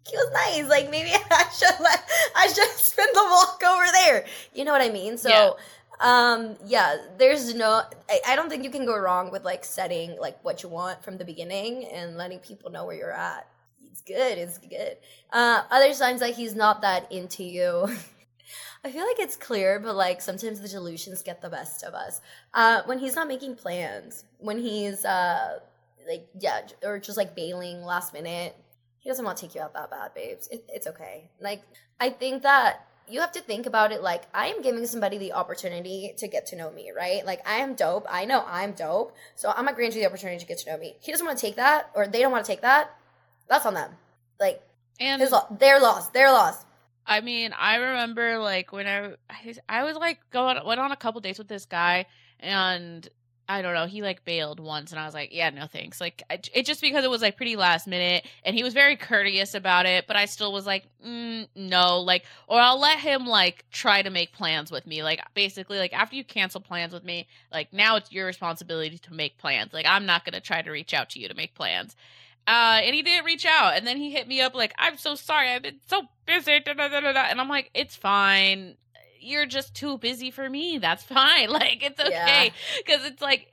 he 0.09 0.17
was 0.17 0.31
nice. 0.33 0.67
Like 0.67 0.91
maybe 0.91 1.11
I 1.31 1.45
should 1.55 1.79
let 1.81 2.09
I 2.35 2.47
should 2.47 2.71
spend 2.79 3.11
the 3.13 3.23
walk 3.23 3.63
over 3.67 3.85
there. 3.93 4.25
You 4.55 4.65
know 4.65 4.73
what 4.73 4.81
I 4.81 4.89
mean? 4.89 5.19
So 5.19 5.29
Yeah. 5.29 5.51
Um 6.01 6.57
yeah, 6.65 6.97
there's 7.19 7.55
no 7.55 7.83
I, 8.11 8.21
I 8.29 8.37
don't 8.37 8.49
think 8.49 8.65
you 8.65 8.71
can 8.71 8.87
go 8.87 8.97
wrong 8.99 9.31
with 9.31 9.45
like 9.45 9.65
setting 9.65 10.19
like 10.19 10.43
what 10.45 10.63
you 10.63 10.69
want 10.69 11.03
from 11.03 11.19
the 11.19 11.25
beginning 11.25 11.87
and 11.87 12.17
letting 12.17 12.39
people 12.39 12.71
know 12.71 12.85
where 12.85 12.97
you're 12.97 13.13
at. 13.13 13.47
It's 13.91 14.03
good, 14.03 14.39
it's 14.39 14.59
good. 14.59 14.99
Uh 15.33 15.63
other 15.71 15.93
signs 15.95 16.21
that 16.21 16.35
he's 16.35 16.55
not 16.55 16.83
that 16.83 17.11
into 17.11 17.43
you. 17.45 17.89
I 18.85 18.91
feel 18.93 19.05
like 19.05 19.19
it's 19.19 19.37
clear, 19.37 19.81
but 19.81 19.97
like 19.97 20.21
sometimes 20.21 20.61
the 20.61 20.69
delusions 20.69 21.23
get 21.23 21.41
the 21.43 21.51
best 21.51 21.83
of 21.83 21.95
us. 21.95 22.21
Uh 22.55 22.83
when 22.87 22.99
he's 22.99 23.17
not 23.17 23.29
making 23.29 23.57
plans, 23.57 24.25
when 24.39 24.59
he's 24.59 25.05
uh 25.05 25.61
like 26.09 26.29
yeah, 26.39 26.61
or 26.85 26.99
just 26.99 27.17
like 27.17 27.35
bailing 27.35 27.83
last 27.83 28.13
minute. 28.13 28.57
He 28.99 29.09
doesn't 29.09 29.25
want 29.25 29.39
to 29.39 29.47
take 29.47 29.55
you 29.55 29.61
out 29.61 29.73
that 29.75 29.91
bad, 29.91 30.15
babes. 30.15 30.49
It, 30.49 30.65
it's 30.69 30.89
okay. 30.89 31.31
Like 31.41 31.63
I 32.01 32.11
think 32.11 32.43
that 32.43 32.87
you 33.09 33.21
have 33.21 33.33
to 33.33 33.41
think 33.41 33.67
about 33.67 33.93
it 33.93 34.03
like 34.03 34.25
I 34.35 34.49
am 34.49 34.63
giving 34.63 34.87
somebody 34.87 35.19
the 35.19 35.33
opportunity 35.33 36.15
to 36.19 36.29
get 36.29 36.47
to 36.47 36.57
know 36.57 36.71
me, 36.71 36.91
right? 36.97 37.25
Like 37.25 37.47
I 37.47 37.57
am 37.59 37.75
dope. 37.75 38.07
I 38.11 38.25
know 38.25 38.45
I'm 38.47 38.73
dope. 38.73 39.15
So 39.35 39.51
I'm 39.51 39.65
gonna 39.65 39.75
grant 39.75 39.95
you 39.95 40.01
the 40.01 40.07
opportunity 40.07 40.39
to 40.39 40.47
get 40.47 40.59
to 40.59 40.71
know 40.71 40.79
me. 40.79 40.97
He 41.01 41.13
doesn't 41.13 41.27
want 41.27 41.39
to 41.39 41.47
take 41.47 41.57
that, 41.57 41.91
or 41.95 42.07
they 42.07 42.21
don't 42.21 42.33
want 42.33 42.45
to 42.45 42.51
take 42.51 42.63
that. 42.63 42.91
That's 43.49 43.67
on 43.67 43.75
them. 43.75 43.91
Like 44.41 44.63
And 45.01 45.21
his 45.21 45.31
lo- 45.31 45.47
their 45.51 45.81
loss. 45.81 46.09
Their 46.11 46.31
loss. 46.33 46.65
I 47.07 47.21
mean, 47.21 47.53
I 47.57 47.77
remember 47.77 48.39
like 48.39 48.73
when 48.73 48.87
I 48.87 49.15
I, 49.31 49.55
I 49.69 49.85
was 49.85 49.97
like 49.97 50.19
going 50.31 50.59
went 50.67 50.81
on 50.81 50.93
a 50.93 50.97
couple 50.97 51.21
dates 51.21 51.39
with 51.39 51.49
this 51.49 51.65
guy 51.65 52.07
and 52.41 53.09
I 53.49 53.63
don't 53.63 53.75
know, 53.75 53.87
he 53.87 54.03
like 54.03 54.25
bailed 54.25 54.61
once 54.61 54.91
and 54.91 55.01
I 55.01 55.07
was 55.07 55.15
like, 55.15 55.33
yeah, 55.33 55.51
no 55.51 55.67
thanks. 55.67 56.01
Like 56.01 56.23
it 56.31 56.67
just 56.67 56.81
because 56.81 57.05
it 57.05 57.11
was 57.11 57.23
like 57.23 57.37
pretty 57.37 57.57
last 57.57 57.87
minute 57.87 58.27
and 58.45 58.57
he 58.57 58.63
was 58.63 58.75
very 58.75 58.97
courteous 58.97 59.55
about 59.55 59.87
it, 59.87 60.07
but 60.07 60.17
I 60.17 60.27
still 60.27 60.53
was 60.53 60.67
like, 60.67 60.85
mm, 61.05 61.49
no, 61.55 62.01
like 62.01 62.25
or 62.49 62.61
I'll 62.61 62.81
let 62.81 62.99
him 62.99 63.27
like 63.27 63.65
try 63.71 64.03
to 64.03 64.11
make 64.11 64.33
plans 64.33 64.71
with 64.71 64.87
me. 64.87 65.03
Like 65.03 65.21
basically 65.35 65.79
like 65.79 65.93
after 65.93 66.17
you 66.17 66.25
cancel 66.25 66.61
plans 66.61 66.93
with 66.93 67.05
me, 67.05 67.27
like 67.53 67.73
now 67.73 67.97
it's 67.97 68.13
your 68.13 68.27
responsibility 68.27 68.99
to 68.99 69.15
make 69.15 69.39
plans. 69.39 69.73
Like 69.73 69.87
I'm 69.87 70.07
not 70.07 70.25
to 70.33 70.41
try 70.41 70.63
to 70.63 70.71
reach 70.71 70.95
out 70.95 71.11
to 71.11 71.21
you 71.21 71.29
to 71.29 71.35
make 71.35 71.55
plans. 71.55 71.97
Uh, 72.47 72.81
and 72.83 72.95
he 72.95 73.03
didn't 73.03 73.25
reach 73.25 73.45
out. 73.45 73.77
And 73.77 73.87
then 73.87 73.97
he 73.97 74.13
hit 74.13 74.29
me 74.29 74.41
up 74.41 74.55
like, 74.55 74.73
I'm 74.79 74.97
so 74.97 75.17
sorry. 75.17 75.51
I've 75.51 75.63
been 75.63 75.81
so 75.87 76.03
busy. 76.27 76.61
Da, 76.61 76.75
da, 76.75 76.89
da. 76.89 77.27
And 77.29 77.41
I'm 77.41 77.49
like, 77.49 77.71
it's 77.75 77.97
fine. 77.97 78.77
You're 79.27 79.47
just 79.47 79.75
too 79.75 79.99
busy 79.99 80.31
for 80.31 80.49
me. 80.49 80.79
That's 80.79 81.03
fine. 81.19 81.51
Like, 81.51 81.83
it's 81.83 82.01
okay. 82.01 82.53
Because 82.79 83.05
it's 83.05 83.21
like, 83.23 83.53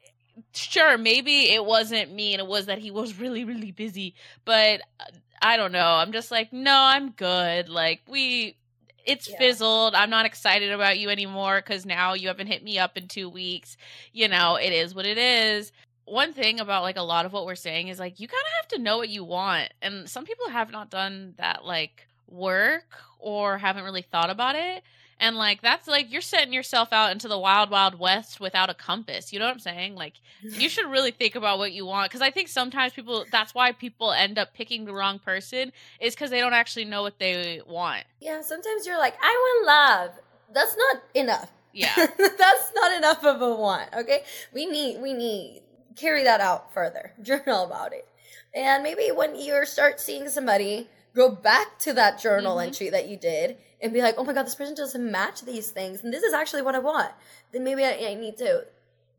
sure, 0.53 0.97
maybe 0.97 1.51
it 1.51 1.65
wasn't 1.65 2.11
me 2.13 2.33
and 2.33 2.39
it 2.41 2.47
was 2.47 2.67
that 2.67 2.79
he 2.79 2.91
was 2.91 3.17
really, 3.19 3.43
really 3.43 3.71
busy. 3.71 4.15
But 4.45 4.81
uh, 4.99 5.05
I 5.41 5.57
don't 5.57 5.71
know. 5.71 5.85
I'm 5.95 6.11
just 6.11 6.31
like, 6.31 6.53
no, 6.53 6.75
I'm 6.75 7.11
good. 7.11 7.69
Like, 7.69 8.01
we. 8.07 8.57
It's 9.05 9.29
Yeah. 9.29 9.37
fizzled. 9.37 9.95
I'm 9.95 10.09
not 10.09 10.25
excited 10.25 10.71
about 10.71 10.97
you 10.97 11.09
anymore 11.09 11.57
because 11.59 11.85
now 11.85 12.13
you 12.13 12.29
haven't 12.29 12.47
hit 12.47 12.63
me 12.63 12.79
up 12.79 12.97
in 12.97 13.09
two 13.09 13.27
weeks. 13.27 13.75
You 14.13 14.29
know, 14.29 14.55
it 14.55 14.71
is 14.71 14.95
what 14.95 15.05
it 15.05 15.17
is 15.17 15.73
one 16.05 16.33
thing 16.33 16.59
about 16.59 16.83
like 16.83 16.97
a 16.97 17.01
lot 17.01 17.25
of 17.25 17.31
what 17.33 17.45
we're 17.45 17.55
saying 17.55 17.87
is 17.87 17.99
like 17.99 18.19
you 18.19 18.27
kind 18.27 18.41
of 18.41 18.51
have 18.61 18.67
to 18.67 18.79
know 18.83 18.97
what 18.97 19.09
you 19.09 19.23
want 19.23 19.71
and 19.81 20.09
some 20.09 20.25
people 20.25 20.49
have 20.49 20.69
not 20.71 20.89
done 20.89 21.33
that 21.37 21.63
like 21.63 22.07
work 22.27 22.97
or 23.19 23.57
haven't 23.57 23.83
really 23.83 24.01
thought 24.01 24.29
about 24.29 24.55
it 24.55 24.83
and 25.19 25.35
like 25.35 25.61
that's 25.61 25.87
like 25.87 26.11
you're 26.11 26.21
setting 26.21 26.53
yourself 26.53 26.89
out 26.91 27.11
into 27.11 27.27
the 27.27 27.37
wild 27.37 27.69
wild 27.69 27.97
west 27.99 28.39
without 28.39 28.69
a 28.69 28.73
compass 28.73 29.31
you 29.33 29.39
know 29.39 29.45
what 29.45 29.53
i'm 29.53 29.59
saying 29.59 29.95
like 29.95 30.13
you 30.41 30.67
should 30.73 30.89
really 30.89 31.11
think 31.11 31.35
about 31.35 31.57
what 31.57 31.71
you 31.71 31.85
want 31.85 32.09
because 32.09 32.21
i 32.21 32.31
think 32.31 32.47
sometimes 32.47 32.93
people 32.93 33.25
that's 33.31 33.53
why 33.53 33.71
people 33.71 34.11
end 34.11 34.37
up 34.37 34.53
picking 34.53 34.85
the 34.85 34.93
wrong 34.93 35.19
person 35.19 35.71
is 35.99 36.13
because 36.15 36.29
they 36.29 36.39
don't 36.39 36.53
actually 36.53 36.85
know 36.85 37.01
what 37.01 37.19
they 37.19 37.61
want 37.67 38.03
Yeah, 38.19 38.41
sometimes 38.41 38.85
you're 38.87 38.97
like, 38.99 39.15
I 39.21 39.31
want 39.43 39.65
love. 39.67 40.11
That's 40.53 40.75
not 40.77 41.03
enough. 41.13 41.51
yeah 41.73 41.93
That's 42.17 42.71
not 42.75 42.93
enough 42.97 43.23
of 43.25 43.41
a 43.41 43.55
want, 43.55 43.89
okay? 43.93 44.23
We 44.53 44.65
need 44.65 45.01
we 45.01 45.13
need 45.13 45.61
carry 45.95 46.23
that 46.23 46.39
out 46.41 46.73
further. 46.73 47.13
Journal 47.21 47.63
about 47.65 47.93
it. 47.93 48.07
And 48.53 48.83
maybe 48.83 49.09
when 49.13 49.35
you 49.35 49.65
start 49.65 49.99
seeing 49.99 50.29
somebody, 50.29 50.87
go 51.15 51.29
back 51.29 51.79
to 51.79 51.93
that 51.93 52.19
journal 52.19 52.57
Mhm. 52.57 52.63
entry 52.67 52.89
that 52.89 53.07
you 53.07 53.17
did 53.17 53.57
and 53.83 53.93
be 53.93 54.01
like, 54.01 54.15
"Oh 54.17 54.23
my 54.23 54.33
god, 54.33 54.47
this 54.47 54.55
person 54.55 54.73
doesn't 54.75 55.11
match 55.11 55.41
these 55.41 55.69
things 55.69 56.03
and 56.03 56.11
this 56.11 56.23
is 56.23 56.33
actually 56.33 56.63
what 56.63 56.73
I 56.73 56.79
want." 56.79 57.11
Then 57.51 57.63
maybe 57.63 57.83
I, 57.83 58.11
I 58.11 58.13
need 58.15 58.37
to 58.37 58.65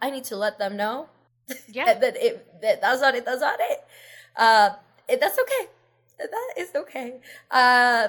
I 0.03 0.11
need 0.11 0.24
to 0.24 0.37
let 0.37 0.59
them 0.59 0.77
know 0.77 1.09
yeah 1.68 1.94
that 1.94 2.16
it 2.16 2.61
that 2.62 2.81
that's 2.81 3.00
not 3.00 3.14
it, 3.14 3.24
that's 3.24 3.40
not 3.40 3.61
it. 3.61 3.85
Uh 4.37 4.70
it, 5.07 5.20
that's 5.20 5.38
okay. 5.38 5.68
That 6.18 6.55
is 6.57 6.70
okay. 6.74 7.20
Uh 7.50 8.09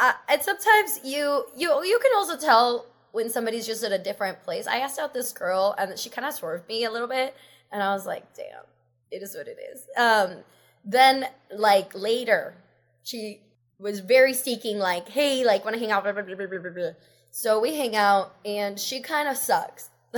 uh, 0.00 0.12
and 0.28 0.42
sometimes 0.42 1.00
you 1.04 1.44
you 1.56 1.68
you 1.84 1.98
can 2.00 2.12
also 2.16 2.36
tell 2.36 2.86
when 3.12 3.30
somebody's 3.30 3.66
just 3.66 3.84
at 3.84 3.92
a 3.92 3.98
different 3.98 4.42
place. 4.42 4.66
I 4.66 4.78
asked 4.78 4.98
out 4.98 5.14
this 5.14 5.32
girl 5.32 5.74
and 5.78 5.98
she 5.98 6.10
kind 6.10 6.26
of 6.26 6.34
swerved 6.34 6.68
me 6.68 6.84
a 6.84 6.90
little 6.90 7.08
bit, 7.08 7.34
and 7.70 7.82
I 7.82 7.94
was 7.94 8.06
like, 8.06 8.34
"Damn, 8.34 8.64
it 9.10 9.22
is 9.22 9.36
what 9.36 9.46
it 9.46 9.58
is." 9.72 9.86
Um, 9.96 10.38
then 10.84 11.28
like 11.50 11.94
later, 11.94 12.56
she 13.02 13.40
was 13.84 14.00
very 14.00 14.32
seeking, 14.32 14.78
like, 14.78 15.08
"Hey, 15.10 15.44
like, 15.44 15.62
want 15.64 15.74
to 15.76 15.80
hang 15.80 15.92
out?" 15.92 16.02
Blah, 16.04 16.12
blah, 16.12 16.22
blah, 16.22 16.34
blah, 16.46 16.58
blah, 16.58 16.70
blah. 16.70 16.90
So 17.30 17.60
we 17.60 17.74
hang 17.76 17.94
out, 17.94 18.34
and 18.44 18.80
she 18.80 19.00
kind 19.00 19.28
of 19.28 19.36
sucks. 19.36 19.90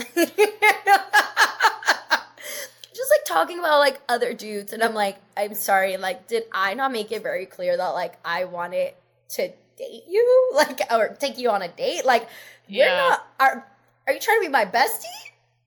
Just 2.94 3.11
like 3.11 3.24
talking 3.26 3.59
about 3.59 3.81
like 3.81 4.00
other 4.09 4.33
dudes, 4.33 4.72
and 4.72 4.83
I'm 4.83 4.94
like, 4.94 5.18
I'm 5.37 5.55
sorry, 5.55 5.96
like, 5.96 6.29
did 6.29 6.44
I 6.52 6.74
not 6.74 6.92
make 6.92 7.11
it 7.12 7.22
very 7.22 7.44
clear 7.44 7.76
that 7.76 7.88
like 7.88 8.14
I 8.24 8.44
wanted 8.44 8.94
to 9.31 9.48
date 9.76 10.05
you, 10.09 10.52
like, 10.55 10.81
or 10.92 11.09
take 11.18 11.37
you 11.38 11.50
on 11.50 11.61
a 11.62 11.68
date? 11.68 12.07
Like, 12.07 12.29
we're 12.68 12.87
Yeah. 12.87 12.96
not. 13.09 13.26
Are 13.40 13.66
Are 14.07 14.12
you 14.12 14.20
trying 14.20 14.38
to 14.40 14.46
be 14.46 14.52
my 14.52 14.64
bestie? 14.64 15.02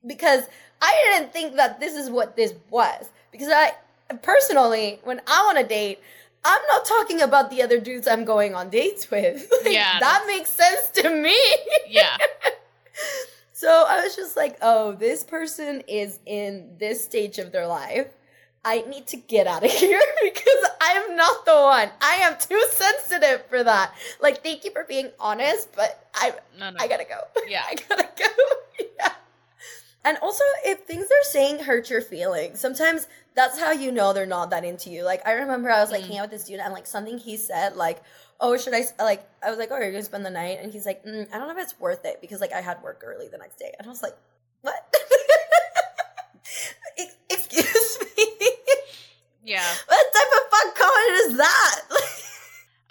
Because 0.06 0.44
I 0.80 1.12
didn't 1.12 1.32
think 1.32 1.56
that 1.56 1.78
this 1.78 1.94
is 1.94 2.08
what 2.10 2.34
this 2.36 2.54
was. 2.70 3.10
Because 3.30 3.48
I 3.52 3.72
personally, 4.22 4.98
when 5.04 5.20
I 5.26 5.44
want 5.44 5.58
to 5.58 5.64
date, 5.64 6.00
I'm 6.44 6.60
not 6.68 6.84
talking 6.86 7.20
about 7.20 7.50
the 7.50 7.62
other 7.62 7.78
dudes 7.80 8.08
I'm 8.08 8.24
going 8.24 8.54
on 8.54 8.70
dates 8.70 9.10
with. 9.10 9.46
Like, 9.64 9.74
Yeah, 9.74 10.00
that 10.00 10.24
makes 10.26 10.50
sense 10.50 10.90
to 11.02 11.10
me. 11.10 11.36
yeah 11.88 12.16
So 13.52 13.84
I 13.86 14.02
was 14.02 14.16
just 14.16 14.36
like, 14.36 14.56
oh, 14.62 14.92
this 14.92 15.22
person 15.22 15.82
is 15.86 16.18
in 16.24 16.76
this 16.78 17.04
stage 17.04 17.38
of 17.38 17.52
their 17.52 17.66
life. 17.66 18.06
I 18.64 18.82
need 18.82 19.06
to 19.08 19.16
get 19.16 19.46
out 19.46 19.64
of 19.64 19.70
here 19.84 20.00
because 20.22 20.64
I'm 20.80 21.14
not 21.16 21.44
the 21.44 21.54
one. 21.54 21.90
I 22.00 22.14
am 22.22 22.36
too 22.38 22.62
sensitive 22.72 23.44
for 23.46 23.62
that. 23.62 23.92
Like, 24.20 24.42
thank 24.42 24.64
you 24.64 24.70
for 24.70 24.84
being 24.84 25.10
honest, 25.18 25.68
but 25.74 26.08
I 26.14 26.32
no 26.58 26.70
no 26.70 26.76
I 26.78 26.88
gotta 26.88 27.04
go. 27.04 27.20
yeah 27.48 27.62
I 27.68 27.74
gotta 27.74 28.08
go. 28.18 28.84
yeah. 28.98 29.12
And 30.04 30.16
also, 30.22 30.44
if 30.64 30.80
things 30.80 31.08
they're 31.08 31.22
saying 31.24 31.60
hurt 31.64 31.90
your 31.90 32.00
feelings, 32.00 32.60
sometimes 32.60 33.06
that's 33.34 33.58
how 33.58 33.72
you 33.72 33.92
know 33.92 34.12
they're 34.12 34.26
not 34.26 34.50
that 34.50 34.64
into 34.64 34.90
you. 34.90 35.04
Like, 35.04 35.26
I 35.26 35.32
remember 35.32 35.70
I 35.70 35.80
was 35.80 35.90
like 35.90 36.00
Mm. 36.00 36.04
hanging 36.04 36.18
out 36.18 36.30
with 36.30 36.40
this 36.40 36.44
dude, 36.48 36.60
and 36.60 36.72
like 36.72 36.86
something 36.86 37.18
he 37.18 37.36
said, 37.36 37.76
like, 37.76 38.02
"Oh, 38.40 38.56
should 38.56 38.74
I?" 38.74 38.82
Like, 38.98 39.22
I 39.42 39.50
was 39.50 39.58
like, 39.58 39.70
"Oh, 39.70 39.74
are 39.76 39.84
you 39.84 39.92
gonna 39.92 40.02
spend 40.02 40.24
the 40.26 40.30
night?" 40.30 40.58
And 40.60 40.72
he's 40.72 40.86
like, 40.86 41.04
mm, 41.04 41.26
"I 41.32 41.38
don't 41.38 41.46
know 41.48 41.56
if 41.56 41.62
it's 41.62 41.78
worth 41.80 42.04
it 42.04 42.20
because 42.20 42.40
like 42.40 42.52
I 42.52 42.60
had 42.60 42.82
work 42.82 43.02
early 43.04 43.28
the 43.28 43.38
next 43.38 43.58
day." 43.58 43.72
And 43.78 43.86
I 43.86 43.90
was 43.90 44.02
like, 44.02 44.16
"What?" 44.62 44.74
Excuse 47.30 47.98
me. 48.16 48.24
yeah 49.44 49.64
what 49.86 50.12
type 50.12 50.32
of 50.32 50.50
fuck 50.50 50.74
comment 50.76 51.20
is 51.30 51.36
that? 51.38 51.80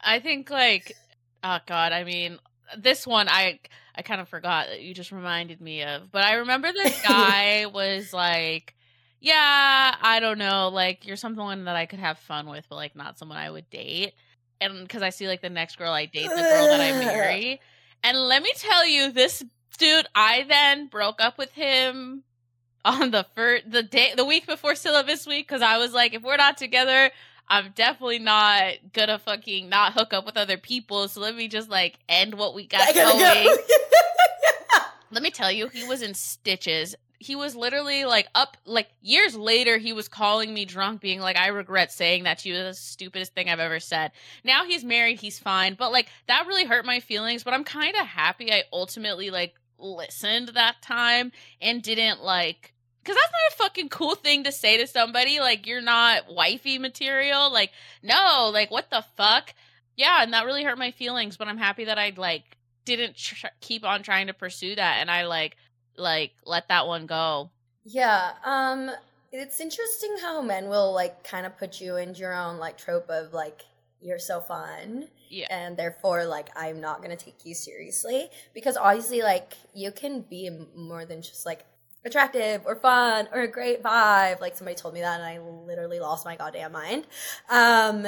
I 0.02 0.20
think 0.20 0.50
like 0.50 0.96
oh 1.44 1.60
god, 1.68 1.92
I 1.92 2.04
mean 2.04 2.40
this 2.78 3.06
one 3.06 3.28
I 3.30 3.60
I 3.96 4.02
kind 4.02 4.22
of 4.22 4.30
forgot 4.30 4.68
that 4.68 4.82
you 4.82 4.94
just 4.94 5.12
reminded 5.12 5.60
me 5.62 5.84
of. 5.84 6.12
But 6.12 6.24
I 6.24 6.36
remember 6.36 6.72
this 6.72 7.02
guy 7.04 7.66
was 7.68 8.14
like 8.14 8.76
yeah, 9.20 9.96
I 10.02 10.20
don't 10.20 10.38
know, 10.38 10.70
like 10.70 11.06
you're 11.06 11.18
someone 11.18 11.66
that 11.66 11.76
I 11.76 11.86
could 11.86 12.00
have 12.00 12.20
fun 12.20 12.50
with, 12.50 12.66
but 12.70 12.76
like 12.76 12.96
not 12.96 13.18
someone 13.18 13.38
I 13.38 13.50
would 13.50 13.70
date. 13.70 14.14
And 14.62 14.88
cuz 14.88 15.02
I 15.02 15.10
see 15.10 15.28
like 15.28 15.42
the 15.42 15.50
next 15.50 15.78
girl 15.78 15.92
I 15.92 16.06
date, 16.06 16.30
the 16.30 16.36
girl 16.36 16.68
that 16.68 16.82
I 16.82 16.92
marry. 16.94 17.62
And 18.04 18.18
let 18.18 18.42
me 18.44 18.52
tell 18.56 18.88
you 18.88 19.12
this 19.12 19.44
dude, 19.78 20.08
I 20.16 20.46
then 20.48 20.88
broke 20.88 21.22
up 21.22 21.38
with 21.38 21.52
him 21.54 22.24
on 22.86 23.12
the 23.12 23.26
first 23.36 23.70
the 23.70 23.84
day 23.84 24.14
the 24.16 24.24
week 24.24 24.48
before 24.48 24.74
syllabus 24.74 25.28
week 25.28 25.48
cuz 25.50 25.62
I 25.62 25.78
was 25.78 25.94
like 25.94 26.14
if 26.14 26.22
we're 26.22 26.38
not 26.38 26.58
together 26.58 27.12
I'm 27.50 27.72
definitely 27.76 28.20
not 28.20 28.76
gonna 28.94 29.18
fucking 29.18 29.70
not 29.70 29.94
hook 29.94 30.14
up 30.14 30.26
with 30.26 30.38
other 30.38 30.58
people. 30.58 31.08
So 31.08 31.20
let 31.20 31.36
me 31.36 31.48
just 31.48 31.68
like 31.70 31.98
end 32.08 32.36
what 32.36 32.54
we 32.54 32.68
got 32.68 32.94
going. 32.94 33.20
go. 33.20 33.58
Let 35.12 35.24
me 35.24 35.32
tell 35.32 35.52
you, 35.52 35.68
he 35.70 35.84
was 35.88 36.04
in 36.04 36.14
stitches. 36.14 36.96
He 37.20 37.36
was 37.36 37.56
literally 37.56 38.06
like 38.06 38.28
up 38.34 38.58
like 38.66 38.88
years 39.02 39.36
later 39.36 39.78
he 39.78 39.94
was 39.94 40.08
calling 40.08 40.54
me 40.54 40.66
drunk 40.66 41.02
being 41.02 41.20
like 41.20 41.38
I 41.38 41.48
regret 41.48 41.92
saying 41.92 42.24
that 42.24 42.40
to 42.40 42.50
you 42.50 42.56
the 42.56 42.74
stupidest 42.74 43.34
thing 43.34 43.50
I've 43.50 43.60
ever 43.60 43.80
said. 43.80 44.12
Now 44.44 44.66
he's 44.66 44.84
married, 44.84 45.20
he's 45.20 45.38
fine, 45.38 45.76
but 45.76 45.92
like 45.92 46.08
that 46.28 46.48
really 46.48 46.66
hurt 46.66 46.86
my 46.86 47.00
feelings, 47.02 47.44
but 47.44 47.54
I'm 47.54 47.64
kind 47.64 47.96
of 47.96 48.08
happy 48.08 48.52
I 48.52 48.64
ultimately 48.72 49.30
like 49.30 49.56
listened 49.78 50.50
that 50.50 50.82
time 50.82 51.32
and 51.62 51.82
didn't 51.82 52.22
like 52.22 52.74
because 53.04 53.16
that's 53.16 53.32
not 53.32 53.54
a 53.54 53.64
fucking 53.64 53.90
cool 53.90 54.16
thing 54.16 54.44
to 54.44 54.52
say 54.52 54.78
to 54.78 54.88
somebody 54.88 55.40
like 55.40 55.66
you're 55.66 55.82
not 55.82 56.24
wifey 56.30 56.78
material 56.78 57.52
like 57.52 57.72
no 58.04 58.50
like 58.54 58.70
what 58.70 58.90
the 58.90 59.04
fuck 59.16 59.54
yeah 59.96 60.22
and 60.22 60.34
that 60.34 60.46
really 60.46 60.64
hurt 60.64 60.78
my 60.78 60.92
feelings 60.92 61.38
but 61.38 61.48
i'm 61.48 61.58
happy 61.58 61.86
that 61.86 61.98
i 61.98 62.12
like 62.16 62.58
didn't 62.86 63.16
tr- 63.16 63.48
keep 63.62 63.86
on 63.86 64.04
trying 64.04 64.28
to 64.28 64.34
pursue 64.34 64.76
that 64.76 64.98
and 65.00 65.10
i 65.10 65.26
like 65.26 65.56
like 65.98 66.32
let 66.46 66.68
that 66.68 66.88
one 66.88 67.06
go. 67.06 67.50
Yeah, 67.84 68.34
um 68.44 68.92
it's 69.32 69.60
interesting 69.60 70.16
how 70.22 70.42
men 70.42 70.70
will 70.70 70.94
like 70.94 71.24
kind 71.24 71.46
of 71.46 71.58
put 71.58 71.80
you 71.80 71.98
into 71.98 72.20
your 72.20 72.34
own 72.34 72.58
like 72.58 72.78
trope 72.78 73.10
of 73.10 73.34
like 73.34 73.64
you're 74.02 74.20
so 74.20 74.40
fun 74.40 75.08
yeah. 75.30 75.48
and 75.50 75.78
therefore 75.78 76.26
like 76.26 76.50
I'm 76.56 76.80
not 76.82 77.04
going 77.04 77.16
to 77.16 77.24
take 77.24 77.46
you 77.46 77.54
seriously 77.54 78.30
because 78.54 78.78
obviously 78.78 79.22
like 79.22 79.54
you 79.74 79.92
can 79.92 80.22
be 80.22 80.50
more 80.76 81.06
than 81.06 81.22
just 81.22 81.46
like 81.46 81.66
attractive 82.06 82.62
or 82.66 82.76
fun 82.76 83.28
or 83.34 83.42
a 83.42 83.48
great 83.48 83.84
vibe. 83.84 84.42
Like 84.42 84.58
somebody 84.58 84.76
told 84.76 84.94
me 84.94 85.02
that 85.02 85.20
and 85.20 85.24
I 85.24 85.40
literally 85.40 86.00
lost 86.00 86.26
my 86.26 86.36
goddamn 86.36 86.72
mind. 86.72 87.06
Um 87.50 88.08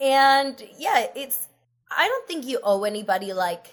and 0.00 0.62
yeah, 0.78 1.06
it's 1.14 1.48
I 1.90 2.06
don't 2.06 2.26
think 2.26 2.46
you 2.46 2.60
owe 2.62 2.84
anybody 2.84 3.32
like 3.32 3.68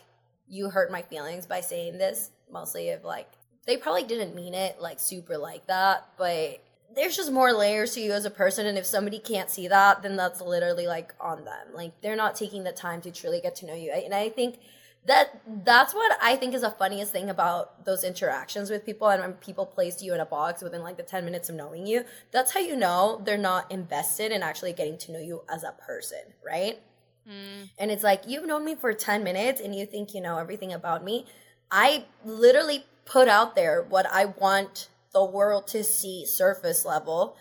you 0.47 0.70
hurt 0.70 0.91
my 0.91 1.01
feelings 1.01 1.45
by 1.45 1.62
saying 1.62 1.97
this 1.97 2.30
mostly 2.51 2.89
of 2.91 3.03
like 3.03 3.30
they 3.66 3.78
probably 3.78 4.03
didn't 4.03 4.36
mean 4.36 4.53
it 4.53 4.80
like 4.80 4.99
super 4.99 5.38
like 5.38 5.68
that, 5.68 6.07
but 6.18 6.61
there's 6.95 7.16
just 7.16 7.32
more 7.32 7.51
layers 7.51 7.93
to 7.93 8.01
you 8.01 8.13
as 8.13 8.26
a 8.26 8.30
person 8.30 8.66
and 8.66 8.78
if 8.78 8.86
somebody 8.86 9.20
can't 9.20 9.49
see 9.49 9.68
that 9.68 10.01
then 10.01 10.16
that's 10.16 10.41
literally 10.41 10.88
like 10.88 11.13
on 11.20 11.43
them. 11.43 11.68
Like 11.74 11.99
they're 12.01 12.16
not 12.16 12.36
taking 12.36 12.63
the 12.63 12.72
time 12.72 13.01
to 13.01 13.11
truly 13.11 13.41
get 13.41 13.55
to 13.57 13.66
know 13.66 13.76
you. 13.76 13.91
And 13.91 14.13
i 14.13 14.30
think 14.30 14.59
that 15.05 15.39
that's 15.63 15.93
what 15.93 16.18
i 16.22 16.36
think 16.36 16.55
is 16.55 16.61
the 16.61 16.72
funniest 16.72 17.11
thing 17.11 17.30
about 17.30 17.86
those 17.86 18.03
interactions 18.03 18.72
with 18.72 18.84
people 18.84 19.07
and 19.07 19.22
when 19.22 19.34
people 19.34 19.66
place 19.66 20.01
you 20.01 20.16
in 20.16 20.20
a 20.20 20.26
box 20.26 20.63
within 20.63 20.82
like 20.82 20.97
the 20.97 21.03
10 21.03 21.24
minutes 21.24 21.47
of 21.47 21.55
knowing 21.55 21.86
you 21.86 22.03
that's 22.32 22.53
how 22.53 22.59
you 22.59 22.76
know 22.76 23.22
they're 23.24 23.38
not 23.38 23.72
invested 23.72 24.32
in 24.32 24.41
actually 24.41 24.74
getting 24.74 24.97
to 24.97 25.11
know 25.11 25.20
you 25.20 25.43
as 25.47 25.63
a 25.63 25.74
person 25.74 26.20
right? 26.43 26.80
Mm. 27.30 27.70
and 27.80 27.91
it's 27.91 28.03
like 28.03 28.24
you've 28.28 28.45
known 28.45 28.63
me 28.63 28.76
for 28.76 28.93
10 28.93 29.24
minutes 29.24 29.59
and 29.59 29.76
you 29.76 29.86
think 29.86 30.13
you 30.13 30.22
know 30.22 30.38
everything 30.38 30.72
about 30.72 31.03
me. 31.03 31.26
I 31.72 32.05
literally 32.24 32.86
put 33.06 33.28
out 33.28 33.56
there 33.56 33.84
what 33.84 34.06
i 34.12 34.26
want 34.26 34.89
the 35.14 35.24
world 35.24 35.68
to 35.68 35.84
see 35.84 36.26
surface 36.26 36.84
level 36.86 37.38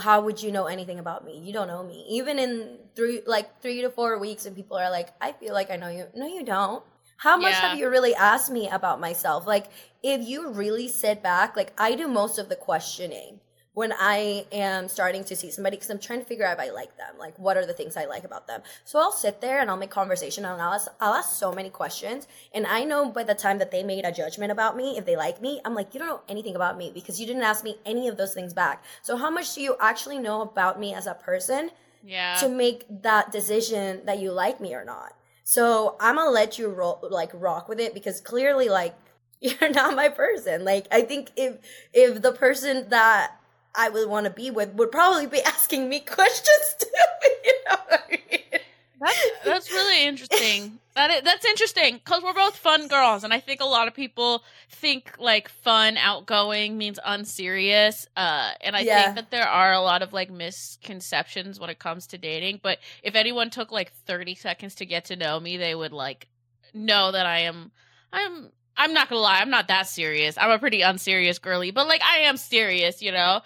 how 0.00 0.20
would 0.22 0.42
you 0.42 0.50
know 0.52 0.66
anything 0.66 0.98
about 0.98 1.24
me? 1.24 1.38
You 1.38 1.52
don't 1.52 1.68
know 1.68 1.82
me. 1.82 2.04
Even 2.08 2.38
in 2.38 2.78
three 2.94 3.20
like 3.26 3.60
three 3.60 3.82
to 3.82 3.90
four 3.90 4.18
weeks 4.18 4.46
and 4.46 4.56
people 4.56 4.76
are 4.76 4.90
like 4.90 5.10
i 5.20 5.32
feel 5.32 5.52
like 5.52 5.70
i 5.70 5.76
know 5.76 5.88
you. 5.88 6.06
No 6.14 6.26
you 6.26 6.44
don't. 6.44 6.82
How 7.18 7.36
much 7.36 7.52
Yeah. 7.52 7.68
have 7.70 7.78
you 7.78 7.88
really 7.88 8.14
asked 8.14 8.50
me 8.50 8.68
about 8.68 9.00
myself? 9.00 9.46
Like 9.46 9.66
if 10.02 10.26
you 10.26 10.50
really 10.50 10.88
sit 10.88 11.22
back 11.22 11.56
like 11.56 11.72
i 11.78 11.94
do 11.94 12.08
most 12.08 12.38
of 12.38 12.48
the 12.48 12.56
questioning 12.56 13.40
when 13.76 13.92
I 13.92 14.46
am 14.52 14.88
starting 14.88 15.22
to 15.24 15.36
see 15.36 15.50
somebody 15.50 15.76
because 15.76 15.90
I'm 15.90 15.98
trying 15.98 16.20
to 16.20 16.24
figure 16.24 16.46
out 16.46 16.54
if 16.54 16.60
I 16.60 16.70
like 16.70 16.96
them. 16.96 17.18
Like, 17.18 17.38
what 17.38 17.58
are 17.58 17.66
the 17.66 17.74
things 17.74 17.94
I 17.94 18.06
like 18.06 18.24
about 18.24 18.46
them? 18.46 18.62
So 18.86 18.98
I'll 18.98 19.12
sit 19.12 19.42
there 19.42 19.60
and 19.60 19.68
I'll 19.68 19.76
make 19.76 19.90
conversation 19.90 20.46
and 20.46 20.62
I'll 20.62 20.72
ask, 20.72 20.90
I'll 20.98 21.12
ask 21.12 21.38
so 21.38 21.52
many 21.52 21.68
questions. 21.68 22.26
And 22.54 22.66
I 22.66 22.84
know 22.84 23.10
by 23.10 23.22
the 23.22 23.34
time 23.34 23.58
that 23.58 23.70
they 23.70 23.82
made 23.82 24.06
a 24.06 24.12
judgment 24.12 24.50
about 24.50 24.78
me, 24.78 24.96
if 24.96 25.04
they 25.04 25.14
like 25.14 25.42
me, 25.42 25.60
I'm 25.62 25.74
like, 25.74 25.92
you 25.92 26.00
don't 26.00 26.08
know 26.08 26.22
anything 26.26 26.56
about 26.56 26.78
me 26.78 26.90
because 26.94 27.20
you 27.20 27.26
didn't 27.26 27.42
ask 27.42 27.64
me 27.64 27.76
any 27.84 28.08
of 28.08 28.16
those 28.16 28.32
things 28.32 28.54
back. 28.54 28.82
So 29.02 29.14
how 29.18 29.28
much 29.28 29.54
do 29.54 29.60
you 29.60 29.76
actually 29.78 30.20
know 30.20 30.40
about 30.40 30.80
me 30.80 30.94
as 30.94 31.06
a 31.06 31.12
person 31.12 31.70
yeah 32.02 32.36
to 32.36 32.48
make 32.48 32.86
that 33.02 33.30
decision 33.30 34.00
that 34.06 34.20
you 34.20 34.32
like 34.32 34.58
me 34.58 34.72
or 34.72 34.86
not? 34.86 35.12
So 35.44 35.96
I'm 36.00 36.16
gonna 36.16 36.30
let 36.30 36.58
you 36.58 36.68
roll, 36.68 37.06
like 37.10 37.30
rock 37.34 37.68
with 37.68 37.80
it 37.80 37.92
because 37.92 38.22
clearly, 38.22 38.70
like, 38.70 38.94
you're 39.42 39.68
not 39.68 39.94
my 39.94 40.08
person. 40.08 40.64
Like, 40.64 40.86
I 40.90 41.02
think 41.02 41.30
if 41.36 41.58
if 41.92 42.22
the 42.22 42.32
person 42.32 42.88
that 42.88 43.38
I 43.76 43.88
would 43.88 44.08
want 44.08 44.24
to 44.24 44.30
be 44.30 44.50
with 44.50 44.74
would 44.74 44.90
probably 44.90 45.26
be 45.26 45.42
asking 45.46 45.88
me 45.88 46.00
questions 46.00 46.76
too. 46.78 46.86
You 47.44 47.52
know 47.68 47.76
what 47.88 48.00
I 48.08 48.10
mean? 48.10 48.60
That's 49.00 49.18
that's 49.44 49.70
really 49.70 50.06
interesting. 50.06 50.78
That 50.96 51.10
is, 51.10 51.22
that's 51.24 51.44
interesting 51.44 51.96
because 52.02 52.22
we're 52.22 52.32
both 52.32 52.56
fun 52.56 52.88
girls, 52.88 53.22
and 53.22 53.30
I 53.34 53.38
think 53.38 53.60
a 53.60 53.66
lot 53.66 53.86
of 53.86 53.92
people 53.92 54.42
think 54.70 55.12
like 55.18 55.50
fun, 55.50 55.98
outgoing 55.98 56.78
means 56.78 56.98
unserious. 57.04 58.06
Uh, 58.16 58.52
and 58.62 58.74
I 58.74 58.82
Yeah. 58.82 59.04
think 59.04 59.16
that 59.16 59.30
there 59.30 59.46
are 59.46 59.74
a 59.74 59.80
lot 59.82 60.00
of 60.00 60.14
like 60.14 60.30
misconceptions 60.30 61.60
when 61.60 61.68
it 61.70 61.78
comes 61.78 62.06
to 62.08 62.18
dating. 62.18 62.60
But 62.62 62.78
if 63.02 63.14
anyone 63.14 63.50
took 63.50 63.70
like 63.70 63.92
thirty 63.92 64.34
seconds 64.34 64.74
to 64.76 64.86
get 64.86 65.04
to 65.06 65.16
know 65.16 65.38
me, 65.38 65.58
they 65.58 65.74
would 65.74 65.92
like 65.92 66.28
know 66.72 67.12
that 67.12 67.26
I 67.26 67.40
am. 67.40 67.72
I'm. 68.12 68.50
I'm 68.78 68.92
not 68.92 69.08
gonna 69.08 69.22
lie. 69.22 69.38
I'm 69.40 69.48
not 69.50 69.68
that 69.68 69.86
serious. 69.88 70.36
I'm 70.38 70.50
a 70.50 70.58
pretty 70.58 70.82
unserious 70.82 71.38
girly, 71.38 71.70
but 71.70 71.86
like 71.88 72.02
I 72.02 72.20
am 72.20 72.36
serious. 72.38 73.02
You 73.02 73.12
know. 73.12 73.40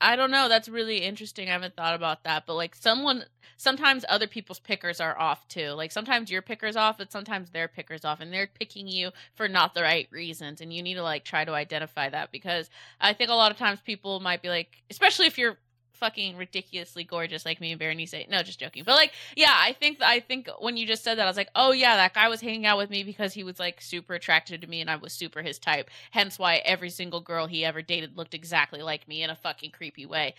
I 0.00 0.16
don't 0.16 0.30
know. 0.30 0.48
That's 0.48 0.68
really 0.68 0.98
interesting. 0.98 1.48
I 1.48 1.52
haven't 1.52 1.76
thought 1.76 1.94
about 1.94 2.24
that. 2.24 2.44
But 2.46 2.54
like 2.54 2.74
someone 2.74 3.24
sometimes 3.56 4.04
other 4.08 4.26
people's 4.26 4.58
pickers 4.58 5.00
are 5.00 5.18
off 5.18 5.46
too. 5.48 5.70
Like 5.70 5.92
sometimes 5.92 6.30
your 6.30 6.42
picker's 6.42 6.76
off, 6.76 6.98
but 6.98 7.12
sometimes 7.12 7.50
their 7.50 7.68
picker's 7.68 8.04
off, 8.04 8.20
and 8.20 8.32
they're 8.32 8.46
picking 8.46 8.88
you 8.88 9.10
for 9.34 9.48
not 9.48 9.74
the 9.74 9.82
right 9.82 10.08
reasons. 10.10 10.60
And 10.60 10.72
you 10.72 10.82
need 10.82 10.94
to 10.94 11.02
like 11.02 11.24
try 11.24 11.44
to 11.44 11.52
identify 11.52 12.08
that 12.10 12.32
because 12.32 12.68
I 13.00 13.12
think 13.12 13.30
a 13.30 13.34
lot 13.34 13.52
of 13.52 13.58
times 13.58 13.80
people 13.80 14.20
might 14.20 14.42
be 14.42 14.48
like, 14.48 14.82
especially 14.90 15.26
if 15.26 15.38
you're 15.38 15.58
fucking 15.94 16.36
ridiculously 16.36 17.04
gorgeous 17.04 17.44
like 17.44 17.60
me 17.60 17.72
and 17.72 17.80
Berenice. 17.80 18.14
No, 18.28 18.42
just 18.42 18.60
joking. 18.60 18.84
But 18.84 18.94
like, 18.94 19.12
yeah, 19.36 19.54
I 19.54 19.72
think 19.72 19.98
I 20.02 20.20
think 20.20 20.48
when 20.58 20.76
you 20.76 20.86
just 20.86 21.04
said 21.04 21.18
that, 21.18 21.24
I 21.24 21.30
was 21.30 21.36
like, 21.36 21.50
oh 21.54 21.72
yeah, 21.72 21.96
that 21.96 22.14
guy 22.14 22.28
was 22.28 22.40
hanging 22.40 22.66
out 22.66 22.78
with 22.78 22.90
me 22.90 23.02
because 23.02 23.32
he 23.32 23.44
was 23.44 23.58
like 23.58 23.80
super 23.80 24.14
attracted 24.14 24.60
to 24.62 24.66
me 24.66 24.80
and 24.80 24.90
I 24.90 24.96
was 24.96 25.12
super 25.12 25.42
his 25.42 25.58
type. 25.58 25.90
Hence 26.10 26.38
why 26.38 26.56
every 26.56 26.90
single 26.90 27.20
girl 27.20 27.46
he 27.46 27.64
ever 27.64 27.82
dated 27.82 28.16
looked 28.16 28.34
exactly 28.34 28.82
like 28.82 29.08
me 29.08 29.22
in 29.22 29.30
a 29.30 29.36
fucking 29.36 29.70
creepy 29.70 30.06
way. 30.06 30.34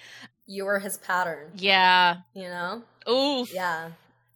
You 0.48 0.66
were 0.66 0.80
his 0.80 0.98
pattern. 0.98 1.52
Yeah. 1.56 2.18
You 2.34 2.44
know? 2.44 2.84
Oof. 3.10 3.54
Yeah. 3.54 3.90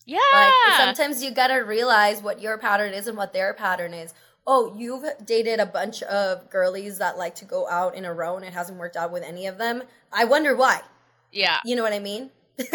Yeah. 0.05 0.19
Like 0.33 0.77
sometimes 0.77 1.23
you 1.23 1.31
gotta 1.31 1.63
realize 1.63 2.21
what 2.21 2.41
your 2.41 2.57
pattern 2.57 2.93
is 2.93 3.07
and 3.07 3.17
what 3.17 3.33
their 3.33 3.53
pattern 3.53 3.93
is. 3.93 4.13
Oh, 4.47 4.73
you've 4.75 5.05
dated 5.23 5.59
a 5.59 5.65
bunch 5.67 6.01
of 6.01 6.49
girlies 6.49 6.97
that 6.97 7.19
like 7.19 7.35
to 7.35 7.45
go 7.45 7.69
out 7.69 7.93
in 7.93 8.05
a 8.05 8.13
row 8.13 8.35
and 8.35 8.43
it 8.43 8.53
hasn't 8.53 8.79
worked 8.79 8.95
out 8.95 9.11
with 9.11 9.21
any 9.21 9.45
of 9.45 9.59
them. 9.59 9.83
I 10.11 10.25
wonder 10.25 10.55
why. 10.55 10.81
Yeah. 11.31 11.59
You 11.65 11.75
know 11.75 11.83
what 11.83 11.93
I 11.93 11.99
mean? 11.99 12.29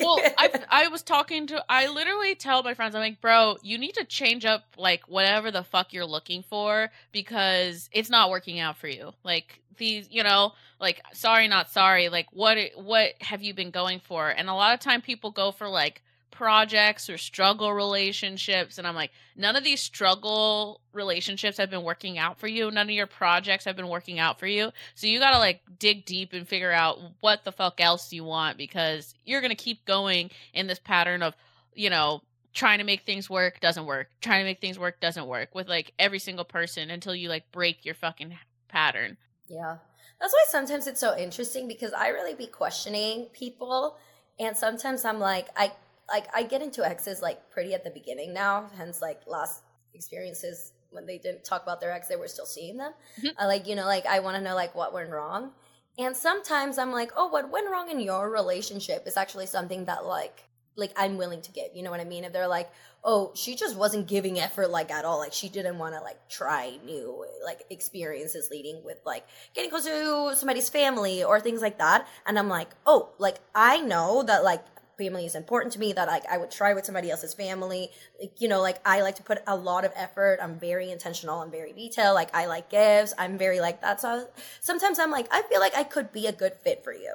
Well, 0.00 0.20
I 0.36 0.50
I 0.68 0.88
was 0.88 1.02
talking 1.02 1.46
to 1.46 1.64
I 1.68 1.88
literally 1.88 2.34
tell 2.34 2.62
my 2.62 2.74
friends 2.74 2.94
I'm 2.94 3.00
like, 3.00 3.20
"Bro, 3.22 3.56
you 3.62 3.78
need 3.78 3.94
to 3.94 4.04
change 4.04 4.44
up 4.44 4.64
like 4.76 5.08
whatever 5.08 5.50
the 5.50 5.64
fuck 5.64 5.92
you're 5.92 6.04
looking 6.04 6.42
for 6.42 6.90
because 7.10 7.88
it's 7.92 8.10
not 8.10 8.28
working 8.28 8.60
out 8.60 8.76
for 8.76 8.88
you." 8.88 9.12
Like 9.24 9.60
these, 9.78 10.08
you 10.10 10.22
know, 10.22 10.52
like 10.78 11.00
sorry 11.12 11.48
not 11.48 11.70
sorry, 11.70 12.08
like 12.10 12.26
what 12.32 12.58
what 12.76 13.14
have 13.20 13.42
you 13.42 13.54
been 13.54 13.70
going 13.70 14.00
for? 14.00 14.28
And 14.28 14.48
a 14.48 14.54
lot 14.54 14.74
of 14.74 14.80
time 14.80 15.00
people 15.00 15.30
go 15.30 15.52
for 15.52 15.68
like 15.68 16.02
projects 16.30 17.10
or 17.10 17.18
struggle 17.18 17.72
relationships 17.72 18.78
and 18.78 18.86
I'm 18.86 18.94
like, 18.94 19.10
none 19.36 19.56
of 19.56 19.64
these 19.64 19.80
struggle 19.80 20.80
relationships 20.92 21.58
have 21.58 21.70
been 21.70 21.82
working 21.82 22.18
out 22.18 22.38
for 22.38 22.46
you. 22.46 22.70
None 22.70 22.88
of 22.88 22.94
your 22.94 23.06
projects 23.06 23.64
have 23.64 23.76
been 23.76 23.88
working 23.88 24.18
out 24.18 24.38
for 24.38 24.46
you. 24.46 24.70
So 24.94 25.06
you 25.06 25.18
got 25.18 25.32
to 25.32 25.38
like 25.38 25.60
dig 25.78 26.04
deep 26.04 26.32
and 26.32 26.46
figure 26.46 26.72
out 26.72 26.98
what 27.20 27.44
the 27.44 27.52
fuck 27.52 27.80
else 27.80 28.12
you 28.12 28.24
want 28.24 28.58
because 28.58 29.14
you're 29.24 29.40
going 29.40 29.50
to 29.50 29.56
keep 29.56 29.84
going 29.84 30.30
in 30.54 30.66
this 30.66 30.78
pattern 30.78 31.22
of, 31.22 31.34
you 31.74 31.90
know, 31.90 32.22
trying 32.52 32.78
to 32.78 32.84
make 32.84 33.02
things 33.02 33.30
work 33.30 33.60
doesn't 33.60 33.86
work. 33.86 34.08
Trying 34.20 34.40
to 34.40 34.44
make 34.44 34.60
things 34.60 34.78
work 34.78 35.00
doesn't 35.00 35.26
work 35.26 35.54
with 35.54 35.68
like 35.68 35.92
every 35.98 36.18
single 36.18 36.44
person 36.44 36.90
until 36.90 37.14
you 37.14 37.28
like 37.28 37.50
break 37.52 37.84
your 37.84 37.94
fucking 37.94 38.36
pattern. 38.68 39.16
Yeah. 39.48 39.76
That's 40.20 40.32
why 40.32 40.44
sometimes 40.48 40.86
it's 40.86 41.00
so 41.00 41.16
interesting 41.16 41.66
because 41.66 41.92
I 41.92 42.08
really 42.08 42.34
be 42.34 42.46
questioning 42.46 43.26
people 43.32 43.96
and 44.38 44.56
sometimes 44.56 45.04
I'm 45.04 45.18
like 45.18 45.48
I 45.56 45.72
like 46.10 46.26
I 46.34 46.42
get 46.42 46.62
into 46.62 46.84
exes 46.84 47.22
like 47.22 47.50
pretty 47.50 47.74
at 47.74 47.84
the 47.84 47.90
beginning 47.90 48.32
now, 48.32 48.70
hence 48.76 49.00
like 49.00 49.22
last 49.26 49.62
experiences 49.94 50.72
when 50.90 51.06
they 51.06 51.18
didn't 51.18 51.44
talk 51.44 51.62
about 51.62 51.80
their 51.80 51.92
ex, 51.92 52.08
they 52.08 52.16
were 52.16 52.28
still 52.28 52.46
seeing 52.46 52.76
them. 52.76 52.92
Mhm. 53.22 53.34
I 53.38 53.46
like, 53.46 53.66
you 53.66 53.76
know, 53.76 53.86
like 53.86 54.06
I 54.06 54.20
want 54.20 54.36
to 54.36 54.42
know 54.42 54.54
like 54.54 54.74
what 54.74 54.92
went 54.92 55.10
wrong. 55.10 55.52
And 55.98 56.16
sometimes 56.16 56.78
I'm 56.78 56.92
like, 56.92 57.12
oh, 57.16 57.28
what 57.28 57.50
went 57.50 57.70
wrong 57.70 57.90
in 57.90 58.00
your 58.00 58.30
relationship 58.30 59.06
is 59.06 59.16
actually 59.16 59.46
something 59.46 59.84
that 59.84 60.04
like 60.04 60.44
like 60.76 60.92
I'm 60.96 61.16
willing 61.16 61.42
to 61.42 61.52
give. 61.52 61.66
You 61.74 61.82
know 61.82 61.90
what 61.90 62.00
I 62.00 62.04
mean? 62.04 62.24
If 62.24 62.32
they're 62.32 62.48
like, 62.48 62.70
oh, 63.04 63.32
she 63.34 63.54
just 63.54 63.76
wasn't 63.76 64.06
giving 64.06 64.38
effort 64.38 64.70
like 64.70 64.90
at 64.90 65.04
all. 65.04 65.18
Like 65.18 65.32
she 65.32 65.48
didn't 65.48 65.78
want 65.78 65.94
to 65.94 66.00
like 66.00 66.28
try 66.28 66.78
new 66.84 67.24
like 67.44 67.64
experiences 67.70 68.48
leading 68.50 68.82
with 68.84 68.98
like 69.04 69.24
getting 69.54 69.70
close 69.70 69.84
to 69.84 70.34
somebody's 70.36 70.68
family 70.68 71.22
or 71.22 71.40
things 71.40 71.60
like 71.60 71.78
that. 71.78 72.06
And 72.26 72.38
I'm 72.38 72.48
like, 72.48 72.70
oh, 72.86 73.10
like 73.18 73.36
I 73.54 73.80
know 73.80 74.22
that 74.24 74.42
like 74.44 74.64
family 75.02 75.24
is 75.30 75.34
important 75.34 75.72
to 75.74 75.78
me 75.84 75.88
that 75.98 76.06
like 76.14 76.24
I 76.34 76.36
would 76.40 76.50
try 76.60 76.70
with 76.76 76.84
somebody 76.88 77.08
else's 77.14 77.34
family. 77.44 77.82
Like, 78.20 78.34
you 78.42 78.48
know, 78.52 78.60
like 78.68 78.78
I 78.84 78.96
like 79.06 79.16
to 79.20 79.22
put 79.30 79.38
a 79.46 79.56
lot 79.70 79.82
of 79.88 79.92
effort. 79.96 80.38
I'm 80.44 80.54
very 80.58 80.88
intentional. 80.96 81.40
I'm 81.42 81.50
very 81.50 81.72
detailed. 81.82 82.14
Like 82.20 82.30
I 82.40 82.44
like 82.54 82.66
gifts. 82.78 83.12
I'm 83.22 83.34
very 83.44 83.60
like 83.66 83.80
that. 83.84 84.00
So 84.00 84.28
sometimes 84.60 84.98
I'm 85.02 85.10
like, 85.18 85.26
I 85.32 85.42
feel 85.48 85.60
like 85.60 85.74
I 85.76 85.84
could 85.94 86.08
be 86.12 86.26
a 86.26 86.32
good 86.42 86.54
fit 86.64 86.78
for 86.84 86.92
you. 86.92 87.12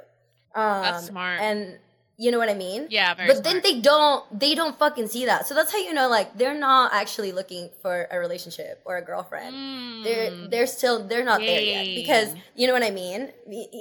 Um, 0.54 0.82
That's 0.82 1.06
smart. 1.06 1.40
And 1.40 1.78
you 2.18 2.30
know 2.32 2.38
what 2.38 2.48
I 2.48 2.54
mean? 2.54 2.86
Yeah, 2.88 3.12
very 3.14 3.28
but 3.28 3.44
then 3.44 3.60
they 3.62 3.78
don't 3.90 4.24
they 4.40 4.54
don't 4.54 4.78
fucking 4.78 5.08
see 5.08 5.26
that. 5.26 5.46
So 5.46 5.52
that's 5.54 5.70
how 5.70 5.76
you 5.78 5.92
know 5.92 6.08
like 6.08 6.28
they're 6.38 6.58
not 6.58 6.94
actually 6.94 7.30
looking 7.30 7.68
for 7.82 8.08
a 8.10 8.18
relationship 8.18 8.80
or 8.86 8.96
a 8.96 9.02
girlfriend. 9.10 9.52
They're 10.06 10.30
Mm. 10.30 10.50
they're 10.50 10.66
still 10.78 10.96
they're 11.06 11.28
not 11.32 11.40
there 11.40 11.60
yet 11.60 11.84
because 12.00 12.28
you 12.54 12.66
know 12.68 12.72
what 12.72 12.82
I 12.82 12.90
mean? 13.02 13.20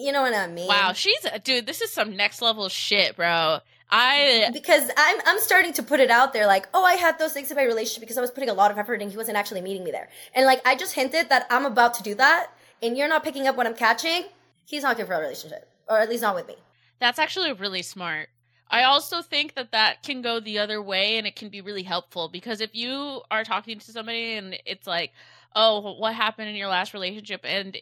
You 0.04 0.12
know 0.12 0.22
what 0.22 0.34
I 0.36 0.48
mean? 0.48 0.68
Wow, 0.68 0.92
she's 0.92 1.22
dude. 1.46 1.66
This 1.66 1.80
is 1.80 1.92
some 1.94 2.18
next 2.18 2.42
level 2.42 2.68
shit, 2.68 3.16
bro. 3.16 3.60
I 3.98 4.50
because 4.52 4.90
I'm 4.98 5.22
I'm 5.26 5.40
starting 5.40 5.72
to 5.74 5.84
put 5.84 6.02
it 6.02 6.12
out 6.12 6.34
there 6.34 6.48
like, 6.48 6.68
oh, 6.74 6.84
I 6.84 6.96
had 6.96 7.18
those 7.18 7.32
things 7.32 7.50
in 7.50 7.56
my 7.56 7.64
relationship 7.64 8.02
because 8.02 8.18
I 8.18 8.22
was 8.22 8.30
putting 8.30 8.50
a 8.50 8.54
lot 8.54 8.70
of 8.70 8.78
effort 8.78 9.02
and 9.02 9.10
he 9.10 9.16
wasn't 9.16 9.38
actually 9.38 9.62
meeting 9.62 9.86
me 9.86 9.92
there. 9.92 10.10
And 10.34 10.46
like 10.46 10.62
I 10.68 10.76
just 10.76 10.94
hinted 10.96 11.30
that 11.30 11.48
I'm 11.50 11.66
about 11.66 11.94
to 11.96 12.04
do 12.04 12.14
that 12.16 12.48
and 12.84 12.98
you're 12.98 13.08
not 13.08 13.24
picking 13.24 13.48
up 13.48 13.56
what 13.56 13.68
I'm 13.68 13.74
catching, 13.74 14.26
he's 14.66 14.84
not 14.84 14.90
looking 14.90 15.06
for 15.06 15.14
a 15.14 15.20
relationship. 15.20 15.70
Or 15.88 16.00
at 16.00 16.10
least 16.10 16.24
not 16.24 16.36
with 16.36 16.48
me. 16.48 16.56
That's 17.00 17.20
actually 17.20 17.54
really 17.54 17.84
smart. 17.84 18.28
I 18.70 18.84
also 18.84 19.22
think 19.22 19.56
that 19.56 19.72
that 19.72 20.04
can 20.04 20.22
go 20.22 20.42
the 20.42 20.60
other 20.60 20.82
way 20.82 21.18
and 21.18 21.26
it 21.26 21.38
can 21.38 21.50
be 21.50 21.62
really 21.62 21.84
helpful 21.84 22.28
because 22.28 22.60
if 22.60 22.74
you 22.74 23.22
are 23.32 23.44
talking 23.44 23.80
to 23.80 23.92
somebody 23.92 24.34
and 24.34 24.58
it's 24.66 24.88
like, 24.88 25.14
oh, 25.56 25.94
what 25.94 26.16
happened 26.16 26.50
in 26.50 26.56
your 26.56 26.68
last 26.68 26.94
relationship? 26.94 27.42
And 27.44 27.78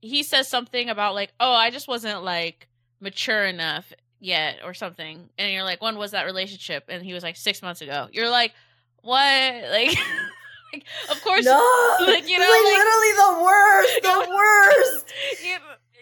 he 0.00 0.22
says 0.22 0.48
something 0.48 0.88
about, 0.88 1.14
like, 1.14 1.32
oh, 1.40 1.52
I 1.52 1.70
just 1.70 1.88
wasn't 1.88 2.22
like 2.22 2.68
mature 3.00 3.44
enough 3.44 3.92
yet 4.20 4.58
or 4.64 4.74
something. 4.74 5.28
And 5.38 5.52
you're 5.52 5.64
like, 5.64 5.82
when 5.82 5.96
was 5.96 6.12
that 6.12 6.24
relationship? 6.26 6.84
And 6.88 7.02
he 7.04 7.12
was 7.12 7.22
like, 7.22 7.36
six 7.36 7.62
months 7.62 7.80
ago. 7.80 8.08
You're 8.12 8.30
like, 8.30 8.52
what? 9.02 9.14
Like, 9.70 9.96
like 10.72 10.84
of 11.10 11.20
course, 11.24 11.44
No, 11.44 11.96
like, 12.02 12.28
you 12.28 12.38
know, 12.38 12.44
like- 12.44 12.76
literally 12.76 13.12
the 13.16 13.42
worst, 13.42 14.02
the 14.02 14.28
worst. 14.36 15.12
you, 15.44 15.56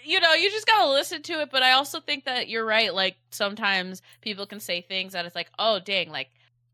you 0.05 0.21
know, 0.21 0.35
you 0.35 0.51
just 0.51 0.67
gotta 0.67 0.91
listen 0.91 1.23
to 1.23 1.41
it. 1.41 1.49
But 1.51 1.63
I 1.63 1.73
also 1.73 2.01
think 2.01 2.27
that 2.27 2.49
you're 2.51 2.67
right. 2.67 2.93
Like 2.93 3.17
sometimes 3.31 4.03
people 4.21 4.45
can 4.47 4.61
say 4.61 4.83
things 4.83 5.15
that 5.15 5.25
it's 5.25 5.35
like, 5.35 5.49
oh 5.59 5.79
dang, 5.79 6.11
like 6.11 6.29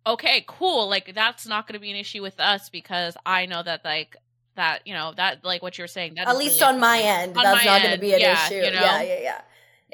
okay, 0.06 0.44
cool, 0.48 0.88
like 0.88 1.14
that's 1.14 1.46
not 1.46 1.66
gonna 1.68 1.78
be 1.78 1.90
an 1.90 1.96
issue 1.96 2.20
with 2.20 2.38
us 2.40 2.68
because 2.68 3.16
I 3.24 3.46
know 3.46 3.62
that 3.62 3.84
like 3.84 4.16
that 4.56 4.86
you 4.86 4.94
know 4.94 5.12
that 5.16 5.44
like 5.44 5.62
what 5.62 5.78
you're 5.78 5.86
saying. 5.86 6.14
That 6.14 6.26
At 6.28 6.36
least 6.36 6.60
really 6.60 6.74
on 6.74 6.80
my 6.80 6.98
end, 7.00 7.36
On 7.36 7.44
that's 7.44 7.64
my 7.64 7.70
not 7.70 7.82
going 7.82 7.94
to 7.94 8.00
be 8.00 8.12
an 8.14 8.20
yeah, 8.20 8.44
issue. 8.46 8.54
you 8.56 8.62
know? 8.72 8.80
Yeah, 8.80 9.02
yeah, 9.02 9.20
yeah. 9.20 9.40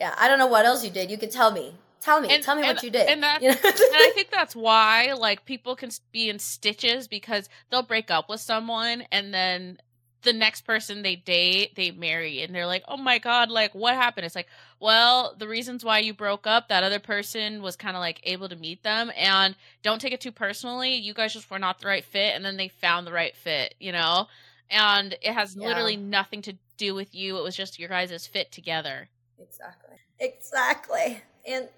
Yeah, 0.01 0.15
I 0.19 0.27
don't 0.29 0.39
know 0.39 0.47
what 0.49 0.65
else 0.65 0.83
you 0.85 0.91
did. 0.91 1.11
You 1.11 1.19
can 1.19 1.31
tell 1.31 1.53
me. 1.53 1.75
Tell 2.01 2.21
me. 2.21 2.29
And- 2.31 2.43
tell 2.43 2.57
me 2.57 2.63
and- 2.63 2.75
what 2.75 2.83
you 2.83 2.91
did. 2.91 3.09
and 3.09 3.23
that- 3.23 3.43
You 3.43 3.51
know? 3.51 3.57
and 3.63 3.75
I 3.95 4.11
think 4.15 4.31
that's 4.33 4.57
why 4.57 5.13
like 5.13 5.45
people 5.45 5.77
can 5.77 5.91
be 6.11 6.31
in 6.31 6.39
stitches 6.39 7.07
because 7.07 7.49
they'll 7.71 7.83
break 7.83 8.11
up 8.11 8.29
with 8.29 8.41
someone 8.41 9.05
and 9.13 9.33
then 9.35 9.79
the 10.23 10.33
next 10.35 10.63
person 10.67 11.01
they 11.01 11.17
date 11.17 11.75
they 11.77 11.91
marry 11.93 12.43
and 12.43 12.55
they're 12.55 12.67
like 12.67 12.85
oh 12.89 12.97
my 12.99 13.19
god 13.19 13.51
like 13.51 13.75
what 13.75 13.95
happened 13.95 14.27
it's 14.27 14.35
like 14.35 14.49
well 14.79 15.35
the 15.39 15.49
reasons 15.49 15.83
why 15.83 15.99
you 15.99 16.13
broke 16.13 16.47
up 16.47 16.69
that 16.69 16.85
other 16.85 16.99
person 16.99 17.63
was 17.63 17.75
kind 17.75 17.97
of 17.97 18.01
like 18.01 18.21
able 18.25 18.47
to 18.47 18.55
meet 18.57 18.83
them 18.83 19.11
and 19.17 19.57
don't 19.83 19.99
take 19.99 20.13
it 20.13 20.21
too 20.21 20.31
personally 20.31 20.95
you 20.95 21.15
guys 21.15 21.33
just 21.33 21.51
were 21.51 21.59
not 21.59 21.79
the 21.81 21.87
right 21.87 22.05
fit 22.05 22.35
and 22.35 22.45
then 22.45 22.59
they 22.59 22.69
found 22.69 23.07
the 23.07 23.13
right 23.13 23.35
fit 23.35 23.75
you 23.81 23.93
know 23.93 24.27
and 24.71 25.15
it 25.23 25.33
has 25.33 25.57
Yeah. 25.57 25.69
literally 25.69 25.97
nothing 25.97 26.43
to 26.43 26.55
do 26.77 26.95
with 26.95 27.15
you 27.15 27.39
it 27.39 27.43
was 27.43 27.57
just 27.57 27.79
your 27.79 27.89
guys' 27.89 28.27
fit 28.27 28.53
together 28.53 29.09
Exactly. 29.41 29.97
Exactly. 30.18 31.22
And 31.47 31.68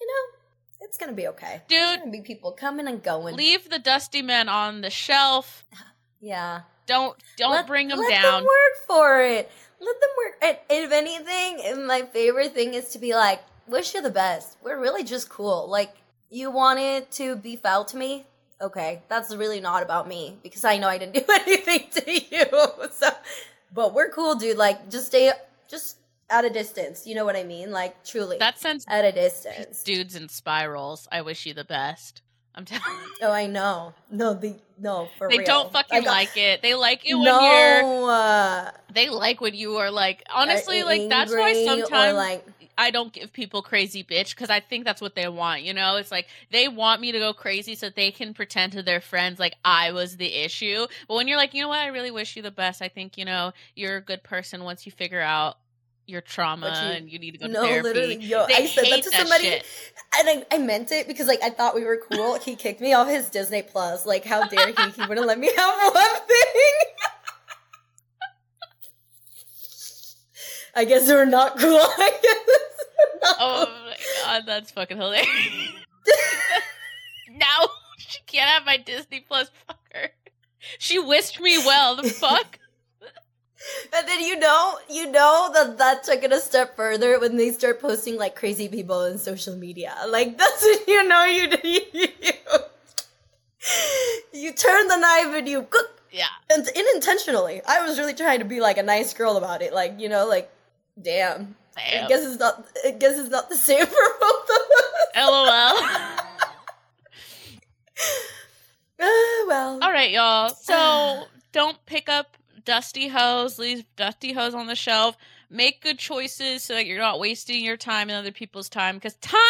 you 0.00 0.06
know, 0.06 0.38
it's 0.80 0.96
gonna 0.98 1.12
be 1.12 1.28
okay. 1.28 1.62
Dude. 1.68 1.78
There's 1.78 1.98
gonna 1.98 2.10
be 2.10 2.20
people 2.22 2.52
coming 2.52 2.86
and 2.88 3.02
going. 3.02 3.36
leave 3.36 3.68
the 3.70 3.78
dusty 3.78 4.22
men 4.22 4.48
on 4.48 4.80
the 4.80 4.90
shelf 4.90 5.64
yeah. 6.20 6.62
don't 6.86 7.16
don't 7.36 7.50
Let- 7.52 7.66
bring 7.66 7.88
them 7.88 7.98
let 7.98 8.10
down 8.10 8.22
Let 8.22 8.30
them 8.38 8.44
work 8.44 8.86
for 8.86 9.22
it. 9.22 9.50
Let 9.80 10.00
them 10.00 10.10
work. 10.18 10.34
And, 10.42 10.56
and 10.70 10.84
if 10.86 10.92
anything, 10.92 11.86
my 11.86 12.02
favorite 12.02 12.52
thing 12.52 12.74
is 12.74 12.88
to 12.90 12.98
be 12.98 13.14
like, 13.14 13.40
wish 13.68 13.94
you 13.94 14.02
the 14.02 14.10
best. 14.10 14.56
We're 14.62 14.80
really 14.80 15.04
just 15.04 15.28
cool. 15.28 15.68
Like, 15.68 15.94
you 16.30 16.50
wanted 16.50 17.10
to 17.12 17.36
be 17.36 17.54
foul 17.54 17.84
to 17.86 17.96
me? 17.96 18.26
Okay, 18.60 19.02
that's 19.08 19.32
really 19.32 19.60
not 19.60 19.84
about 19.84 20.08
me 20.08 20.36
because 20.42 20.64
I 20.64 20.78
know 20.78 20.88
I 20.88 20.98
didn't 20.98 21.14
do 21.26 21.32
anything 21.32 21.84
to 21.92 22.12
you. 22.12 22.46
So, 22.90 23.10
but 23.72 23.94
we're 23.94 24.10
cool, 24.10 24.34
dude. 24.34 24.56
Like, 24.56 24.90
just 24.90 25.06
stay, 25.06 25.30
just 25.68 25.98
at 26.30 26.44
a 26.44 26.50
distance. 26.50 27.06
You 27.06 27.14
know 27.14 27.24
what 27.24 27.36
I 27.36 27.44
mean? 27.44 27.70
Like, 27.70 28.04
truly, 28.04 28.38
that 28.38 28.58
sends 28.58 28.84
at 28.88 29.04
a 29.04 29.12
distance. 29.12 29.82
dudes 29.82 30.14
in 30.14 30.28
spirals 30.28 31.08
i 31.10 31.20
wish 31.22 31.46
you 31.46 31.54
the 31.54 31.64
best 31.64 32.22
i'm 32.54 32.64
telling 32.64 32.82
you 32.86 33.08
Oh, 33.22 33.32
I 33.32 33.46
know. 33.46 33.94
No, 34.10 34.34
they 34.34 34.56
no 34.78 35.08
for 35.18 35.28
they 35.28 35.38
real. 35.38 35.46
don't 35.46 35.72
fucking 35.72 36.04
got- 36.04 36.10
like 36.10 36.36
it 36.36 36.62
they 36.62 36.74
like 36.74 37.00
it 37.08 37.14
when 37.14 37.24
no, 37.24 37.40
you're 37.40 38.10
uh, 38.10 38.70
they 38.92 39.08
like 39.10 39.40
when 39.40 39.54
you 39.54 39.76
are 39.78 39.90
like 39.90 40.22
honestly 40.32 40.82
like 40.84 41.08
that's 41.08 41.32
why 41.32 41.52
sometimes 41.64 42.14
like 42.16 42.46
i 42.78 42.92
don't 42.92 43.12
give 43.12 43.32
people 43.32 43.60
crazy 43.60 44.04
bitch 44.04 44.30
because 44.36 44.50
i 44.50 44.60
think 44.60 44.84
that's 44.84 45.00
what 45.00 45.16
they 45.16 45.26
want 45.28 45.62
you 45.62 45.74
know 45.74 45.96
it's 45.96 46.12
like 46.12 46.28
they 46.52 46.68
want 46.68 47.00
me 47.00 47.10
to 47.10 47.18
go 47.18 47.32
crazy 47.32 47.74
so 47.74 47.90
they 47.90 48.12
can 48.12 48.32
pretend 48.32 48.70
to 48.72 48.82
their 48.84 49.00
friends 49.00 49.40
like 49.40 49.56
i 49.64 49.90
was 49.90 50.16
the 50.16 50.32
issue 50.32 50.86
but 51.08 51.14
when 51.16 51.26
you're 51.26 51.36
like 51.36 51.54
you 51.54 51.60
know 51.62 51.68
what 51.68 51.80
i 51.80 51.88
really 51.88 52.12
wish 52.12 52.36
you 52.36 52.42
the 52.42 52.52
best 52.52 52.80
i 52.80 52.86
think 52.88 53.18
you 53.18 53.24
know 53.24 53.52
you're 53.74 53.96
a 53.96 54.00
good 54.00 54.22
person 54.22 54.62
once 54.62 54.86
you 54.86 54.92
figure 54.92 55.20
out 55.20 55.58
your 56.08 56.20
trauma 56.22 56.68
you- 56.68 56.96
and 56.96 57.10
you 57.10 57.18
need 57.18 57.32
to 57.32 57.38
go 57.38 57.46
to 57.46 57.52
no, 57.52 57.62
therapy 57.62 57.82
literally, 57.82 58.16
yo, 58.16 58.46
they 58.46 58.54
I 58.54 58.66
said 58.66 58.84
that 58.90 59.02
to 59.02 59.10
that 59.10 59.20
somebody, 59.20 59.44
shit. 59.44 59.64
and 60.18 60.28
I, 60.50 60.54
I 60.54 60.58
meant 60.58 60.90
it 60.90 61.06
because 61.06 61.26
like 61.26 61.42
I 61.42 61.50
thought 61.50 61.74
we 61.74 61.84
were 61.84 62.00
cool. 62.10 62.38
he 62.38 62.56
kicked 62.56 62.80
me 62.80 62.94
off 62.94 63.08
his 63.08 63.28
Disney 63.28 63.62
Plus. 63.62 64.06
Like, 64.06 64.24
how 64.24 64.46
dare 64.48 64.68
he? 64.68 64.90
He 64.90 65.06
wouldn't 65.06 65.26
let 65.26 65.38
me 65.38 65.50
have 65.54 65.74
one 65.94 66.20
thing. 66.26 66.72
I 70.74 70.84
guess 70.84 71.08
we're 71.08 71.24
not 71.24 71.58
cool. 71.58 71.68
I 71.80 72.10
guess 72.22 73.22
not 73.22 73.36
Oh 73.40 73.64
cool. 73.66 73.74
my 73.84 73.96
god, 74.24 74.42
that's 74.46 74.70
fucking 74.70 74.96
hilarious. 74.96 75.28
now 77.34 77.66
she 77.98 78.18
can't 78.26 78.48
have 78.48 78.64
my 78.64 78.76
Disney 78.76 79.20
Plus 79.20 79.50
fucker. 79.68 80.08
She 80.78 80.98
wished 80.98 81.40
me 81.40 81.58
well. 81.58 81.96
The 81.96 82.08
fuck? 82.08 82.58
And 83.92 84.06
then 84.06 84.20
you 84.20 84.38
know, 84.38 84.78
you 84.88 85.10
know 85.10 85.50
that 85.52 85.78
that 85.78 86.04
took 86.04 86.22
it 86.22 86.32
a 86.32 86.40
step 86.40 86.76
further 86.76 87.18
when 87.18 87.36
they 87.36 87.50
start 87.50 87.80
posting 87.80 88.16
like 88.16 88.36
crazy 88.36 88.68
people 88.68 89.04
in 89.04 89.18
social 89.18 89.56
media. 89.56 89.94
Like 90.08 90.38
that's 90.42 90.62
when 90.62 90.78
you 90.86 91.08
know 91.08 91.24
you 91.24 91.48
you, 91.64 91.80
you, 92.22 92.32
you 94.32 94.52
turn 94.52 94.86
the 94.88 94.96
knife 94.96 95.34
and 95.34 95.48
you 95.48 95.62
cook 95.62 96.00
Yeah. 96.12 96.26
and 96.50 96.66
unintentionally. 96.68 97.60
I 97.66 97.84
was 97.86 97.98
really 97.98 98.14
trying 98.14 98.38
to 98.38 98.44
be 98.44 98.60
like 98.60 98.78
a 98.78 98.82
nice 98.82 99.12
girl 99.12 99.36
about 99.36 99.60
it. 99.62 99.72
Like 99.74 99.98
you 99.98 100.08
know, 100.08 100.26
like 100.28 100.50
damn. 101.00 101.56
I 101.76 101.90
Damn. 101.92 102.08
guess 102.08 102.24
it's 102.26 102.38
not. 102.40 102.64
I 102.84 102.90
guess 102.92 103.18
it's 103.18 103.30
not 103.30 103.48
the 103.50 103.56
same 103.56 103.86
for 103.96 104.08
both 104.20 104.50
of 104.50 104.56
us. 104.56 105.16
LOL. 105.16 105.76
Ah, 109.00 109.44
well, 109.48 109.78
All 109.82 109.92
right, 109.92 110.10
y'all. 110.10 110.48
So 110.50 111.26
don't 111.52 111.84
pick 111.86 112.08
up 112.08 112.36
dusty 112.68 113.08
hose. 113.08 113.58
Leave 113.58 113.84
dusty 113.96 114.34
hose 114.34 114.54
on 114.54 114.66
the 114.66 114.76
shelf. 114.76 115.16
Make 115.48 115.82
good 115.82 115.98
choices 115.98 116.62
so 116.62 116.74
that 116.74 116.84
you're 116.84 116.98
not 116.98 117.18
wasting 117.18 117.64
your 117.64 117.78
time 117.78 118.10
and 118.10 118.18
other 118.18 118.30
people's 118.30 118.68
time. 118.68 118.96
Because 118.96 119.14
time 119.14 119.40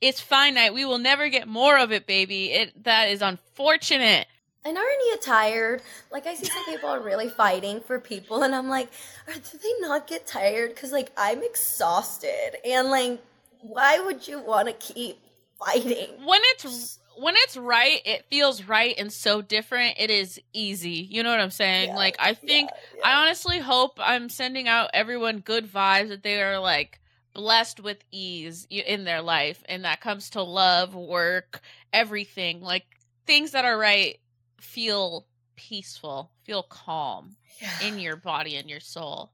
is 0.00 0.20
finite. 0.20 0.72
We 0.72 0.84
will 0.84 0.98
never 0.98 1.28
get 1.28 1.48
more 1.48 1.76
of 1.76 1.90
it, 1.90 2.06
baby. 2.06 2.52
It 2.52 2.84
that 2.84 3.08
is 3.08 3.20
unfortunate. 3.20 4.28
And 4.64 4.78
aren't 4.78 4.90
you 4.90 5.16
tired? 5.20 5.82
Like 6.12 6.28
I 6.28 6.36
see 6.36 6.46
some 6.46 6.64
people 6.66 6.88
are 6.88 7.00
really 7.00 7.28
fighting 7.28 7.80
for 7.80 7.98
people, 7.98 8.44
and 8.44 8.54
I'm 8.54 8.68
like, 8.68 8.88
are, 9.26 9.34
do 9.34 9.58
they 9.60 9.80
not 9.80 10.06
get 10.06 10.24
tired? 10.24 10.72
Because 10.72 10.92
like 10.92 11.10
I'm 11.16 11.42
exhausted, 11.42 12.58
and 12.64 12.90
like, 12.90 13.20
why 13.60 13.98
would 13.98 14.28
you 14.28 14.38
want 14.38 14.68
to 14.68 14.74
keep 14.74 15.18
fighting? 15.58 16.10
when 16.24 16.40
it's 16.44 17.00
when 17.16 17.34
it's 17.36 17.56
right, 17.56 18.00
it 18.04 18.24
feels 18.30 18.64
right 18.64 18.94
and 18.98 19.12
so 19.12 19.42
different. 19.42 19.96
It 19.98 20.10
is 20.10 20.40
easy. 20.52 21.06
You 21.10 21.22
know 21.22 21.30
what 21.30 21.40
I'm 21.40 21.50
saying? 21.50 21.90
Yeah, 21.90 21.96
like 21.96 22.16
I 22.18 22.34
think 22.34 22.70
Yeah, 22.96 23.00
I 23.04 23.22
honestly 23.22 23.58
hope 23.58 23.98
I'm 23.98 24.28
sending 24.28 24.68
out 24.68 24.90
everyone 24.94 25.38
good 25.40 25.66
vibes 25.66 26.08
that 26.08 26.22
they 26.22 26.40
are 26.42 26.58
like 26.58 27.00
blessed 27.34 27.80
with 27.80 27.98
ease 28.10 28.66
in 28.70 29.04
their 29.04 29.22
life 29.22 29.62
and 29.68 29.84
that 29.84 30.00
comes 30.00 30.30
to 30.30 30.42
love, 30.42 30.94
work, 30.94 31.60
everything. 31.92 32.60
Like 32.60 32.84
things 33.26 33.52
that 33.52 33.64
are 33.64 33.78
right 33.78 34.18
feel 34.60 35.26
peaceful, 35.56 36.30
feel 36.44 36.62
calm 36.62 37.36
Yeah. 37.60 37.88
in 37.88 37.98
your 37.98 38.16
body 38.16 38.56
and 38.56 38.68
your 38.68 38.80
soul. 38.80 39.32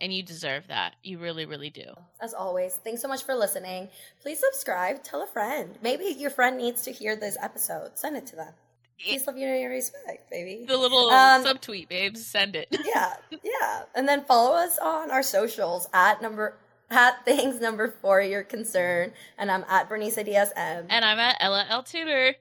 And 0.00 0.12
you 0.12 0.22
deserve 0.22 0.68
that. 0.68 0.94
You 1.02 1.18
really 1.18 1.46
really 1.46 1.70
do. 1.70 1.94
As 2.20 2.34
always, 2.34 2.74
thanks 2.74 3.00
so 3.02 3.08
much 3.08 3.22
for 3.24 3.34
listening. 3.34 3.88
Please 4.22 4.40
subscribe. 4.40 5.02
Tell 5.02 5.22
a 5.22 5.26
friend. 5.26 5.76
Maybe 5.82 6.04
your 6.06 6.30
friend 6.30 6.58
needs 6.58 6.82
to 6.82 6.92
hear 6.92 7.16
this 7.16 7.36
episode. 7.40 7.92
Send 7.94 8.16
it 8.16 8.26
to 8.28 8.36
them. 8.36 8.52
Peace, 8.98 9.26
love, 9.26 9.36
unity, 9.36 9.62
and 9.64 9.72
respect, 9.72 10.30
baby. 10.30 10.64
The 10.66 10.76
little 10.76 11.10
Um, 11.10 11.44
subtweet, 11.44 11.88
babes, 11.88 12.24
send 12.24 12.54
it. 12.54 12.68
yeah, 12.86 13.14
yeah. 13.42 13.82
And 13.94 14.06
then 14.06 14.24
follow 14.24 14.54
us 14.54 14.78
on 14.78 15.10
our 15.10 15.22
socials 15.22 15.88
at 15.92 16.22
number 16.22 16.56
at 16.90 17.24
things 17.24 17.60
number 17.60 17.88
four, 18.02 18.20
your 18.20 18.44
concern. 18.44 19.12
And 19.36 19.50
I'm 19.50 19.64
at 19.68 19.88
Berenice 19.88 20.14
Diaz 20.16 20.52
M. 20.54 20.86
And 20.90 21.04
I'm 21.04 21.18
at 21.18 21.36
Ella 21.40 21.66
L. 21.68 21.82
Tudor. 21.82 22.34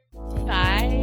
Bye. 0.46 1.03